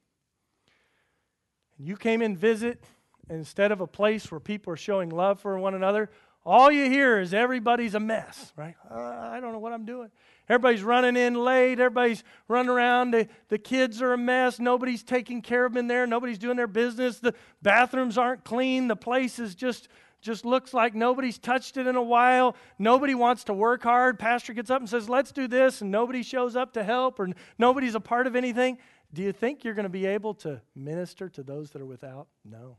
and 1.78 1.88
you 1.88 1.96
came 1.96 2.24
in 2.24 2.36
visit 2.36 2.84
instead 3.30 3.72
of 3.72 3.80
a 3.80 3.86
place 3.86 4.32
where 4.32 4.40
people 4.40 4.74
are 4.74 4.78
showing 4.78 5.10
love 5.10 5.40
for 5.40 5.60
one 5.60 5.76
another, 5.76 6.10
all 6.44 6.72
you 6.72 6.90
hear 6.90 7.20
is 7.20 7.32
everybody's 7.32 7.94
a 7.94 8.00
mess, 8.00 8.54
right? 8.56 8.74
Uh, 8.90 8.96
I 8.96 9.40
don't 9.40 9.52
know 9.52 9.60
what 9.60 9.74
I'm 9.74 9.86
doing. 9.86 10.10
Everybody's 10.50 10.82
running 10.82 11.16
in 11.16 11.36
late. 11.36 11.80
Everybody's 11.80 12.24
running 12.48 12.72
around. 12.72 13.12
The, 13.12 13.28
the 13.50 13.60
kids 13.60 14.02
are 14.02 14.14
a 14.14 14.18
mess. 14.18 14.58
Nobody's 14.58 15.04
taking 15.04 15.44
care 15.44 15.64
of 15.64 15.74
them 15.74 15.82
in 15.82 15.88
there. 15.88 16.08
Nobody's 16.08 16.40
doing 16.40 16.58
their 16.58 16.66
business. 16.66 17.20
The 17.20 17.36
bathrooms 17.62 18.18
aren't 18.18 18.46
clean. 18.46 18.88
The 18.88 18.96
place 18.96 19.38
is 19.38 19.54
just 19.54 19.90
just 20.28 20.45
looks 20.45 20.73
like 20.73 20.93
nobody's 20.93 21.39
touched 21.39 21.78
it 21.78 21.88
in 21.88 21.95
a 21.95 22.01
while. 22.01 22.55
Nobody 22.78 23.15
wants 23.15 23.45
to 23.45 23.53
work 23.53 23.82
hard. 23.82 24.19
Pastor 24.19 24.53
gets 24.53 24.69
up 24.69 24.80
and 24.80 24.89
says, 24.89 25.09
"Let's 25.09 25.32
do 25.32 25.47
this," 25.47 25.82
and 25.82 25.89
nobody 25.89 26.21
shows 26.21 26.55
up 26.55 26.73
to 26.73 26.84
help, 26.84 27.19
or 27.19 27.30
nobody's 27.57 27.95
a 27.95 27.99
part 27.99 28.28
of 28.28 28.36
anything. 28.36 28.78
Do 29.11 29.23
you 29.23 29.32
think 29.32 29.63
you're 29.63 29.73
going 29.73 29.84
to 29.84 29.89
be 29.89 30.05
able 30.05 30.36
to 30.36 30.61
minister 30.75 31.30
to 31.30 31.41
those 31.41 31.71
that 31.71 31.82
are 31.82 31.86
without? 31.86 32.28
No 32.45 32.78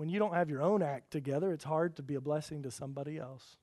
when 0.00 0.08
you 0.08 0.18
don't 0.18 0.32
have 0.32 0.48
your 0.48 0.62
own 0.62 0.82
act 0.82 1.10
together, 1.10 1.52
it's 1.52 1.62
hard 1.62 1.94
to 1.96 2.02
be 2.02 2.14
a 2.14 2.22
blessing 2.22 2.62
to 2.62 2.70
somebody 2.70 3.18
else. 3.18 3.58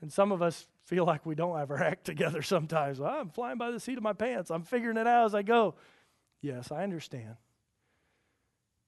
And 0.00 0.12
some 0.12 0.30
of 0.30 0.42
us 0.42 0.68
feel 0.84 1.04
like 1.04 1.26
we 1.26 1.34
don't 1.34 1.58
have 1.58 1.72
our 1.72 1.82
act 1.82 2.04
together 2.04 2.40
sometimes. 2.40 3.00
Well, 3.00 3.10
I'm 3.10 3.28
flying 3.28 3.58
by 3.58 3.72
the 3.72 3.80
seat 3.80 3.96
of 3.96 4.04
my 4.04 4.12
pants. 4.12 4.48
I'm 4.48 4.62
figuring 4.62 4.96
it 4.96 5.08
out 5.08 5.24
as 5.24 5.34
I 5.34 5.42
go. 5.42 5.74
Yes, 6.40 6.70
I 6.70 6.84
understand. 6.84 7.34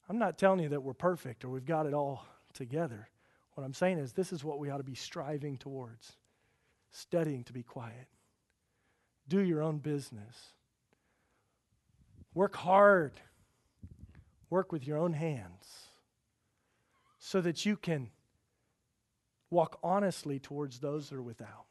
I'm 0.09 0.19
not 0.19 0.39
telling 0.39 0.61
you 0.61 0.69
that 0.71 0.83
we're 0.83 0.95
perfect 0.95 1.45
or 1.45 1.49
we've 1.49 1.65
got 1.65 1.87
it 1.87 1.95
all 1.95 2.27
together. 2.53 3.09
What 3.55 3.65
I'm 3.65 3.75
saying 3.75 3.99
is, 3.99 4.13
this 4.13 4.33
is 4.33 4.45
what 4.45 4.59
we 4.59 4.71
ought 4.71 4.79
to 4.79 4.85
be 4.85 4.95
striving 4.95 5.57
towards 5.57 6.13
studying 6.91 7.45
to 7.45 7.53
be 7.53 7.63
quiet. 7.63 8.09
Do 9.29 9.41
your 9.41 9.63
own 9.63 9.79
business. 9.79 10.53
Work 12.35 12.57
hard. 12.57 13.21
Work 14.51 14.73
with 14.73 14.87
your 14.87 14.99
own 14.99 15.13
hands 15.13 15.89
so 17.19 17.41
that 17.41 17.65
you 17.65 17.77
can 17.77 18.11
walk 19.51 19.79
honestly 19.83 20.39
towards 20.39 20.81
those 20.81 21.09
that 21.09 21.17
are 21.17 21.23
without. 21.23 21.67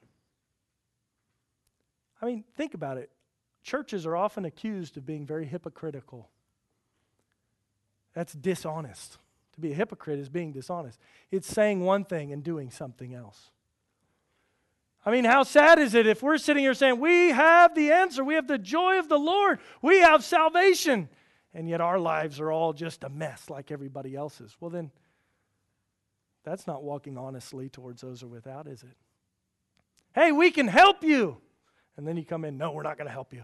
I 2.22 2.26
mean, 2.26 2.44
think 2.56 2.74
about 2.74 2.98
it. 2.98 3.12
Churches 3.62 4.06
are 4.06 4.16
often 4.16 4.46
accused 4.46 4.98
of 4.98 5.06
being 5.06 5.26
very 5.26 5.46
hypocritical. 5.46 6.30
That's 8.14 8.34
dishonest. 8.34 9.18
To 9.54 9.62
be 9.62 9.72
a 9.72 9.76
hypocrite 9.76 10.20
is 10.20 10.30
being 10.30 10.52
dishonest. 10.52 11.00
It's 11.32 11.48
saying 11.48 11.82
one 11.82 12.06
thing 12.06 12.32
and 12.32 12.44
doing 12.44 12.72
something 12.72 13.14
else. 13.14 13.52
I 15.06 15.12
mean, 15.12 15.26
how 15.26 15.44
sad 15.44 15.80
is 15.80 15.94
it 15.96 16.08
if 16.08 16.24
we're 16.24 16.38
sitting 16.38 16.64
here 16.64 16.74
saying, 16.74 17.00
We 17.00 17.30
have 17.30 17.76
the 17.76 17.92
answer, 17.92 18.24
we 18.24 18.36
have 18.36 18.48
the 18.48 18.58
joy 18.58 19.00
of 19.00 19.10
the 19.10 19.20
Lord, 19.20 19.60
we 19.82 20.00
have 20.00 20.24
salvation, 20.24 21.10
and 21.54 21.68
yet 21.68 21.82
our 21.82 22.00
lives 22.00 22.40
are 22.40 22.52
all 22.52 22.74
just 22.74 23.04
a 23.04 23.10
mess 23.10 23.50
like 23.50 23.70
everybody 23.70 24.16
else's? 24.16 24.56
Well, 24.60 24.70
then, 24.70 24.92
that's 26.44 26.68
not 26.68 26.84
walking 26.84 27.18
honestly 27.18 27.70
towards 27.70 28.02
those 28.02 28.22
who 28.22 28.28
are 28.28 28.30
without, 28.30 28.68
is 28.68 28.84
it? 28.84 28.96
Hey, 30.16 30.32
we 30.32 30.52
can 30.52 30.68
help 30.68 31.04
you. 31.04 31.38
And 31.98 32.08
then 32.08 32.18
you 32.18 32.26
come 32.26 32.46
in, 32.46 32.58
No, 32.58 32.72
we're 32.72 32.84
not 32.84 32.98
going 32.98 33.08
to 33.08 33.14
help 33.14 33.34
you. 33.34 33.44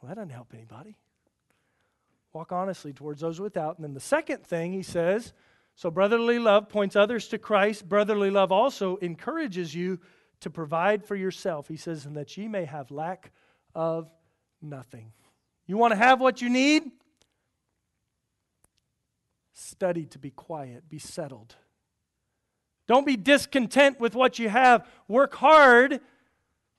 Well, 0.00 0.08
that 0.08 0.16
doesn't 0.16 0.30
help 0.30 0.52
anybody. 0.52 0.96
Walk 2.34 2.50
honestly 2.50 2.92
towards 2.92 3.20
those 3.20 3.40
without. 3.40 3.78
And 3.78 3.84
then 3.84 3.94
the 3.94 4.00
second 4.00 4.44
thing 4.44 4.72
he 4.72 4.82
says, 4.82 5.32
so 5.76 5.90
brotherly 5.90 6.40
love 6.40 6.68
points 6.68 6.96
others 6.96 7.28
to 7.28 7.38
Christ. 7.38 7.88
Brotherly 7.88 8.30
love 8.30 8.50
also 8.50 8.96
encourages 8.96 9.74
you 9.74 10.00
to 10.40 10.50
provide 10.50 11.04
for 11.04 11.14
yourself. 11.14 11.68
He 11.68 11.76
says, 11.76 12.06
and 12.06 12.16
that 12.16 12.36
ye 12.36 12.48
may 12.48 12.64
have 12.64 12.90
lack 12.90 13.30
of 13.74 14.10
nothing. 14.60 15.12
You 15.66 15.76
want 15.76 15.92
to 15.92 15.96
have 15.96 16.20
what 16.20 16.42
you 16.42 16.50
need? 16.50 16.82
Study 19.52 20.06
to 20.06 20.18
be 20.18 20.30
quiet, 20.30 20.88
be 20.88 20.98
settled. 20.98 21.54
Don't 22.88 23.06
be 23.06 23.16
discontent 23.16 24.00
with 24.00 24.14
what 24.16 24.40
you 24.40 24.48
have. 24.48 24.86
Work 25.06 25.34
hard 25.36 26.00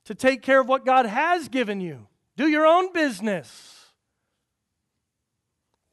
to 0.04 0.14
take 0.14 0.42
care 0.42 0.60
of 0.60 0.68
what 0.68 0.84
God 0.84 1.06
has 1.06 1.48
given 1.48 1.80
you. 1.80 2.06
Do 2.36 2.46
your 2.46 2.66
own 2.66 2.92
business. 2.92 3.75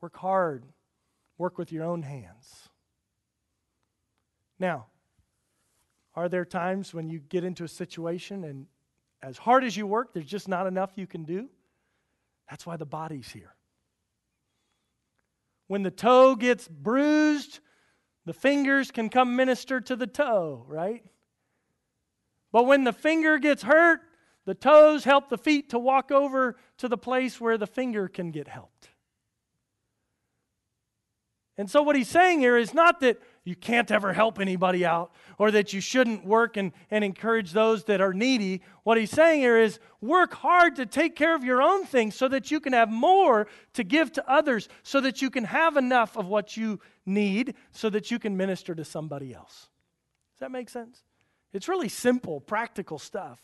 Work 0.03 0.17
hard. 0.17 0.65
Work 1.37 1.57
with 1.57 1.71
your 1.71 1.85
own 1.85 2.01
hands. 2.01 2.67
Now, 4.59 4.87
are 6.13 6.27
there 6.27 6.43
times 6.43 6.93
when 6.93 7.07
you 7.07 7.19
get 7.19 7.45
into 7.45 7.63
a 7.63 7.69
situation 7.69 8.43
and 8.43 8.65
as 9.21 9.37
hard 9.37 9.63
as 9.63 9.77
you 9.77 9.87
work, 9.87 10.13
there's 10.13 10.25
just 10.25 10.49
not 10.49 10.67
enough 10.67 10.91
you 10.97 11.07
can 11.07 11.23
do? 11.23 11.47
That's 12.49 12.65
why 12.65 12.75
the 12.75 12.85
body's 12.85 13.31
here. 13.31 13.55
When 15.67 15.83
the 15.83 15.89
toe 15.89 16.35
gets 16.35 16.67
bruised, 16.67 17.61
the 18.25 18.33
fingers 18.33 18.91
can 18.91 19.07
come 19.07 19.37
minister 19.37 19.79
to 19.79 19.95
the 19.95 20.05
toe, 20.05 20.65
right? 20.67 21.05
But 22.51 22.65
when 22.65 22.83
the 22.83 22.91
finger 22.91 23.39
gets 23.39 23.63
hurt, 23.63 24.01
the 24.43 24.53
toes 24.53 25.05
help 25.05 25.29
the 25.29 25.37
feet 25.37 25.69
to 25.69 25.79
walk 25.79 26.11
over 26.11 26.57
to 26.79 26.89
the 26.89 26.97
place 26.97 27.39
where 27.39 27.57
the 27.57 27.67
finger 27.67 28.09
can 28.09 28.31
get 28.31 28.49
helped. 28.49 28.89
And 31.57 31.69
so, 31.69 31.83
what 31.83 31.95
he's 31.95 32.07
saying 32.07 32.39
here 32.39 32.57
is 32.57 32.73
not 32.73 32.99
that 33.01 33.21
you 33.43 33.55
can't 33.55 33.91
ever 33.91 34.13
help 34.13 34.39
anybody 34.39 34.85
out 34.85 35.11
or 35.37 35.51
that 35.51 35.71
you 35.71 35.81
shouldn't 35.81 36.25
work 36.25 36.57
and, 36.57 36.71
and 36.89 37.03
encourage 37.03 37.51
those 37.51 37.83
that 37.83 38.01
are 38.01 38.13
needy. 38.13 38.61
What 38.83 38.97
he's 38.97 39.11
saying 39.11 39.41
here 39.41 39.59
is 39.59 39.79
work 40.01 40.33
hard 40.33 40.77
to 40.77 40.85
take 40.87 41.15
care 41.15 41.35
of 41.35 41.43
your 41.43 41.61
own 41.61 41.85
things 41.85 42.15
so 42.15 42.27
that 42.29 42.49
you 42.49 42.59
can 42.59 42.73
have 42.73 42.89
more 42.89 43.47
to 43.73 43.83
give 43.83 44.11
to 44.13 44.31
others, 44.31 44.67
so 44.81 44.99
that 45.01 45.21
you 45.21 45.29
can 45.29 45.43
have 45.43 45.77
enough 45.77 46.17
of 46.17 46.25
what 46.25 46.57
you 46.57 46.79
need, 47.05 47.53
so 47.71 47.89
that 47.91 48.09
you 48.09 48.17
can 48.17 48.35
minister 48.35 48.73
to 48.73 48.83
somebody 48.83 49.33
else. 49.33 49.69
Does 50.33 50.39
that 50.39 50.51
make 50.51 50.69
sense? 50.69 51.03
It's 51.51 51.67
really 51.67 51.89
simple, 51.89 52.41
practical 52.41 52.97
stuff. 52.97 53.39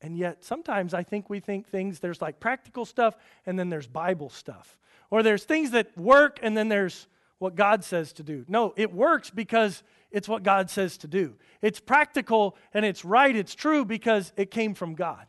And 0.00 0.16
yet, 0.16 0.44
sometimes 0.44 0.94
I 0.94 1.02
think 1.02 1.28
we 1.28 1.40
think 1.40 1.68
things, 1.68 1.98
there's 1.98 2.22
like 2.22 2.38
practical 2.38 2.84
stuff 2.84 3.16
and 3.46 3.58
then 3.58 3.68
there's 3.68 3.86
Bible 3.86 4.30
stuff. 4.30 4.78
Or 5.10 5.22
there's 5.22 5.44
things 5.44 5.72
that 5.72 5.96
work 5.96 6.38
and 6.42 6.56
then 6.56 6.68
there's 6.68 7.08
what 7.38 7.56
God 7.56 7.84
says 7.84 8.12
to 8.14 8.22
do. 8.22 8.44
No, 8.48 8.74
it 8.76 8.92
works 8.92 9.30
because 9.30 9.82
it's 10.10 10.28
what 10.28 10.42
God 10.42 10.70
says 10.70 10.98
to 10.98 11.08
do. 11.08 11.34
It's 11.62 11.80
practical 11.80 12.56
and 12.72 12.84
it's 12.84 13.04
right, 13.04 13.34
it's 13.34 13.54
true 13.54 13.84
because 13.84 14.32
it 14.36 14.50
came 14.50 14.74
from 14.74 14.94
God. 14.94 15.26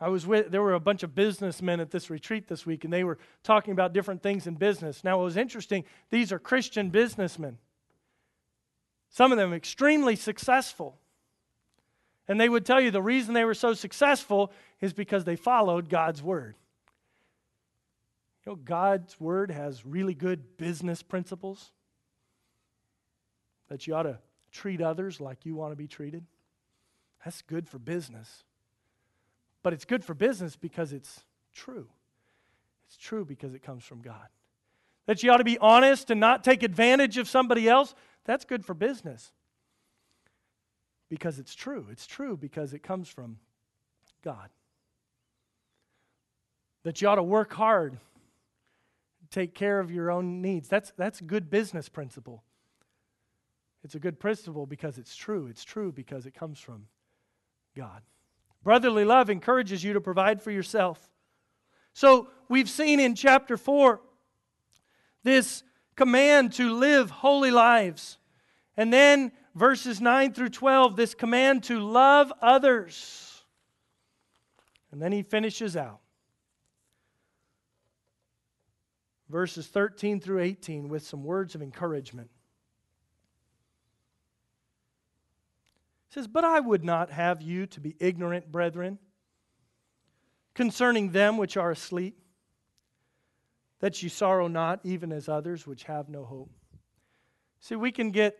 I 0.00 0.08
was 0.08 0.26
with, 0.26 0.52
there 0.52 0.62
were 0.62 0.74
a 0.74 0.80
bunch 0.80 1.02
of 1.02 1.14
businessmen 1.14 1.80
at 1.80 1.90
this 1.90 2.08
retreat 2.08 2.46
this 2.46 2.64
week, 2.64 2.84
and 2.84 2.92
they 2.92 3.02
were 3.02 3.18
talking 3.42 3.72
about 3.72 3.92
different 3.92 4.22
things 4.22 4.46
in 4.46 4.54
business. 4.54 5.02
Now, 5.02 5.20
it 5.20 5.24
was 5.24 5.36
interesting, 5.36 5.84
these 6.10 6.30
are 6.30 6.38
Christian 6.38 6.90
businessmen, 6.90 7.58
some 9.10 9.32
of 9.32 9.38
them 9.38 9.52
extremely 9.52 10.14
successful. 10.14 10.98
And 12.28 12.38
they 12.38 12.48
would 12.48 12.66
tell 12.66 12.80
you 12.80 12.90
the 12.90 13.02
reason 13.02 13.32
they 13.32 13.44
were 13.44 13.54
so 13.54 13.72
successful 13.72 14.52
is 14.80 14.92
because 14.92 15.24
they 15.24 15.36
followed 15.36 15.88
God's 15.88 16.22
word. 16.22 16.54
You 18.44 18.52
know, 18.52 18.56
God's 18.56 19.18
word 19.18 19.50
has 19.50 19.84
really 19.84 20.14
good 20.14 20.56
business 20.58 21.02
principles 21.02 21.72
that 23.68 23.86
you 23.86 23.94
ought 23.94 24.02
to 24.02 24.18
treat 24.52 24.80
others 24.80 25.20
like 25.20 25.46
you 25.46 25.54
want 25.54 25.72
to 25.72 25.76
be 25.76 25.86
treated. 25.86 26.24
That's 27.24 27.42
good 27.42 27.68
for 27.68 27.78
business. 27.78 28.44
But 29.62 29.72
it's 29.72 29.84
good 29.84 30.04
for 30.04 30.14
business 30.14 30.56
because 30.56 30.92
it's 30.92 31.24
true. 31.54 31.88
It's 32.86 32.96
true 32.96 33.24
because 33.24 33.54
it 33.54 33.62
comes 33.62 33.84
from 33.84 34.00
God. 34.00 34.28
That 35.06 35.22
you 35.22 35.30
ought 35.30 35.38
to 35.38 35.44
be 35.44 35.58
honest 35.58 36.10
and 36.10 36.20
not 36.20 36.44
take 36.44 36.62
advantage 36.62 37.18
of 37.18 37.28
somebody 37.28 37.68
else, 37.68 37.94
that's 38.24 38.44
good 38.44 38.64
for 38.64 38.74
business. 38.74 39.32
Because 41.08 41.38
it's 41.38 41.54
true. 41.54 41.86
It's 41.90 42.06
true 42.06 42.36
because 42.36 42.74
it 42.74 42.82
comes 42.82 43.08
from 43.08 43.38
God. 44.22 44.50
That 46.82 47.00
you 47.00 47.08
ought 47.08 47.16
to 47.16 47.22
work 47.22 47.52
hard 47.52 47.98
take 49.30 49.54
care 49.54 49.78
of 49.78 49.90
your 49.90 50.10
own 50.10 50.40
needs. 50.40 50.68
That's, 50.68 50.92
that's 50.96 51.20
good 51.20 51.50
business 51.50 51.88
principle. 51.88 52.42
It's 53.84 53.94
a 53.94 53.98
good 53.98 54.18
principle 54.18 54.66
because 54.66 54.98
it's 54.98 55.14
true. 55.14 55.46
It's 55.46 55.64
true 55.64 55.92
because 55.92 56.26
it 56.26 56.34
comes 56.34 56.58
from 56.58 56.86
God. 57.76 58.02
Brotherly 58.62 59.04
love 59.04 59.30
encourages 59.30 59.84
you 59.84 59.92
to 59.92 60.00
provide 60.00 60.42
for 60.42 60.50
yourself. 60.50 61.10
So 61.92 62.28
we've 62.48 62.68
seen 62.68 63.00
in 63.00 63.14
chapter 63.14 63.56
4 63.56 64.00
this 65.22 65.62
command 65.94 66.52
to 66.54 66.72
live 66.74 67.10
holy 67.10 67.50
lives. 67.50 68.18
And 68.76 68.92
then 68.92 69.32
verses 69.58 70.00
9 70.00 70.32
through 70.32 70.50
12, 70.50 70.96
this 70.96 71.14
command 71.14 71.64
to 71.64 71.80
love 71.80 72.32
others. 72.40 73.42
And 74.92 75.02
then 75.02 75.12
he 75.12 75.22
finishes 75.22 75.76
out 75.76 76.00
verses 79.28 79.66
13 79.66 80.20
through 80.20 80.40
18 80.40 80.88
with 80.88 81.02
some 81.02 81.24
words 81.24 81.54
of 81.54 81.62
encouragement. 81.62 82.30
He 86.08 86.14
says, 86.14 86.26
But 86.26 86.44
I 86.44 86.60
would 86.60 86.84
not 86.84 87.10
have 87.10 87.42
you 87.42 87.66
to 87.66 87.80
be 87.80 87.94
ignorant, 88.00 88.50
brethren, 88.50 88.98
concerning 90.54 91.10
them 91.10 91.36
which 91.36 91.56
are 91.56 91.70
asleep, 91.70 92.18
that 93.80 94.02
you 94.02 94.08
sorrow 94.08 94.48
not, 94.48 94.80
even 94.84 95.12
as 95.12 95.28
others 95.28 95.66
which 95.66 95.84
have 95.84 96.08
no 96.08 96.24
hope. 96.24 96.50
See, 97.60 97.76
we 97.76 97.92
can 97.92 98.10
get 98.10 98.38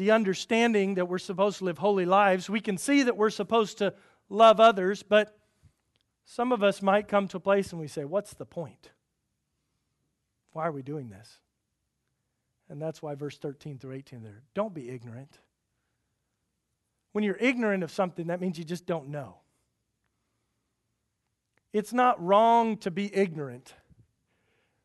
the 0.00 0.12
understanding 0.12 0.94
that 0.94 1.10
we're 1.10 1.18
supposed 1.18 1.58
to 1.58 1.64
live 1.66 1.76
holy 1.76 2.06
lives. 2.06 2.48
We 2.48 2.62
can 2.62 2.78
see 2.78 3.02
that 3.02 3.18
we're 3.18 3.28
supposed 3.28 3.76
to 3.78 3.92
love 4.30 4.58
others, 4.58 5.02
but 5.02 5.38
some 6.24 6.52
of 6.52 6.62
us 6.62 6.80
might 6.80 7.06
come 7.06 7.28
to 7.28 7.36
a 7.36 7.40
place 7.40 7.70
and 7.70 7.78
we 7.78 7.86
say, 7.86 8.06
What's 8.06 8.32
the 8.32 8.46
point? 8.46 8.92
Why 10.52 10.66
are 10.66 10.72
we 10.72 10.80
doing 10.80 11.10
this? 11.10 11.28
And 12.70 12.80
that's 12.80 13.02
why 13.02 13.14
verse 13.14 13.36
13 13.36 13.78
through 13.78 13.92
18 13.92 14.22
there. 14.22 14.42
Don't 14.54 14.72
be 14.72 14.88
ignorant. 14.88 15.38
When 17.12 17.22
you're 17.22 17.36
ignorant 17.38 17.84
of 17.84 17.90
something, 17.90 18.28
that 18.28 18.40
means 18.40 18.58
you 18.58 18.64
just 18.64 18.86
don't 18.86 19.08
know. 19.08 19.40
It's 21.74 21.92
not 21.92 22.24
wrong 22.24 22.78
to 22.78 22.90
be 22.90 23.14
ignorant, 23.14 23.74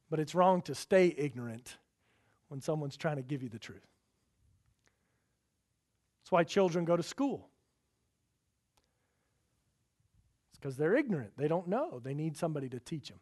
but 0.09 0.19
it's 0.19 0.35
wrong 0.35 0.61
to 0.63 0.75
stay 0.75 1.15
ignorant 1.17 1.77
when 2.49 2.59
someone's 2.59 2.97
trying 2.97 3.15
to 3.15 3.23
give 3.23 3.43
you 3.43 3.49
the 3.49 3.59
truth. 3.59 3.94
That's 6.25 6.31
why 6.31 6.43
children 6.43 6.85
go 6.85 6.97
to 6.97 7.03
school. 7.03 7.47
It's 10.49 10.57
because 10.57 10.75
they're 10.75 10.95
ignorant. 10.95 11.33
They 11.37 11.47
don't 11.47 11.67
know. 11.67 12.01
They 12.03 12.15
need 12.15 12.35
somebody 12.35 12.67
to 12.69 12.79
teach 12.79 13.09
them. 13.09 13.19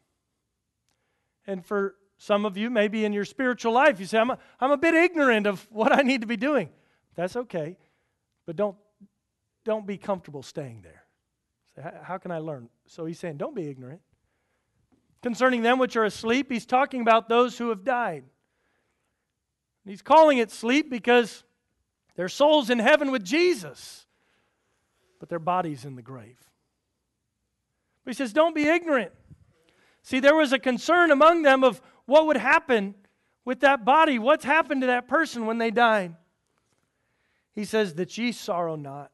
And 1.46 1.62
for 1.62 1.96
some 2.16 2.46
of 2.46 2.56
you, 2.56 2.70
maybe 2.70 3.04
in 3.04 3.12
your 3.12 3.26
spiritual 3.26 3.74
life, 3.74 4.00
you 4.00 4.06
say, 4.06 4.18
I'm 4.18 4.30
a, 4.30 4.38
I'm 4.58 4.70
a 4.70 4.78
bit 4.78 4.94
ignorant 4.94 5.46
of 5.46 5.66
what 5.70 5.92
I 5.92 6.00
need 6.00 6.22
to 6.22 6.26
be 6.26 6.38
doing. 6.38 6.70
That's 7.14 7.36
okay. 7.36 7.76
But 8.46 8.56
don't, 8.56 8.76
don't 9.66 9.86
be 9.86 9.98
comfortable 9.98 10.42
staying 10.42 10.80
there. 10.80 11.04
Say, 11.76 11.82
how 12.04 12.16
can 12.16 12.30
I 12.30 12.38
learn? 12.38 12.70
So 12.86 13.04
he's 13.04 13.18
saying, 13.18 13.36
don't 13.36 13.54
be 13.54 13.68
ignorant. 13.68 14.00
Concerning 15.22 15.60
them 15.60 15.78
which 15.78 15.94
are 15.96 16.04
asleep, 16.04 16.50
he's 16.50 16.64
talking 16.64 17.02
about 17.02 17.28
those 17.28 17.58
who 17.58 17.68
have 17.68 17.84
died. 17.84 18.24
He's 19.84 20.00
calling 20.00 20.38
it 20.38 20.50
sleep 20.50 20.88
because 20.88 21.44
their 22.16 22.28
soul's 22.28 22.70
in 22.70 22.78
heaven 22.78 23.10
with 23.10 23.24
Jesus, 23.24 24.06
but 25.20 25.28
their 25.28 25.38
body's 25.38 25.84
in 25.84 25.96
the 25.96 26.02
grave. 26.02 26.38
But 28.04 28.12
he 28.12 28.16
says, 28.16 28.32
don't 28.32 28.54
be 28.54 28.68
ignorant. 28.68 29.12
See, 30.02 30.20
there 30.20 30.36
was 30.36 30.52
a 30.52 30.58
concern 30.58 31.10
among 31.10 31.42
them 31.42 31.64
of 31.64 31.80
what 32.04 32.26
would 32.26 32.36
happen 32.36 32.94
with 33.44 33.60
that 33.60 33.84
body. 33.84 34.18
What's 34.18 34.44
happened 34.44 34.82
to 34.82 34.88
that 34.88 35.08
person 35.08 35.46
when 35.46 35.58
they 35.58 35.70
died? 35.70 36.14
He 37.52 37.64
says, 37.64 37.94
That 37.94 38.16
ye 38.18 38.32
sorrow 38.32 38.76
not, 38.76 39.10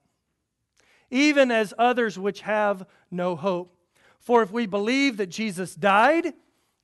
even 1.11 1.51
as 1.51 1.75
others 1.79 2.19
which 2.19 2.41
have 2.43 2.87
no 3.11 3.37
hope. 3.37 3.77
For 4.19 4.43
if 4.43 4.51
we 4.51 4.67
believe 4.67 5.17
that 5.19 5.29
Jesus 5.29 5.75
died 5.75 6.33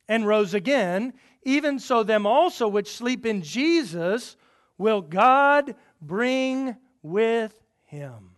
and 0.09 0.27
rose 0.27 0.55
again, 0.55 1.15
even 1.43 1.79
so 1.79 2.03
them 2.03 2.27
also 2.27 2.69
which 2.69 2.93
sleep 2.95 3.27
in 3.27 3.43
Jesus 3.43 4.37
will 4.79 5.01
God 5.01 5.75
bring 6.01 6.77
with 7.03 7.59
him. 7.85 8.33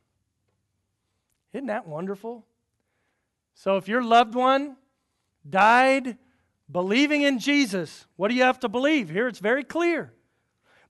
Isn't 1.53 1.67
that 1.67 1.87
wonderful? 1.87 2.45
So 3.55 3.77
if 3.77 3.89
your 3.89 4.03
loved 4.03 4.35
one 4.35 4.77
died 5.49 6.19
believing 6.71 7.23
in 7.23 7.39
Jesus, 7.39 8.07
what 8.17 8.29
do 8.29 8.35
you 8.35 8.43
have 8.43 8.61
to 8.61 8.69
believe? 8.69 9.09
Here 9.09 9.27
it's 9.27 9.39
very 9.39 9.65
clear. 9.65 10.13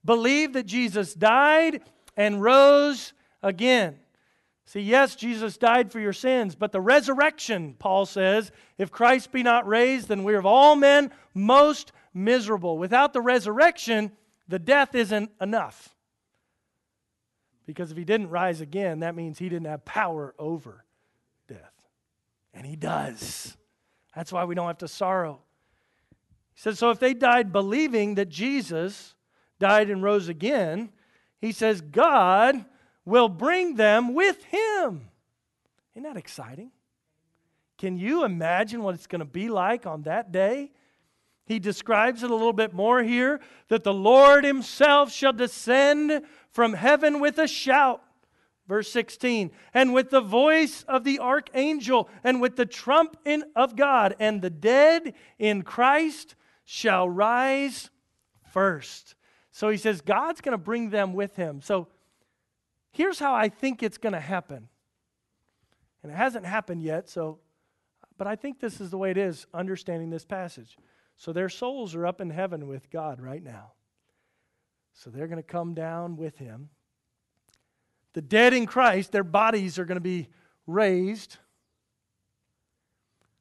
Believe 0.03 0.53
that 0.53 0.65
Jesus 0.65 1.13
died 1.13 1.81
and 2.15 2.41
rose 2.41 3.13
again. 3.41 3.99
See, 4.65 4.81
yes, 4.81 5.15
Jesus 5.15 5.57
died 5.57 5.91
for 5.91 5.99
your 5.99 6.13
sins, 6.13 6.53
but 6.53 6.71
the 6.71 6.81
resurrection, 6.81 7.75
Paul 7.79 8.05
says, 8.05 8.51
if 8.77 8.91
Christ 8.91 9.31
be 9.31 9.41
not 9.41 9.67
raised, 9.67 10.09
then 10.09 10.23
we 10.23 10.35
are 10.35 10.39
of 10.39 10.45
all 10.45 10.75
men 10.75 11.11
most 11.33 11.91
miserable. 12.13 12.77
Without 12.77 13.13
the 13.13 13.21
resurrection, 13.21 14.11
the 14.47 14.59
death 14.59 14.93
isn't 14.93 15.31
enough. 15.41 15.95
Because 17.69 17.91
if 17.91 17.97
he 17.97 18.03
didn't 18.03 18.31
rise 18.31 18.61
again, 18.61 19.01
that 19.01 19.13
means 19.13 19.37
he 19.37 19.47
didn't 19.47 19.67
have 19.67 19.85
power 19.85 20.33
over 20.39 20.83
death. 21.47 21.71
And 22.51 22.65
he 22.65 22.75
does. 22.75 23.55
That's 24.15 24.31
why 24.31 24.45
we 24.45 24.55
don't 24.55 24.65
have 24.65 24.79
to 24.79 24.87
sorrow. 24.87 25.41
He 26.55 26.61
says, 26.61 26.79
so 26.79 26.89
if 26.89 26.97
they 26.97 27.13
died 27.13 27.53
believing 27.53 28.15
that 28.15 28.27
Jesus 28.27 29.13
died 29.59 29.91
and 29.91 30.01
rose 30.01 30.29
again, 30.29 30.89
he 31.37 31.51
says, 31.51 31.79
God 31.79 32.65
will 33.05 33.29
bring 33.29 33.75
them 33.75 34.15
with 34.15 34.43
him. 34.45 35.07
Isn't 35.93 36.11
that 36.11 36.17
exciting? 36.17 36.71
Can 37.77 37.99
you 37.99 38.23
imagine 38.23 38.81
what 38.81 38.95
it's 38.95 39.05
going 39.05 39.19
to 39.19 39.25
be 39.25 39.47
like 39.47 39.85
on 39.85 40.01
that 40.01 40.31
day? 40.31 40.71
He 41.45 41.59
describes 41.59 42.21
it 42.21 42.29
a 42.29 42.35
little 42.35 42.53
bit 42.53 42.73
more 42.73 43.03
here 43.03 43.39
that 43.69 43.83
the 43.83 43.93
Lord 43.93 44.43
himself 44.43 45.11
shall 45.11 45.33
descend 45.33 46.23
from 46.51 46.73
heaven 46.73 47.19
with 47.19 47.37
a 47.37 47.47
shout 47.47 48.03
Verse 48.69 48.91
16, 48.91 49.49
and 49.73 49.95
with 49.95 50.11
the 50.11 50.21
voice 50.21 50.83
of 50.87 51.03
the 51.03 51.17
archangel, 51.17 52.07
and 52.23 52.39
with 52.39 52.55
the 52.55 52.67
trump 52.67 53.17
in, 53.25 53.43
of 53.55 53.75
God, 53.75 54.15
and 54.19 54.43
the 54.43 54.51
dead 54.51 55.15
in 55.39 55.63
Christ 55.63 56.35
shall 56.65 57.09
rise 57.09 57.89
first. 58.53 59.15
So 59.51 59.69
he 59.69 59.77
says, 59.77 60.01
God's 60.01 60.39
going 60.41 60.51
to 60.51 60.59
bring 60.59 60.91
them 60.91 61.13
with 61.13 61.35
him. 61.35 61.63
So 61.63 61.87
here's 62.91 63.17
how 63.17 63.33
I 63.33 63.49
think 63.49 63.81
it's 63.81 63.97
going 63.97 64.13
to 64.13 64.19
happen. 64.19 64.69
And 66.03 66.11
it 66.11 66.15
hasn't 66.15 66.45
happened 66.45 66.83
yet, 66.83 67.09
so, 67.09 67.39
but 68.19 68.27
I 68.27 68.35
think 68.35 68.59
this 68.59 68.79
is 68.79 68.91
the 68.91 68.99
way 68.99 69.09
it 69.09 69.17
is, 69.17 69.47
understanding 69.51 70.11
this 70.11 70.25
passage. 70.25 70.77
So 71.17 71.33
their 71.33 71.49
souls 71.49 71.95
are 71.95 72.05
up 72.05 72.21
in 72.21 72.29
heaven 72.29 72.67
with 72.67 72.91
God 72.91 73.19
right 73.19 73.43
now. 73.43 73.71
So 74.99 75.09
they're 75.09 75.27
going 75.27 75.41
to 75.41 75.43
come 75.43 75.73
down 75.73 76.17
with 76.17 76.37
him. 76.37 76.67
The 78.11 78.21
dead 78.21 78.53
in 78.53 78.65
Christ, 78.65 79.13
their 79.13 79.23
bodies 79.23 79.79
are 79.79 79.85
going 79.85 79.95
to 79.95 80.01
be 80.01 80.27
raised. 80.67 81.37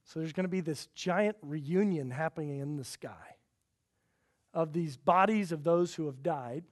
So 0.04 0.20
there's 0.20 0.32
going 0.32 0.44
to 0.44 0.48
be 0.48 0.60
this 0.60 0.86
giant 0.94 1.36
reunion 1.42 2.12
happening 2.12 2.60
in 2.60 2.76
the 2.76 2.84
sky 2.84 3.36
of 4.54 4.72
these 4.72 4.96
bodies 4.96 5.50
of 5.50 5.64
those 5.64 5.96
who 5.96 6.06
have 6.06 6.22
died 6.22 6.62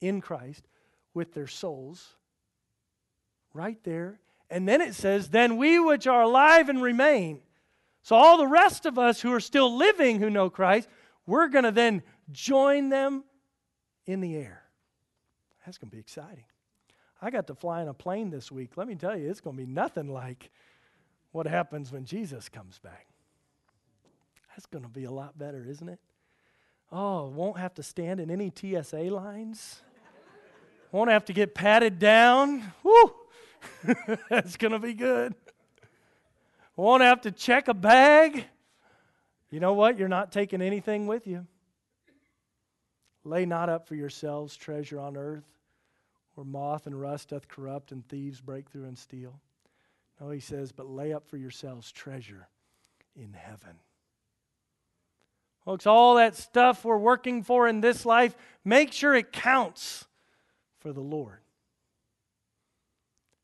in 0.00 0.20
Christ 0.20 0.68
with 1.14 1.34
their 1.34 1.48
souls 1.48 2.14
right 3.52 3.82
there. 3.82 4.20
And 4.48 4.68
then 4.68 4.80
it 4.80 4.94
says, 4.94 5.30
Then 5.30 5.56
we 5.56 5.80
which 5.80 6.06
are 6.06 6.22
alive 6.22 6.68
and 6.68 6.80
remain. 6.80 7.40
So 8.02 8.14
all 8.14 8.38
the 8.38 8.46
rest 8.46 8.86
of 8.86 9.00
us 9.00 9.20
who 9.20 9.32
are 9.32 9.40
still 9.40 9.76
living 9.76 10.20
who 10.20 10.30
know 10.30 10.48
Christ, 10.48 10.88
we're 11.26 11.48
going 11.48 11.64
to 11.64 11.72
then 11.72 12.04
join 12.30 12.88
them 12.88 13.24
in 14.06 14.20
the 14.20 14.36
air. 14.36 14.62
That's 15.64 15.78
going 15.78 15.90
to 15.90 15.96
be 15.96 16.00
exciting. 16.00 16.44
I 17.20 17.30
got 17.30 17.46
to 17.46 17.54
fly 17.54 17.82
in 17.82 17.88
a 17.88 17.94
plane 17.94 18.30
this 18.30 18.50
week. 18.50 18.76
Let 18.76 18.88
me 18.88 18.96
tell 18.96 19.16
you, 19.16 19.30
it's 19.30 19.40
going 19.40 19.56
to 19.56 19.62
be 19.62 19.70
nothing 19.70 20.12
like 20.12 20.50
what 21.30 21.46
happens 21.46 21.92
when 21.92 22.04
Jesus 22.04 22.48
comes 22.48 22.78
back. 22.78 23.06
That's 24.50 24.66
going 24.66 24.82
to 24.82 24.90
be 24.90 25.04
a 25.04 25.10
lot 25.10 25.38
better, 25.38 25.64
isn't 25.66 25.88
it? 25.88 26.00
Oh, 26.90 27.28
won't 27.28 27.58
have 27.58 27.74
to 27.74 27.82
stand 27.82 28.20
in 28.20 28.30
any 28.30 28.52
TSA 28.54 29.04
lines. 29.04 29.80
won't 30.90 31.10
have 31.10 31.24
to 31.26 31.32
get 31.32 31.54
patted 31.54 31.98
down. 31.98 32.72
Woo! 32.82 33.14
That's 34.28 34.56
going 34.56 34.72
to 34.72 34.78
be 34.78 34.92
good. 34.92 35.34
Won't 36.76 37.02
have 37.02 37.22
to 37.22 37.30
check 37.30 37.68
a 37.68 37.74
bag. 37.74 38.44
You 39.50 39.60
know 39.60 39.74
what? 39.74 39.98
You're 39.98 40.08
not 40.08 40.32
taking 40.32 40.60
anything 40.60 41.06
with 41.06 41.26
you. 41.26 41.46
Lay 43.24 43.46
not 43.46 43.68
up 43.68 43.86
for 43.86 43.94
yourselves 43.94 44.56
treasure 44.56 44.98
on 44.98 45.16
earth 45.16 45.44
where 46.34 46.44
moth 46.44 46.86
and 46.86 46.98
rust 47.00 47.28
doth 47.28 47.48
corrupt 47.48 47.92
and 47.92 48.06
thieves 48.08 48.40
break 48.40 48.70
through 48.70 48.84
and 48.84 48.98
steal. 48.98 49.38
No, 50.20 50.30
he 50.30 50.40
says, 50.40 50.72
but 50.72 50.88
lay 50.88 51.12
up 51.12 51.28
for 51.28 51.36
yourselves 51.36 51.92
treasure 51.92 52.48
in 53.14 53.32
heaven. 53.32 53.76
Folks, 55.64 55.86
all 55.86 56.16
that 56.16 56.34
stuff 56.34 56.84
we're 56.84 56.96
working 56.96 57.42
for 57.42 57.68
in 57.68 57.80
this 57.80 58.04
life, 58.04 58.34
make 58.64 58.92
sure 58.92 59.14
it 59.14 59.32
counts 59.32 60.06
for 60.80 60.92
the 60.92 61.00
Lord. 61.00 61.38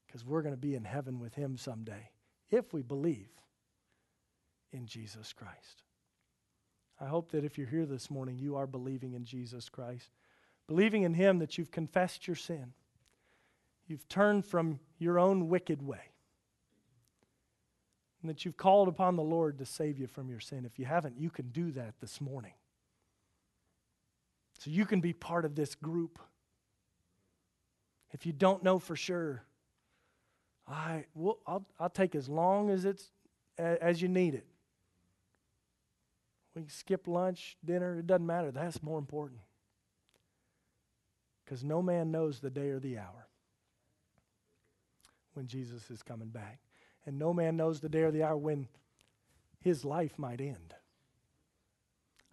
Because 0.07 0.25
we're 0.25 0.43
going 0.43 0.55
to 0.55 0.61
be 0.61 0.75
in 0.75 0.85
heaven 0.85 1.21
with 1.21 1.35
Him 1.35 1.57
someday 1.57 2.11
if 2.51 2.73
we 2.73 2.83
believe 2.83 3.29
in 4.73 4.87
Jesus 4.87 5.33
Christ. 5.33 5.83
I 7.01 7.07
hope 7.07 7.31
that 7.33 7.45
if 7.45 7.57
you're 7.57 7.69
here 7.69 7.87
this 7.87 8.11
morning, 8.11 8.39
you 8.39 8.57
are 8.57 8.67
believing 8.67 9.15
in 9.15 9.25
Jesus 9.25 9.69
Christ 9.69 10.11
believing 10.69 11.03
in 11.03 11.15
Him 11.15 11.41
that 11.41 11.59
you've 11.59 11.73
confessed 11.73 12.29
your 12.29 12.37
sin, 12.37 12.73
you've 13.89 14.07
turned 14.09 14.45
from 14.45 14.79
your 14.99 15.19
own 15.19 15.49
wicked 15.49 15.83
way, 15.83 16.13
and 18.23 18.31
that 18.31 18.45
you've 18.45 18.57
called 18.57 18.87
upon 18.87 19.17
the 19.17 19.23
Lord 19.23 19.59
to 19.59 19.65
save 19.65 19.99
you 19.99 20.07
from 20.07 20.29
your 20.29 20.41
sin. 20.41 20.65
If 20.65 20.79
you 20.79 20.85
haven't, 20.85 21.19
you 21.19 21.31
can 21.31 21.49
do 21.49 21.73
that 21.73 21.95
this 22.01 22.21
morning. 22.21 22.53
So 24.59 24.71
you 24.71 24.85
can 24.85 25.01
be 25.01 25.13
part 25.13 25.45
of 25.45 25.55
this 25.55 25.75
group. 25.75 26.19
If 28.13 28.27
you 28.27 28.33
don't 28.33 28.63
know 28.63 28.79
for 28.79 28.97
sure, 28.97 29.45
I 30.67 31.07
will, 31.15 31.39
I'll, 31.47 31.65
I'll 31.81 31.89
take 31.89 32.15
as 32.15 32.29
long 32.29 32.71
as 32.71 32.85
it's 32.85 33.11
as 33.57 34.03
you 34.03 34.09
need 34.09 34.35
it. 34.35 34.47
We 36.59 36.65
can 36.65 36.71
skip 36.71 37.07
lunch, 37.07 37.57
dinner, 37.65 38.01
it 38.01 38.09
doesn't 38.09 38.27
matter. 38.27 38.51
That's 38.51 38.83
more 38.83 38.99
important 38.99 39.39
because 41.45 41.63
no 41.63 41.81
man 41.83 42.11
knows 42.11 42.41
the 42.41 42.51
day 42.51 42.71
or 42.71 42.81
the 42.81 42.99
hour 42.99 43.29
when 45.35 45.47
Jesus 45.47 45.89
is 45.89 46.03
coming 46.03 46.31
back. 46.31 46.59
And 47.07 47.17
no 47.17 47.33
man 47.33 47.57
knows 47.57 47.79
the 47.79 47.89
day 47.89 48.03
or 48.03 48.11
the 48.11 48.25
hour 48.25 48.37
when 48.37 48.67
his 49.61 49.85
life 49.85 50.19
might 50.19 50.41
end. 50.41 50.75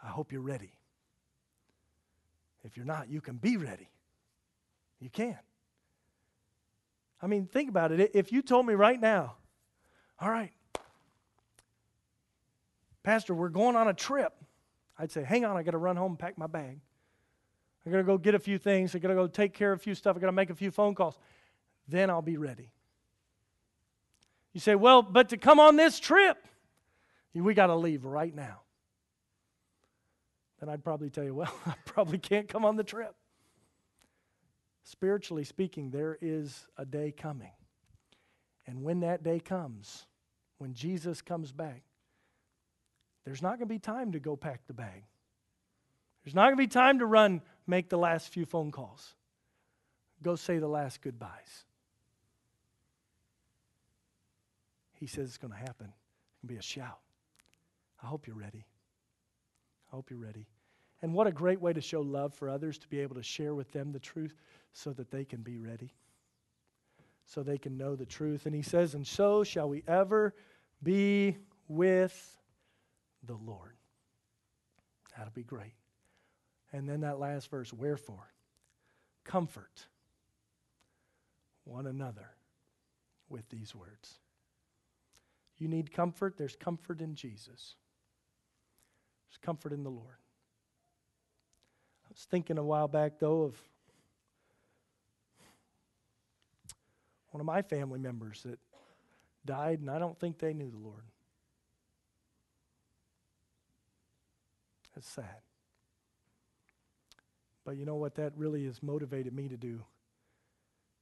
I 0.03 0.07
hope 0.07 0.31
you're 0.31 0.41
ready. 0.41 0.71
If 2.63 2.77
you're 2.77 2.85
not, 2.85 3.09
you 3.09 3.21
can 3.21 3.37
be 3.37 3.57
ready. 3.57 3.89
You 4.99 5.11
can. 5.11 5.37
I 7.21 7.27
mean, 7.27 7.45
think 7.45 7.69
about 7.69 7.91
it. 7.91 8.09
If 8.15 8.31
you 8.31 8.41
told 8.41 8.65
me 8.65 8.73
right 8.73 8.99
now, 8.99 9.35
all 10.19 10.31
right, 10.31 10.51
Pastor, 13.05 13.35
we're 13.35 13.49
going 13.49 13.75
on 13.75 13.87
a 13.87 13.93
trip, 13.93 14.33
I'd 14.97 15.11
say, 15.11 15.23
hang 15.23 15.45
on, 15.45 15.55
I 15.55 15.61
got 15.61 15.71
to 15.71 15.77
run 15.77 15.95
home 15.95 16.13
and 16.13 16.19
pack 16.19 16.39
my 16.39 16.47
bag. 16.47 16.79
I 17.85 17.91
got 17.91 17.97
to 17.97 18.03
go 18.03 18.17
get 18.17 18.33
a 18.33 18.39
few 18.39 18.57
things. 18.57 18.95
I 18.95 18.97
got 18.97 19.09
to 19.09 19.13
go 19.13 19.27
take 19.27 19.53
care 19.53 19.71
of 19.71 19.79
a 19.79 19.83
few 19.83 19.93
stuff. 19.93 20.17
I 20.17 20.19
got 20.19 20.25
to 20.25 20.31
make 20.31 20.49
a 20.49 20.55
few 20.55 20.71
phone 20.71 20.95
calls. 20.95 21.19
Then 21.87 22.09
I'll 22.09 22.23
be 22.23 22.37
ready. 22.37 22.71
You 24.53 24.59
say, 24.59 24.73
well, 24.73 25.03
but 25.03 25.29
to 25.29 25.37
come 25.37 25.59
on 25.59 25.75
this 25.75 25.99
trip, 25.99 26.47
we 27.35 27.53
got 27.53 27.67
to 27.67 27.75
leave 27.75 28.05
right 28.05 28.33
now. 28.33 28.61
then 30.59 30.69
I'd 30.69 30.83
probably 30.83 31.11
tell 31.11 31.25
you, 31.25 31.35
well, 31.35 31.53
I 31.67 31.75
probably 31.85 32.17
can't 32.17 32.47
come 32.47 32.65
on 32.65 32.75
the 32.75 32.83
trip. 32.83 33.13
Spiritually 34.81 35.43
speaking, 35.43 35.91
there 35.91 36.17
is 36.21 36.65
a 36.75 36.85
day 36.85 37.11
coming. 37.11 37.51
And 38.65 38.81
when 38.81 39.01
that 39.01 39.21
day 39.21 39.39
comes, 39.39 40.07
when 40.57 40.73
Jesus 40.73 41.21
comes 41.21 41.51
back, 41.51 41.83
there's 43.25 43.41
not 43.41 43.57
going 43.57 43.67
to 43.67 43.73
be 43.73 43.79
time 43.79 44.11
to 44.13 44.19
go 44.19 44.35
pack 44.35 44.61
the 44.67 44.73
bag. 44.73 45.03
There's 46.23 46.35
not 46.35 46.45
going 46.45 46.57
to 46.57 46.63
be 46.63 46.67
time 46.67 46.99
to 46.99 47.05
run, 47.05 47.41
make 47.67 47.89
the 47.89 47.97
last 47.97 48.29
few 48.29 48.45
phone 48.45 48.71
calls, 48.71 49.13
go 50.23 50.35
say 50.35 50.59
the 50.59 50.67
last 50.67 51.01
goodbyes. 51.01 51.65
He 54.99 55.07
says 55.07 55.27
it's 55.27 55.37
going 55.37 55.53
to 55.53 55.59
happen. 55.59 55.87
It's 55.87 56.41
going 56.41 56.47
to 56.47 56.53
be 56.53 56.57
a 56.57 56.61
shout. 56.61 56.99
I 58.01 58.07
hope 58.07 58.27
you're 58.27 58.35
ready. 58.35 58.65
I 59.91 59.95
hope 59.95 60.09
you're 60.09 60.19
ready. 60.19 60.47
And 61.01 61.13
what 61.13 61.27
a 61.27 61.31
great 61.31 61.61
way 61.61 61.73
to 61.73 61.81
show 61.81 62.01
love 62.01 62.33
for 62.33 62.49
others 62.49 62.77
to 62.79 62.87
be 62.87 62.99
able 62.99 63.15
to 63.15 63.23
share 63.23 63.53
with 63.53 63.71
them 63.71 63.91
the 63.91 63.99
truth 63.99 64.35
so 64.73 64.91
that 64.93 65.11
they 65.11 65.25
can 65.25 65.41
be 65.41 65.57
ready, 65.57 65.93
so 67.25 67.43
they 67.43 67.57
can 67.57 67.77
know 67.77 67.95
the 67.95 68.05
truth. 68.05 68.45
And 68.45 68.55
he 68.55 68.61
says, 68.61 68.95
And 68.95 69.05
so 69.05 69.43
shall 69.43 69.69
we 69.69 69.83
ever 69.87 70.33
be 70.81 71.37
with 71.67 72.37
the 73.27 73.35
Lord. 73.35 73.75
That'll 75.17 75.33
be 75.33 75.43
great. 75.43 75.75
And 76.71 76.89
then 76.89 77.01
that 77.01 77.19
last 77.19 77.49
verse, 77.49 77.71
wherefore, 77.71 78.31
comfort 79.23 79.85
one 81.63 81.87
another 81.87 82.29
with 83.29 83.49
these 83.49 83.73
words. 83.73 84.19
You 85.57 85.67
need 85.67 85.93
comfort, 85.93 86.37
there's 86.37 86.55
comfort 86.55 87.01
in 87.01 87.15
Jesus. 87.15 87.75
There's 89.27 89.37
comfort 89.41 89.71
in 89.71 89.83
the 89.83 89.89
Lord. 89.89 90.17
I 92.05 92.07
was 92.09 92.27
thinking 92.29 92.57
a 92.57 92.63
while 92.63 92.87
back, 92.87 93.19
though, 93.19 93.43
of 93.43 93.55
one 97.31 97.39
of 97.39 97.45
my 97.45 97.61
family 97.61 97.99
members 97.99 98.43
that 98.43 98.59
died, 99.45 99.79
and 99.79 99.89
I 99.89 99.99
don't 99.99 100.17
think 100.19 100.39
they 100.39 100.53
knew 100.53 100.69
the 100.69 100.77
Lord. 100.77 101.03
It's 104.95 105.09
sad. 105.09 105.41
But 107.65 107.77
you 107.77 107.85
know 107.85 107.95
what 107.95 108.15
that 108.15 108.33
really 108.35 108.65
has 108.65 108.81
motivated 108.81 109.33
me 109.33 109.47
to 109.49 109.57
do 109.57 109.81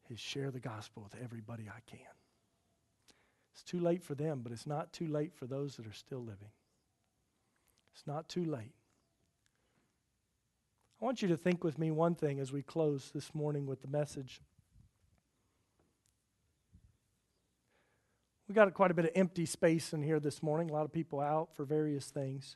is 0.10 0.20
share 0.20 0.50
the 0.50 0.60
gospel 0.60 1.04
with 1.04 1.22
everybody 1.22 1.70
I 1.70 1.80
can. 1.86 2.00
It's 3.54 3.64
too 3.64 3.80
late 3.80 4.04
for 4.04 4.16
them, 4.16 4.42
but 4.42 4.52
it's 4.52 4.66
not 4.66 4.94
too 4.94 5.08
late 5.08 5.34
for 5.36 5.46
those 5.46 5.76
that 5.76 5.86
are 5.86 5.94
still 5.94 6.22
living. 6.22 6.52
It's 7.94 8.08
not 8.08 8.28
too 8.28 8.46
late. 8.46 8.74
I 11.02 11.06
want 11.06 11.22
you 11.22 11.28
to 11.28 11.38
think 11.38 11.64
with 11.64 11.78
me 11.78 11.92
one 11.92 12.16
thing 12.16 12.40
as 12.40 12.52
we 12.52 12.64
close 12.64 13.12
this 13.14 13.36
morning 13.36 13.68
with 13.68 13.82
the 13.82 13.88
message. 13.88 14.42
We 18.48 18.56
got 18.56 18.74
quite 18.74 18.92
a 18.92 18.94
bit 18.94 19.06
of 19.06 19.12
empty 19.14 19.46
space 19.46 19.94
in 19.94 20.02
here 20.02 20.20
this 20.20 20.42
morning, 20.42 20.70
a 20.70 20.74
lot 20.74 20.86
of 20.86 20.94
people 20.94 21.20
out 21.20 21.56
for 21.56 21.66
various 21.66 22.08
things. 22.08 22.56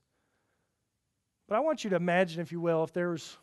But 1.48 1.56
I 1.56 1.60
want 1.62 1.84
you 1.84 1.90
to 1.92 1.96
imagine, 1.96 2.42
if 2.42 2.52
you 2.52 2.60
will, 2.60 2.84
if 2.84 2.92
there's 2.92 3.38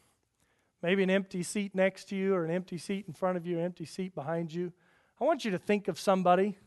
maybe 0.82 1.02
an 1.02 1.10
empty 1.10 1.42
seat 1.42 1.74
next 1.74 2.10
to 2.10 2.16
you, 2.16 2.34
or 2.34 2.44
an 2.44 2.50
empty 2.50 2.76
seat 2.76 3.06
in 3.08 3.14
front 3.14 3.38
of 3.38 3.46
you, 3.46 3.58
an 3.58 3.64
empty 3.64 3.86
seat 3.86 4.14
behind 4.14 4.52
you. 4.52 4.72
I 5.18 5.24
want 5.24 5.44
you 5.44 5.50
to 5.52 5.58
think 5.58 5.88
of 5.88 5.98
somebody. 5.98 6.58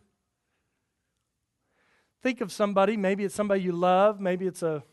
Think 2.23 2.41
of 2.41 2.51
somebody. 2.51 2.97
Maybe 2.97 3.23
it's 3.23 3.35
somebody 3.35 3.61
you 3.61 3.71
love. 3.71 4.19
Maybe 4.19 4.47
it's 4.47 4.63
a 4.63 4.83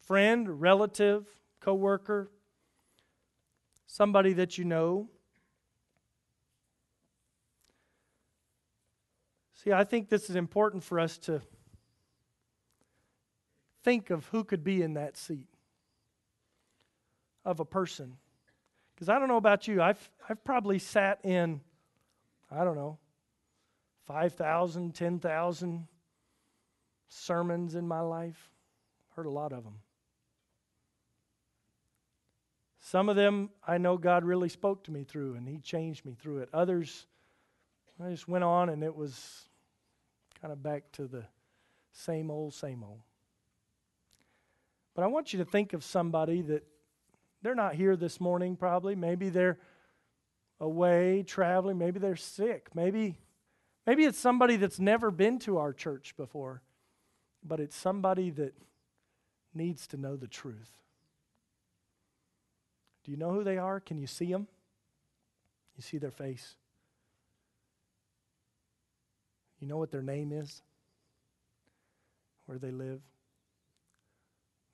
friend, 0.00 0.60
relative, 0.60 1.26
coworker, 1.60 2.28
somebody 3.86 4.32
that 4.32 4.58
you 4.58 4.64
know. 4.64 5.08
See, 9.54 9.70
I 9.70 9.84
think 9.84 10.08
this 10.08 10.28
is 10.28 10.34
important 10.34 10.82
for 10.82 10.98
us 10.98 11.18
to 11.18 11.42
think 13.84 14.10
of 14.10 14.26
who 14.26 14.42
could 14.42 14.64
be 14.64 14.82
in 14.82 14.94
that 14.94 15.16
seat 15.16 15.46
of 17.48 17.60
a 17.60 17.64
person. 17.64 18.18
Because 18.94 19.08
I 19.08 19.18
don't 19.18 19.28
know 19.28 19.38
about 19.38 19.66
you, 19.66 19.80
I've, 19.80 20.10
I've 20.28 20.44
probably 20.44 20.78
sat 20.78 21.24
in, 21.24 21.62
I 22.50 22.62
don't 22.62 22.76
know, 22.76 22.98
5,000, 24.06 24.94
10,000 24.94 25.88
sermons 27.08 27.74
in 27.74 27.88
my 27.88 28.00
life. 28.00 28.50
Heard 29.16 29.24
a 29.24 29.30
lot 29.30 29.52
of 29.52 29.64
them. 29.64 29.76
Some 32.80 33.08
of 33.08 33.16
them 33.16 33.48
I 33.66 33.78
know 33.78 33.96
God 33.96 34.24
really 34.24 34.50
spoke 34.50 34.84
to 34.84 34.92
me 34.92 35.04
through 35.04 35.34
and 35.34 35.48
He 35.48 35.58
changed 35.58 36.04
me 36.04 36.14
through 36.20 36.38
it. 36.38 36.50
Others, 36.52 37.06
I 38.02 38.10
just 38.10 38.28
went 38.28 38.44
on 38.44 38.68
and 38.68 38.84
it 38.84 38.94
was 38.94 39.48
kind 40.40 40.52
of 40.52 40.62
back 40.62 40.92
to 40.92 41.06
the 41.06 41.24
same 41.92 42.30
old, 42.30 42.52
same 42.52 42.84
old. 42.84 43.00
But 44.94 45.04
I 45.04 45.06
want 45.06 45.32
you 45.32 45.38
to 45.38 45.46
think 45.46 45.72
of 45.72 45.82
somebody 45.82 46.42
that 46.42 46.66
they're 47.42 47.54
not 47.54 47.74
here 47.74 47.96
this 47.96 48.20
morning, 48.20 48.56
probably. 48.56 48.94
Maybe 48.94 49.28
they're 49.28 49.58
away 50.60 51.22
traveling. 51.22 51.78
Maybe 51.78 51.98
they're 51.98 52.16
sick. 52.16 52.68
Maybe, 52.74 53.18
maybe 53.86 54.04
it's 54.04 54.18
somebody 54.18 54.56
that's 54.56 54.80
never 54.80 55.10
been 55.10 55.38
to 55.40 55.58
our 55.58 55.72
church 55.72 56.14
before, 56.16 56.62
but 57.44 57.60
it's 57.60 57.76
somebody 57.76 58.30
that 58.30 58.54
needs 59.54 59.86
to 59.88 59.96
know 59.96 60.16
the 60.16 60.26
truth. 60.26 60.72
Do 63.04 63.12
you 63.12 63.16
know 63.16 63.32
who 63.32 63.44
they 63.44 63.58
are? 63.58 63.80
Can 63.80 63.98
you 63.98 64.06
see 64.06 64.30
them? 64.30 64.48
You 65.76 65.82
see 65.82 65.98
their 65.98 66.10
face? 66.10 66.56
You 69.60 69.66
know 69.66 69.76
what 69.76 69.90
their 69.90 70.02
name 70.02 70.32
is? 70.32 70.62
Where 72.46 72.58
they 72.58 72.70
live? 72.70 73.00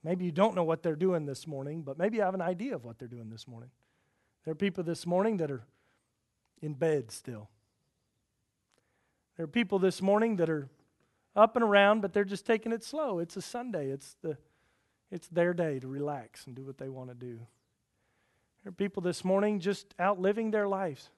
Maybe 0.05 0.27
you 0.27 0.33
don't 0.33 0.55
know 0.55 0.65
what 0.65 0.83
they're 0.83 0.95
doing 0.95 1.25
this 1.25 1.47
morning, 1.47 1.83
but 1.83 1.99
maybe 1.99 2.19
you 2.19 2.23
have 2.23 2.35
an 2.35 2.43
idea 2.43 2.75
of 2.75 2.85
what 2.85 2.99
they're 2.99 3.09
doing 3.09 3.31
this 3.31 3.49
morning. 3.49 3.71
There 4.45 4.53
are 4.53 4.57
people 4.57 4.85
this 4.85 5.07
morning 5.07 5.39
that 5.39 5.51
are 5.51 5.65
in 6.61 6.75
bed 6.75 7.11
still. 7.11 7.49
There 9.37 9.45
are 9.45 9.49
people 9.49 9.79
this 9.79 10.03
morning 10.03 10.37
that 10.37 10.51
are 10.51 10.69
up 11.35 11.57
and 11.57 11.65
around, 11.65 12.03
but 12.03 12.13
they're 12.13 12.25
just 12.25 12.47
taking 12.47 12.71
it 12.71 12.85
slow. 12.85 13.19
It's 13.19 13.37
a 13.37 13.43
Sunday. 13.43 13.89
It's 13.89 14.17
the 14.23 14.37
it's 15.11 15.29
their 15.29 15.55
day 15.55 15.79
to 15.79 15.87
relax 15.87 16.47
and 16.47 16.57
do 16.57 16.65
what 16.65 16.79
they 16.79 16.89
want 16.89 17.09
to 17.09 17.15
do. 17.15 17.39
There 18.63 18.71
are 18.71 18.73
people 18.73 19.01
this 19.01 19.25
morning 19.25 19.61
just 19.61 19.95
out 19.99 20.19
living 20.19 20.51
their 20.51 20.67
lives. 20.67 21.11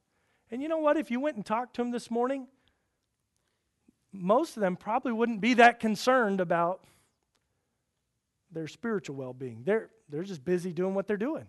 And 0.50 0.60
you 0.60 0.68
know 0.68 0.78
what? 0.78 0.96
If 0.96 1.10
you 1.10 1.18
went 1.18 1.36
and 1.36 1.46
talked 1.46 1.76
to 1.76 1.82
them 1.82 1.92
this 1.92 2.10
morning, 2.10 2.46
most 4.12 4.56
of 4.56 4.60
them 4.60 4.76
probably 4.76 5.12
wouldn't 5.12 5.40
be 5.40 5.54
that 5.54 5.80
concerned 5.80 6.40
about 6.40 6.84
their 8.52 8.68
spiritual 8.68 9.16
well 9.16 9.32
being. 9.32 9.62
They're, 9.64 9.90
they're 10.08 10.22
just 10.22 10.44
busy 10.44 10.72
doing 10.72 10.94
what 10.94 11.06
they're 11.06 11.16
doing. 11.16 11.46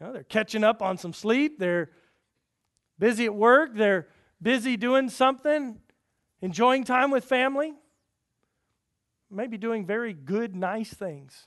You 0.00 0.06
know, 0.06 0.12
they're 0.12 0.24
catching 0.24 0.64
up 0.64 0.82
on 0.82 0.96
some 0.98 1.12
sleep, 1.12 1.58
they're 1.58 1.90
busy 2.98 3.24
at 3.24 3.34
work, 3.34 3.70
they're 3.74 4.08
busy 4.40 4.76
doing 4.76 5.08
something, 5.08 5.78
enjoying 6.40 6.84
time 6.84 7.10
with 7.10 7.24
family, 7.24 7.74
maybe 9.30 9.58
doing 9.58 9.86
very 9.86 10.12
good, 10.12 10.54
nice 10.54 10.92
things. 10.92 11.46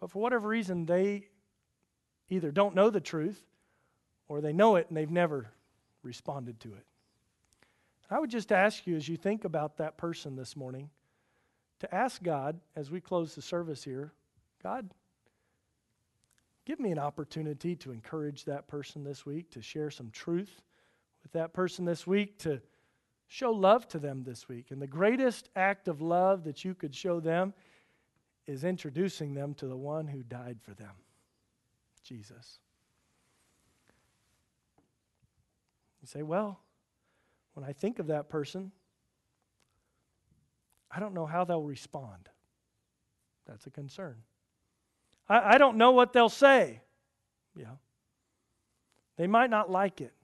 But 0.00 0.10
for 0.10 0.20
whatever 0.20 0.48
reason, 0.48 0.86
they 0.86 1.28
either 2.28 2.50
don't 2.50 2.74
know 2.74 2.90
the 2.90 3.00
truth 3.00 3.42
or 4.28 4.40
they 4.40 4.52
know 4.52 4.76
it 4.76 4.86
and 4.88 4.96
they've 4.96 5.10
never 5.10 5.50
responded 6.02 6.60
to 6.60 6.68
it. 6.68 6.84
I 8.10 8.18
would 8.18 8.30
just 8.30 8.52
ask 8.52 8.86
you 8.86 8.96
as 8.96 9.08
you 9.08 9.16
think 9.16 9.44
about 9.44 9.78
that 9.78 9.96
person 9.96 10.36
this 10.36 10.56
morning 10.56 10.90
to 11.80 11.94
ask 11.94 12.22
God 12.22 12.58
as 12.74 12.90
we 12.90 13.00
close 13.00 13.34
the 13.34 13.42
service 13.42 13.84
here 13.84 14.12
God, 14.62 14.90
give 16.64 16.80
me 16.80 16.90
an 16.90 16.98
opportunity 16.98 17.76
to 17.76 17.92
encourage 17.92 18.44
that 18.44 18.66
person 18.66 19.04
this 19.04 19.24
week, 19.24 19.50
to 19.50 19.62
share 19.62 19.90
some 19.90 20.10
truth 20.10 20.62
with 21.22 21.32
that 21.32 21.52
person 21.52 21.84
this 21.84 22.06
week, 22.06 22.38
to 22.38 22.60
show 23.28 23.52
love 23.52 23.86
to 23.88 23.98
them 23.98 24.24
this 24.24 24.48
week. 24.48 24.70
And 24.70 24.80
the 24.80 24.86
greatest 24.86 25.50
act 25.54 25.88
of 25.88 26.00
love 26.00 26.44
that 26.44 26.64
you 26.64 26.74
could 26.74 26.94
show 26.94 27.20
them 27.20 27.54
is 28.46 28.64
introducing 28.64 29.34
them 29.34 29.54
to 29.54 29.66
the 29.66 29.76
one 29.76 30.06
who 30.06 30.22
died 30.22 30.58
for 30.62 30.74
them 30.74 30.94
Jesus. 32.02 32.60
You 36.00 36.06
say, 36.06 36.22
well, 36.22 36.60
when 37.54 37.64
I 37.64 37.72
think 37.72 37.98
of 37.98 38.06
that 38.06 38.28
person, 38.28 38.70
I 40.96 41.00
don't 41.00 41.12
know 41.12 41.26
how 41.26 41.44
they'll 41.44 41.62
respond. 41.62 42.30
That's 43.46 43.66
a 43.66 43.70
concern. 43.70 44.16
I, 45.28 45.54
I 45.54 45.58
don't 45.58 45.76
know 45.76 45.90
what 45.90 46.14
they'll 46.14 46.30
say. 46.30 46.80
Yeah. 47.54 47.76
They 49.18 49.26
might 49.26 49.50
not 49.50 49.70
like 49.70 50.00
it. 50.00 50.14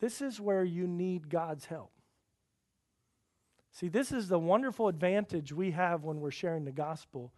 This 0.00 0.20
is 0.20 0.40
where 0.40 0.64
you 0.64 0.88
need 0.88 1.30
God's 1.30 1.66
help. 1.66 1.92
See, 3.70 3.88
this 3.88 4.10
is 4.10 4.26
the 4.26 4.40
wonderful 4.40 4.88
advantage 4.88 5.52
we 5.52 5.70
have 5.70 6.02
when 6.02 6.18
we're 6.18 6.32
sharing 6.32 6.64
the 6.64 6.72
gospel. 6.72 7.32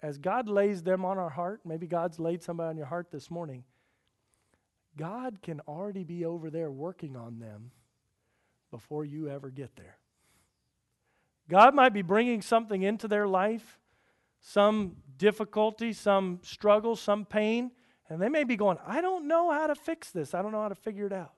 As 0.00 0.16
God 0.16 0.48
lays 0.48 0.82
them 0.82 1.04
on 1.04 1.18
our 1.18 1.28
heart, 1.28 1.60
maybe 1.66 1.86
God's 1.86 2.18
laid 2.18 2.42
somebody 2.42 2.70
on 2.70 2.76
your 2.78 2.86
heart 2.86 3.10
this 3.12 3.30
morning, 3.30 3.64
God 4.96 5.42
can 5.42 5.60
already 5.68 6.02
be 6.02 6.24
over 6.24 6.48
there 6.48 6.70
working 6.70 7.14
on 7.14 7.40
them 7.40 7.72
before 8.70 9.04
you 9.04 9.28
ever 9.28 9.50
get 9.50 9.76
there. 9.76 9.98
God 11.48 11.74
might 11.74 11.92
be 11.92 12.02
bringing 12.02 12.42
something 12.42 12.82
into 12.82 13.06
their 13.08 13.26
life, 13.26 13.78
some 14.40 14.96
difficulty, 15.16 15.92
some 15.92 16.40
struggle, 16.42 16.96
some 16.96 17.24
pain, 17.24 17.70
and 18.08 18.20
they 18.20 18.28
may 18.28 18.44
be 18.44 18.56
going, 18.56 18.78
I 18.86 19.00
don't 19.00 19.28
know 19.28 19.50
how 19.50 19.66
to 19.66 19.74
fix 19.74 20.10
this. 20.10 20.34
I 20.34 20.42
don't 20.42 20.52
know 20.52 20.62
how 20.62 20.68
to 20.68 20.74
figure 20.74 21.06
it 21.06 21.12
out. 21.12 21.32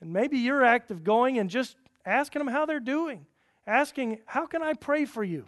And 0.00 0.12
maybe 0.12 0.38
your 0.38 0.64
act 0.64 0.90
of 0.90 1.04
going 1.04 1.38
and 1.38 1.50
just 1.50 1.76
asking 2.04 2.40
them 2.40 2.48
how 2.48 2.64
they're 2.64 2.80
doing, 2.80 3.26
asking, 3.66 4.18
How 4.24 4.46
can 4.46 4.62
I 4.62 4.72
pray 4.74 5.04
for 5.04 5.22
you? 5.22 5.46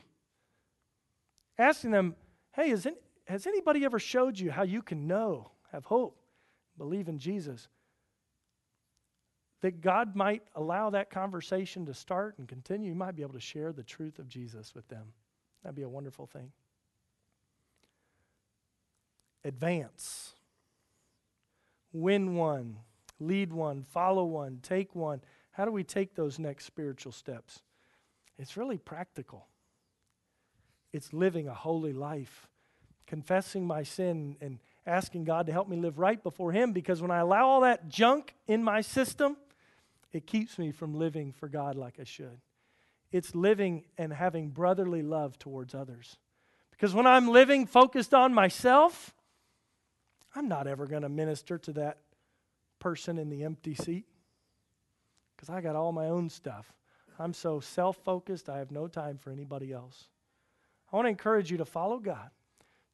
Asking 1.58 1.90
them, 1.90 2.16
Hey, 2.52 2.68
has, 2.68 2.84
any, 2.84 2.96
has 3.26 3.46
anybody 3.46 3.84
ever 3.84 3.98
showed 3.98 4.38
you 4.38 4.50
how 4.50 4.62
you 4.62 4.82
can 4.82 5.06
know, 5.06 5.50
have 5.72 5.86
hope, 5.86 6.18
believe 6.76 7.08
in 7.08 7.18
Jesus? 7.18 7.68
That 9.62 9.80
God 9.80 10.14
might 10.14 10.42
allow 10.54 10.90
that 10.90 11.10
conversation 11.10 11.86
to 11.86 11.94
start 11.94 12.36
and 12.38 12.46
continue. 12.46 12.90
You 12.90 12.94
might 12.94 13.16
be 13.16 13.22
able 13.22 13.34
to 13.34 13.40
share 13.40 13.72
the 13.72 13.82
truth 13.82 14.18
of 14.18 14.28
Jesus 14.28 14.74
with 14.74 14.86
them. 14.88 15.12
That'd 15.62 15.76
be 15.76 15.82
a 15.82 15.88
wonderful 15.88 16.26
thing. 16.26 16.52
Advance. 19.44 20.34
Win 21.92 22.34
one, 22.34 22.78
lead 23.20 23.52
one, 23.52 23.84
follow 23.84 24.24
one, 24.24 24.60
take 24.62 24.94
one. 24.94 25.20
How 25.52 25.64
do 25.64 25.70
we 25.70 25.84
take 25.84 26.14
those 26.14 26.38
next 26.38 26.64
spiritual 26.64 27.12
steps? 27.12 27.62
It's 28.38 28.56
really 28.56 28.78
practical. 28.78 29.46
It's 30.92 31.12
living 31.12 31.48
a 31.48 31.54
holy 31.54 31.92
life, 31.92 32.48
confessing 33.06 33.66
my 33.66 33.82
sin 33.82 34.36
and 34.40 34.58
asking 34.86 35.24
God 35.24 35.46
to 35.46 35.52
help 35.52 35.68
me 35.68 35.76
live 35.76 35.98
right 35.98 36.22
before 36.22 36.52
Him 36.52 36.72
because 36.72 37.00
when 37.00 37.10
I 37.10 37.18
allow 37.18 37.46
all 37.46 37.60
that 37.60 37.88
junk 37.88 38.34
in 38.46 38.64
my 38.64 38.80
system, 38.80 39.36
it 40.12 40.26
keeps 40.26 40.58
me 40.58 40.72
from 40.72 40.94
living 40.94 41.32
for 41.32 41.48
God 41.48 41.76
like 41.76 41.98
I 42.00 42.04
should. 42.04 42.40
It's 43.10 43.34
living 43.34 43.84
and 43.98 44.12
having 44.12 44.50
brotherly 44.50 45.02
love 45.02 45.38
towards 45.38 45.74
others. 45.74 46.16
Because 46.70 46.94
when 46.94 47.06
I'm 47.06 47.28
living 47.28 47.66
focused 47.66 48.14
on 48.14 48.34
myself, 48.34 49.14
I'm 50.34 50.48
not 50.48 50.66
ever 50.66 50.86
going 50.86 51.02
to 51.02 51.08
minister 51.08 51.58
to 51.58 51.72
that 51.74 51.98
person 52.78 53.18
in 53.18 53.28
the 53.28 53.44
empty 53.44 53.74
seat 53.74 54.06
because 55.36 55.50
I 55.50 55.60
got 55.60 55.76
all 55.76 55.92
my 55.92 56.06
own 56.06 56.30
stuff. 56.30 56.72
I'm 57.18 57.34
so 57.34 57.60
self 57.60 57.96
focused, 57.98 58.48
I 58.48 58.58
have 58.58 58.70
no 58.70 58.88
time 58.88 59.18
for 59.18 59.30
anybody 59.30 59.72
else. 59.72 60.08
I 60.92 60.96
want 60.96 61.06
to 61.06 61.10
encourage 61.10 61.50
you 61.50 61.58
to 61.58 61.64
follow 61.64 61.98
God, 61.98 62.30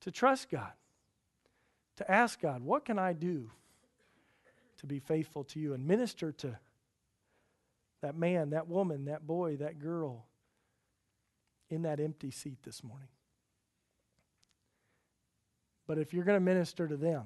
to 0.03 0.11
trust 0.11 0.51
God, 0.51 0.73
to 1.97 2.11
ask 2.11 2.41
God, 2.41 2.63
what 2.63 2.85
can 2.85 2.99
I 2.99 3.13
do 3.13 3.51
to 4.79 4.87
be 4.87 4.99
faithful 4.99 5.45
to 5.45 5.61
you 5.61 5.75
and 5.75 5.87
minister 5.87 6.33
to 6.33 6.59
that 8.03 8.17
man, 8.17 8.51
that 8.51 8.69
woman, 8.69 9.07
that 9.07 9.27
boy, 9.27 9.57
that 9.57 9.79
girl 9.79 10.27
in 11.71 11.83
that 11.83 12.01
empty 12.01 12.31
seat 12.31 12.59
this 12.63 12.83
morning? 12.83 13.09
But 15.87 15.99
if 15.99 16.13
you're 16.13 16.25
going 16.25 16.37
to 16.37 16.45
minister 16.45 16.87
to 16.87 16.97
them, 16.97 17.25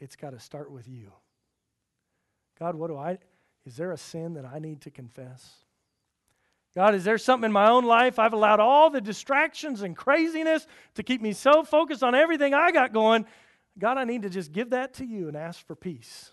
it's 0.00 0.16
got 0.16 0.30
to 0.30 0.40
start 0.40 0.70
with 0.70 0.88
you. 0.88 1.12
God, 2.58 2.74
what 2.74 2.88
do 2.88 2.96
I, 2.96 3.18
is 3.66 3.76
there 3.76 3.92
a 3.92 3.98
sin 3.98 4.34
that 4.34 4.44
I 4.44 4.58
need 4.58 4.82
to 4.82 4.90
confess? 4.90 5.52
God, 6.74 6.94
is 6.94 7.04
there 7.04 7.18
something 7.18 7.46
in 7.46 7.52
my 7.52 7.68
own 7.68 7.84
life 7.84 8.18
I've 8.18 8.32
allowed 8.32 8.60
all 8.60 8.88
the 8.88 9.00
distractions 9.00 9.82
and 9.82 9.96
craziness 9.96 10.66
to 10.94 11.02
keep 11.02 11.20
me 11.20 11.32
so 11.32 11.64
focused 11.64 12.02
on 12.02 12.14
everything 12.14 12.54
I 12.54 12.72
got 12.72 12.92
going? 12.92 13.26
God, 13.78 13.98
I 13.98 14.04
need 14.04 14.22
to 14.22 14.30
just 14.30 14.52
give 14.52 14.70
that 14.70 14.94
to 14.94 15.04
you 15.04 15.28
and 15.28 15.36
ask 15.36 15.66
for 15.66 15.74
peace. 15.74 16.30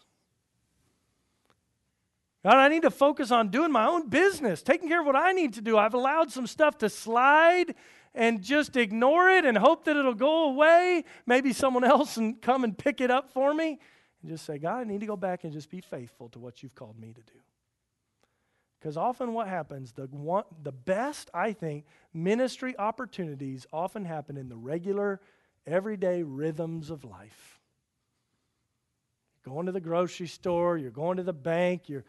God, 2.44 2.56
I 2.56 2.70
need 2.70 2.84
to 2.84 2.92
focus 2.92 3.32
on 3.32 3.50
doing 3.50 3.72
my 3.72 3.86
own 3.86 4.08
business, 4.08 4.62
taking 4.62 4.88
care 4.88 5.02
of 5.02 5.06
what 5.06 5.18
I 5.18 5.34
need 5.34 5.56
to 5.56 5.62
do. 5.62 5.78
I've 5.78 5.94
allowed 5.94 6.32
some 6.32 6.48
stuff 6.48 6.78
to 6.80 6.90
slide 6.90 7.76
and 8.16 8.42
just 8.42 8.78
ignore 8.78 9.30
it 9.30 9.46
and 9.46 9.58
hope 9.58 9.86
that 9.86 9.98
it'll 9.98 10.14
go 10.14 10.50
away. 10.50 11.04
Maybe 11.26 11.52
someone 11.52 11.84
else 11.96 12.18
and 12.18 12.42
come 12.42 12.64
and 12.64 12.78
pick 12.78 13.02
it 13.02 13.12
up 13.12 13.30
for 13.32 13.54
me. 13.54 13.80
And 14.22 14.32
just 14.32 14.46
say, 14.46 14.58
God, 14.58 14.80
I 14.80 14.84
need 14.86 15.02
to 15.02 15.06
go 15.06 15.18
back 15.18 15.44
and 15.44 15.52
just 15.52 15.70
be 15.70 15.82
faithful 15.82 16.30
to 16.30 16.40
what 16.40 16.64
you've 16.64 16.76
called 16.76 16.98
me 16.98 17.10
to 17.14 17.22
do. 17.22 17.40
Because 18.80 18.96
often 18.96 19.34
what 19.34 19.50
happens, 19.50 19.92
the, 19.92 20.04
one, 20.04 20.46
the 20.64 20.72
best, 20.72 21.30
I 21.34 21.52
think, 21.52 21.86
ministry 22.14 22.78
opportunities 22.78 23.68
often 23.74 24.06
happen 24.06 24.38
in 24.38 24.48
the 24.48 24.56
regular, 24.56 25.20
everyday 25.68 26.24
rhythms 26.24 26.90
of 26.90 27.04
life. 27.04 27.60
Going 29.44 29.66
to 29.66 29.74
the 29.74 29.82
grocery 29.82 30.28
store, 30.28 30.78
you're 30.78 30.92
going 30.92 31.18
to 31.18 31.24
the 31.24 31.34
bank, 31.34 31.90
you're 31.90 32.06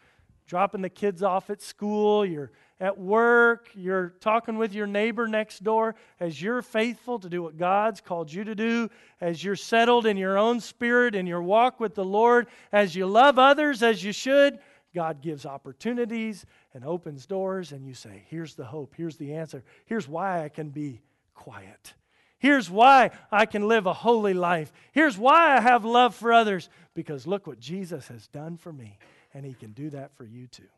dropping 0.50 0.82
the 0.82 0.90
kids 0.90 1.22
off 1.22 1.48
at 1.48 1.62
school, 1.62 2.26
you're 2.26 2.50
at 2.80 2.98
work, 2.98 3.68
you're 3.76 4.14
talking 4.18 4.58
with 4.58 4.74
your 4.74 4.86
neighbor 4.88 5.28
next 5.28 5.62
door, 5.62 5.94
as 6.18 6.42
you're 6.42 6.60
faithful 6.60 7.20
to 7.20 7.28
do 7.28 7.40
what 7.40 7.56
God's 7.56 8.00
called 8.00 8.32
you 8.32 8.42
to 8.42 8.56
do, 8.56 8.90
as 9.20 9.44
you're 9.44 9.54
settled 9.54 10.06
in 10.06 10.16
your 10.16 10.36
own 10.36 10.58
spirit 10.58 11.14
in 11.14 11.24
your 11.24 11.40
walk 11.40 11.78
with 11.78 11.94
the 11.94 12.04
Lord, 12.04 12.48
as 12.72 12.96
you 12.96 13.06
love 13.06 13.38
others 13.38 13.80
as 13.84 14.02
you 14.02 14.10
should, 14.10 14.58
God 14.92 15.22
gives 15.22 15.46
opportunities 15.46 16.44
and 16.74 16.84
opens 16.84 17.26
doors, 17.26 17.70
and 17.70 17.86
you 17.86 17.94
say, 17.94 18.24
Here's 18.26 18.56
the 18.56 18.64
hope, 18.64 18.94
here's 18.96 19.18
the 19.18 19.34
answer, 19.34 19.62
here's 19.84 20.08
why 20.08 20.42
I 20.42 20.48
can 20.48 20.70
be 20.70 21.00
quiet. 21.32 21.94
Here's 22.40 22.68
why 22.68 23.10
I 23.30 23.46
can 23.46 23.68
live 23.68 23.86
a 23.86 23.92
holy 23.92 24.34
life. 24.34 24.72
Here's 24.92 25.16
why 25.16 25.56
I 25.56 25.60
have 25.60 25.84
love 25.84 26.14
for 26.14 26.32
others, 26.32 26.70
because 26.94 27.24
look 27.24 27.46
what 27.46 27.60
Jesus 27.60 28.08
has 28.08 28.26
done 28.26 28.56
for 28.56 28.72
me 28.72 28.98
and 29.34 29.44
He 29.44 29.54
can 29.54 29.72
do 29.72 29.90
that 29.90 30.14
for 30.16 30.24
you 30.24 30.46
too. 30.46 30.68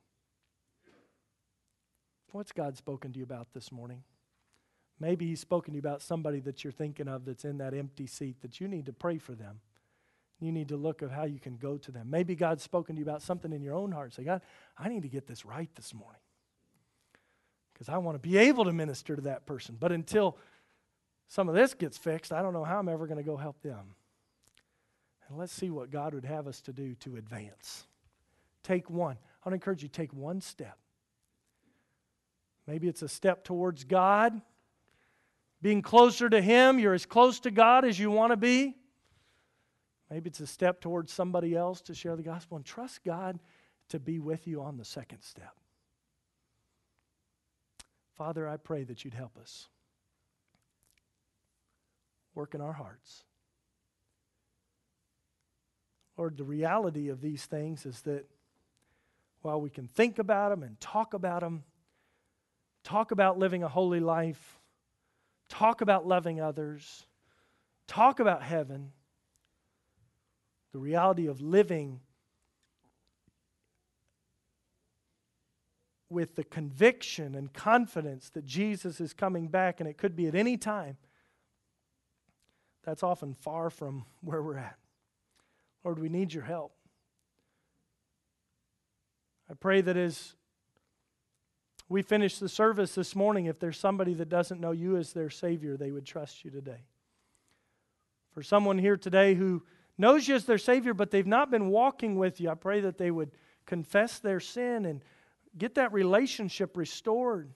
What's 2.32 2.52
God 2.52 2.76
spoken 2.76 3.12
to 3.12 3.18
you 3.18 3.24
about 3.24 3.48
this 3.52 3.70
morning? 3.70 4.02
Maybe 4.98 5.26
He's 5.26 5.40
spoken 5.40 5.72
to 5.72 5.76
you 5.76 5.80
about 5.80 6.02
somebody 6.02 6.40
that 6.40 6.64
you're 6.64 6.72
thinking 6.72 7.08
of 7.08 7.24
that's 7.24 7.44
in 7.44 7.58
that 7.58 7.74
empty 7.74 8.06
seat 8.06 8.40
that 8.42 8.60
you 8.60 8.68
need 8.68 8.86
to 8.86 8.92
pray 8.92 9.18
for 9.18 9.34
them. 9.34 9.60
You 10.40 10.50
need 10.50 10.68
to 10.68 10.76
look 10.76 11.02
at 11.02 11.10
how 11.10 11.24
you 11.24 11.38
can 11.38 11.56
go 11.56 11.76
to 11.78 11.92
them. 11.92 12.08
Maybe 12.10 12.34
God's 12.34 12.62
spoken 12.62 12.96
to 12.96 13.00
you 13.00 13.04
about 13.04 13.22
something 13.22 13.52
in 13.52 13.62
your 13.62 13.74
own 13.74 13.92
heart. 13.92 14.14
Say, 14.14 14.24
God, 14.24 14.42
I 14.76 14.88
need 14.88 15.02
to 15.02 15.08
get 15.08 15.26
this 15.26 15.44
right 15.44 15.70
this 15.76 15.94
morning 15.94 16.20
because 17.72 17.88
I 17.88 17.98
want 17.98 18.16
to 18.16 18.28
be 18.28 18.38
able 18.38 18.64
to 18.64 18.72
minister 18.72 19.14
to 19.14 19.22
that 19.22 19.46
person. 19.46 19.76
But 19.78 19.92
until 19.92 20.36
some 21.28 21.48
of 21.48 21.54
this 21.54 21.74
gets 21.74 21.96
fixed, 21.96 22.32
I 22.32 22.42
don't 22.42 22.52
know 22.52 22.64
how 22.64 22.78
I'm 22.78 22.88
ever 22.88 23.06
going 23.06 23.18
to 23.18 23.22
go 23.22 23.36
help 23.36 23.60
them. 23.62 23.94
And 25.28 25.38
let's 25.38 25.52
see 25.52 25.70
what 25.70 25.90
God 25.90 26.14
would 26.14 26.24
have 26.24 26.46
us 26.46 26.60
to 26.62 26.72
do 26.72 26.94
to 26.96 27.16
advance. 27.16 27.86
Take 28.62 28.88
one. 28.88 29.16
I 29.44 29.50
to 29.50 29.54
encourage 29.54 29.82
you 29.82 29.88
take 29.88 30.12
one 30.12 30.40
step. 30.40 30.78
Maybe 32.66 32.88
it's 32.88 33.02
a 33.02 33.08
step 33.08 33.44
towards 33.44 33.84
God, 33.84 34.40
being 35.60 35.82
closer 35.82 36.30
to 36.30 36.40
Him. 36.40 36.78
You're 36.78 36.94
as 36.94 37.06
close 37.06 37.40
to 37.40 37.50
God 37.50 37.84
as 37.84 37.98
you 37.98 38.10
want 38.10 38.32
to 38.32 38.36
be. 38.36 38.76
Maybe 40.10 40.28
it's 40.28 40.40
a 40.40 40.46
step 40.46 40.80
towards 40.80 41.12
somebody 41.12 41.56
else 41.56 41.80
to 41.82 41.94
share 41.94 42.16
the 42.16 42.22
gospel 42.22 42.56
and 42.56 42.64
trust 42.64 43.02
God 43.02 43.40
to 43.88 43.98
be 43.98 44.18
with 44.18 44.46
you 44.46 44.62
on 44.62 44.76
the 44.76 44.84
second 44.84 45.22
step. 45.22 45.54
Father, 48.14 48.46
I 48.46 48.58
pray 48.58 48.84
that 48.84 49.04
you'd 49.04 49.14
help 49.14 49.36
us. 49.38 49.68
Work 52.34 52.54
in 52.54 52.60
our 52.60 52.72
hearts. 52.72 53.24
Lord, 56.16 56.36
the 56.36 56.44
reality 56.44 57.08
of 57.08 57.20
these 57.20 57.46
things 57.46 57.86
is 57.86 58.02
that 58.02 58.26
while 59.42 59.60
we 59.60 59.70
can 59.70 59.88
think 59.88 60.18
about 60.18 60.50
them 60.50 60.62
and 60.62 60.80
talk 60.80 61.14
about 61.14 61.40
them, 61.40 61.64
talk 62.84 63.10
about 63.10 63.38
living 63.38 63.62
a 63.62 63.68
holy 63.68 64.00
life, 64.00 64.60
talk 65.48 65.80
about 65.80 66.06
loving 66.06 66.40
others, 66.40 67.06
talk 67.86 68.20
about 68.20 68.42
heaven, 68.42 68.92
the 70.72 70.78
reality 70.78 71.26
of 71.26 71.40
living 71.40 72.00
with 76.08 76.36
the 76.36 76.44
conviction 76.44 77.34
and 77.34 77.52
confidence 77.52 78.30
that 78.30 78.44
Jesus 78.44 79.00
is 79.00 79.12
coming 79.12 79.48
back 79.48 79.80
and 79.80 79.88
it 79.88 79.96
could 79.96 80.14
be 80.14 80.26
at 80.26 80.34
any 80.34 80.56
time, 80.56 80.96
that's 82.84 83.02
often 83.02 83.34
far 83.34 83.70
from 83.70 84.04
where 84.20 84.42
we're 84.42 84.58
at. 84.58 84.78
Lord, 85.84 85.98
we 85.98 86.08
need 86.08 86.32
your 86.32 86.44
help. 86.44 86.74
I 89.52 89.54
pray 89.54 89.82
that 89.82 89.98
as 89.98 90.32
we 91.86 92.00
finish 92.00 92.38
the 92.38 92.48
service 92.48 92.94
this 92.94 93.14
morning, 93.14 93.44
if 93.46 93.60
there's 93.60 93.78
somebody 93.78 94.14
that 94.14 94.30
doesn't 94.30 94.62
know 94.62 94.70
you 94.70 94.96
as 94.96 95.12
their 95.12 95.28
Savior, 95.28 95.76
they 95.76 95.90
would 95.90 96.06
trust 96.06 96.42
you 96.42 96.50
today. 96.50 96.86
For 98.30 98.42
someone 98.42 98.78
here 98.78 98.96
today 98.96 99.34
who 99.34 99.62
knows 99.98 100.26
you 100.26 100.36
as 100.36 100.46
their 100.46 100.56
Savior, 100.56 100.94
but 100.94 101.10
they've 101.10 101.26
not 101.26 101.50
been 101.50 101.68
walking 101.68 102.16
with 102.16 102.40
you, 102.40 102.48
I 102.48 102.54
pray 102.54 102.80
that 102.80 102.96
they 102.96 103.10
would 103.10 103.30
confess 103.66 104.18
their 104.20 104.40
sin 104.40 104.86
and 104.86 105.04
get 105.58 105.74
that 105.74 105.92
relationship 105.92 106.74
restored. 106.74 107.52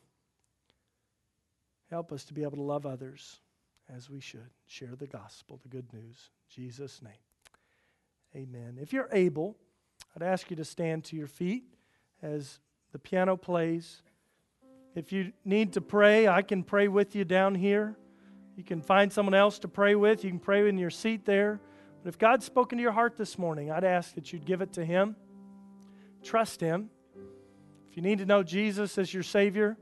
Help 1.89 2.13
us 2.13 2.27
to 2.27 2.35
be 2.35 2.43
able 2.43 2.57
to 2.59 2.63
love 2.63 2.85
others 2.85 3.41
as 3.89 4.11
we 4.11 4.21
should. 4.21 4.51
Share 4.67 4.97
the 4.97 5.07
gospel, 5.07 5.59
the 5.63 5.71
good 5.71 5.91
news. 5.95 6.29
In 6.51 6.63
Jesus' 6.63 7.01
name. 7.01 7.13
Amen. 8.35 8.77
If 8.79 8.93
you're 8.93 9.09
able, 9.13 9.57
I'd 10.15 10.23
ask 10.23 10.51
you 10.51 10.57
to 10.57 10.65
stand 10.65 11.05
to 11.05 11.17
your 11.17 11.27
feet 11.27 11.73
as 12.23 12.59
the 12.93 12.99
piano 12.99 13.37
plays. 13.37 14.03
If 14.95 15.13
you 15.13 15.33
need 15.45 15.75
to 15.75 15.81
pray, 15.81 16.27
I 16.27 16.43
can 16.43 16.63
pray 16.63 16.89
with 16.89 17.15
you 17.15 17.25
down 17.25 17.55
here. 17.55 17.97
You 18.57 18.65
can 18.65 18.81
find 18.81 19.13
someone 19.13 19.35
else 19.35 19.59
to 19.61 19.69
pray 19.69 19.95
with. 19.95 20.25
You 20.25 20.31
can 20.31 20.39
pray 20.39 20.67
in 20.69 20.79
your 20.79 20.91
seat 20.91 21.27
there. 21.27 21.61
But 22.03 22.09
if 22.09 22.19
God's 22.19 22.47
spoken 22.47 22.79
to 22.79 22.83
your 22.83 22.93
heart 22.93 23.17
this 23.17 23.39
morning, 23.39 23.71
I'd 23.71 23.85
ask 23.85 24.15
that 24.15 24.33
you'd 24.33 24.47
give 24.47 24.63
it 24.63 24.73
to 24.75 24.85
Him. 24.85 25.17
Trust 26.23 26.61
Him. 26.61 26.89
If 27.91 27.97
you 27.97 28.03
need 28.03 28.19
to 28.19 28.27
know 28.27 28.43
Jesus 28.43 28.97
as 28.97 29.13
your 29.13 29.23
Savior, 29.23 29.77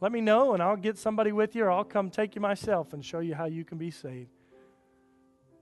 let 0.00 0.12
me 0.12 0.20
know 0.20 0.54
and 0.54 0.62
I'll 0.62 0.76
get 0.76 0.96
somebody 0.96 1.32
with 1.32 1.54
you 1.54 1.64
or 1.64 1.70
I'll 1.70 1.84
come 1.84 2.10
take 2.10 2.34
you 2.34 2.40
myself 2.40 2.92
and 2.92 3.04
show 3.04 3.20
you 3.20 3.34
how 3.34 3.46
you 3.46 3.64
can 3.64 3.78
be 3.78 3.90
saved. 3.90 4.30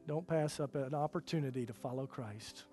Don't 0.06 0.26
pass 0.26 0.60
up 0.60 0.74
an 0.74 0.94
opportunity 0.94 1.66
to 1.66 1.72
follow 1.72 2.06
Christ. 2.06 2.64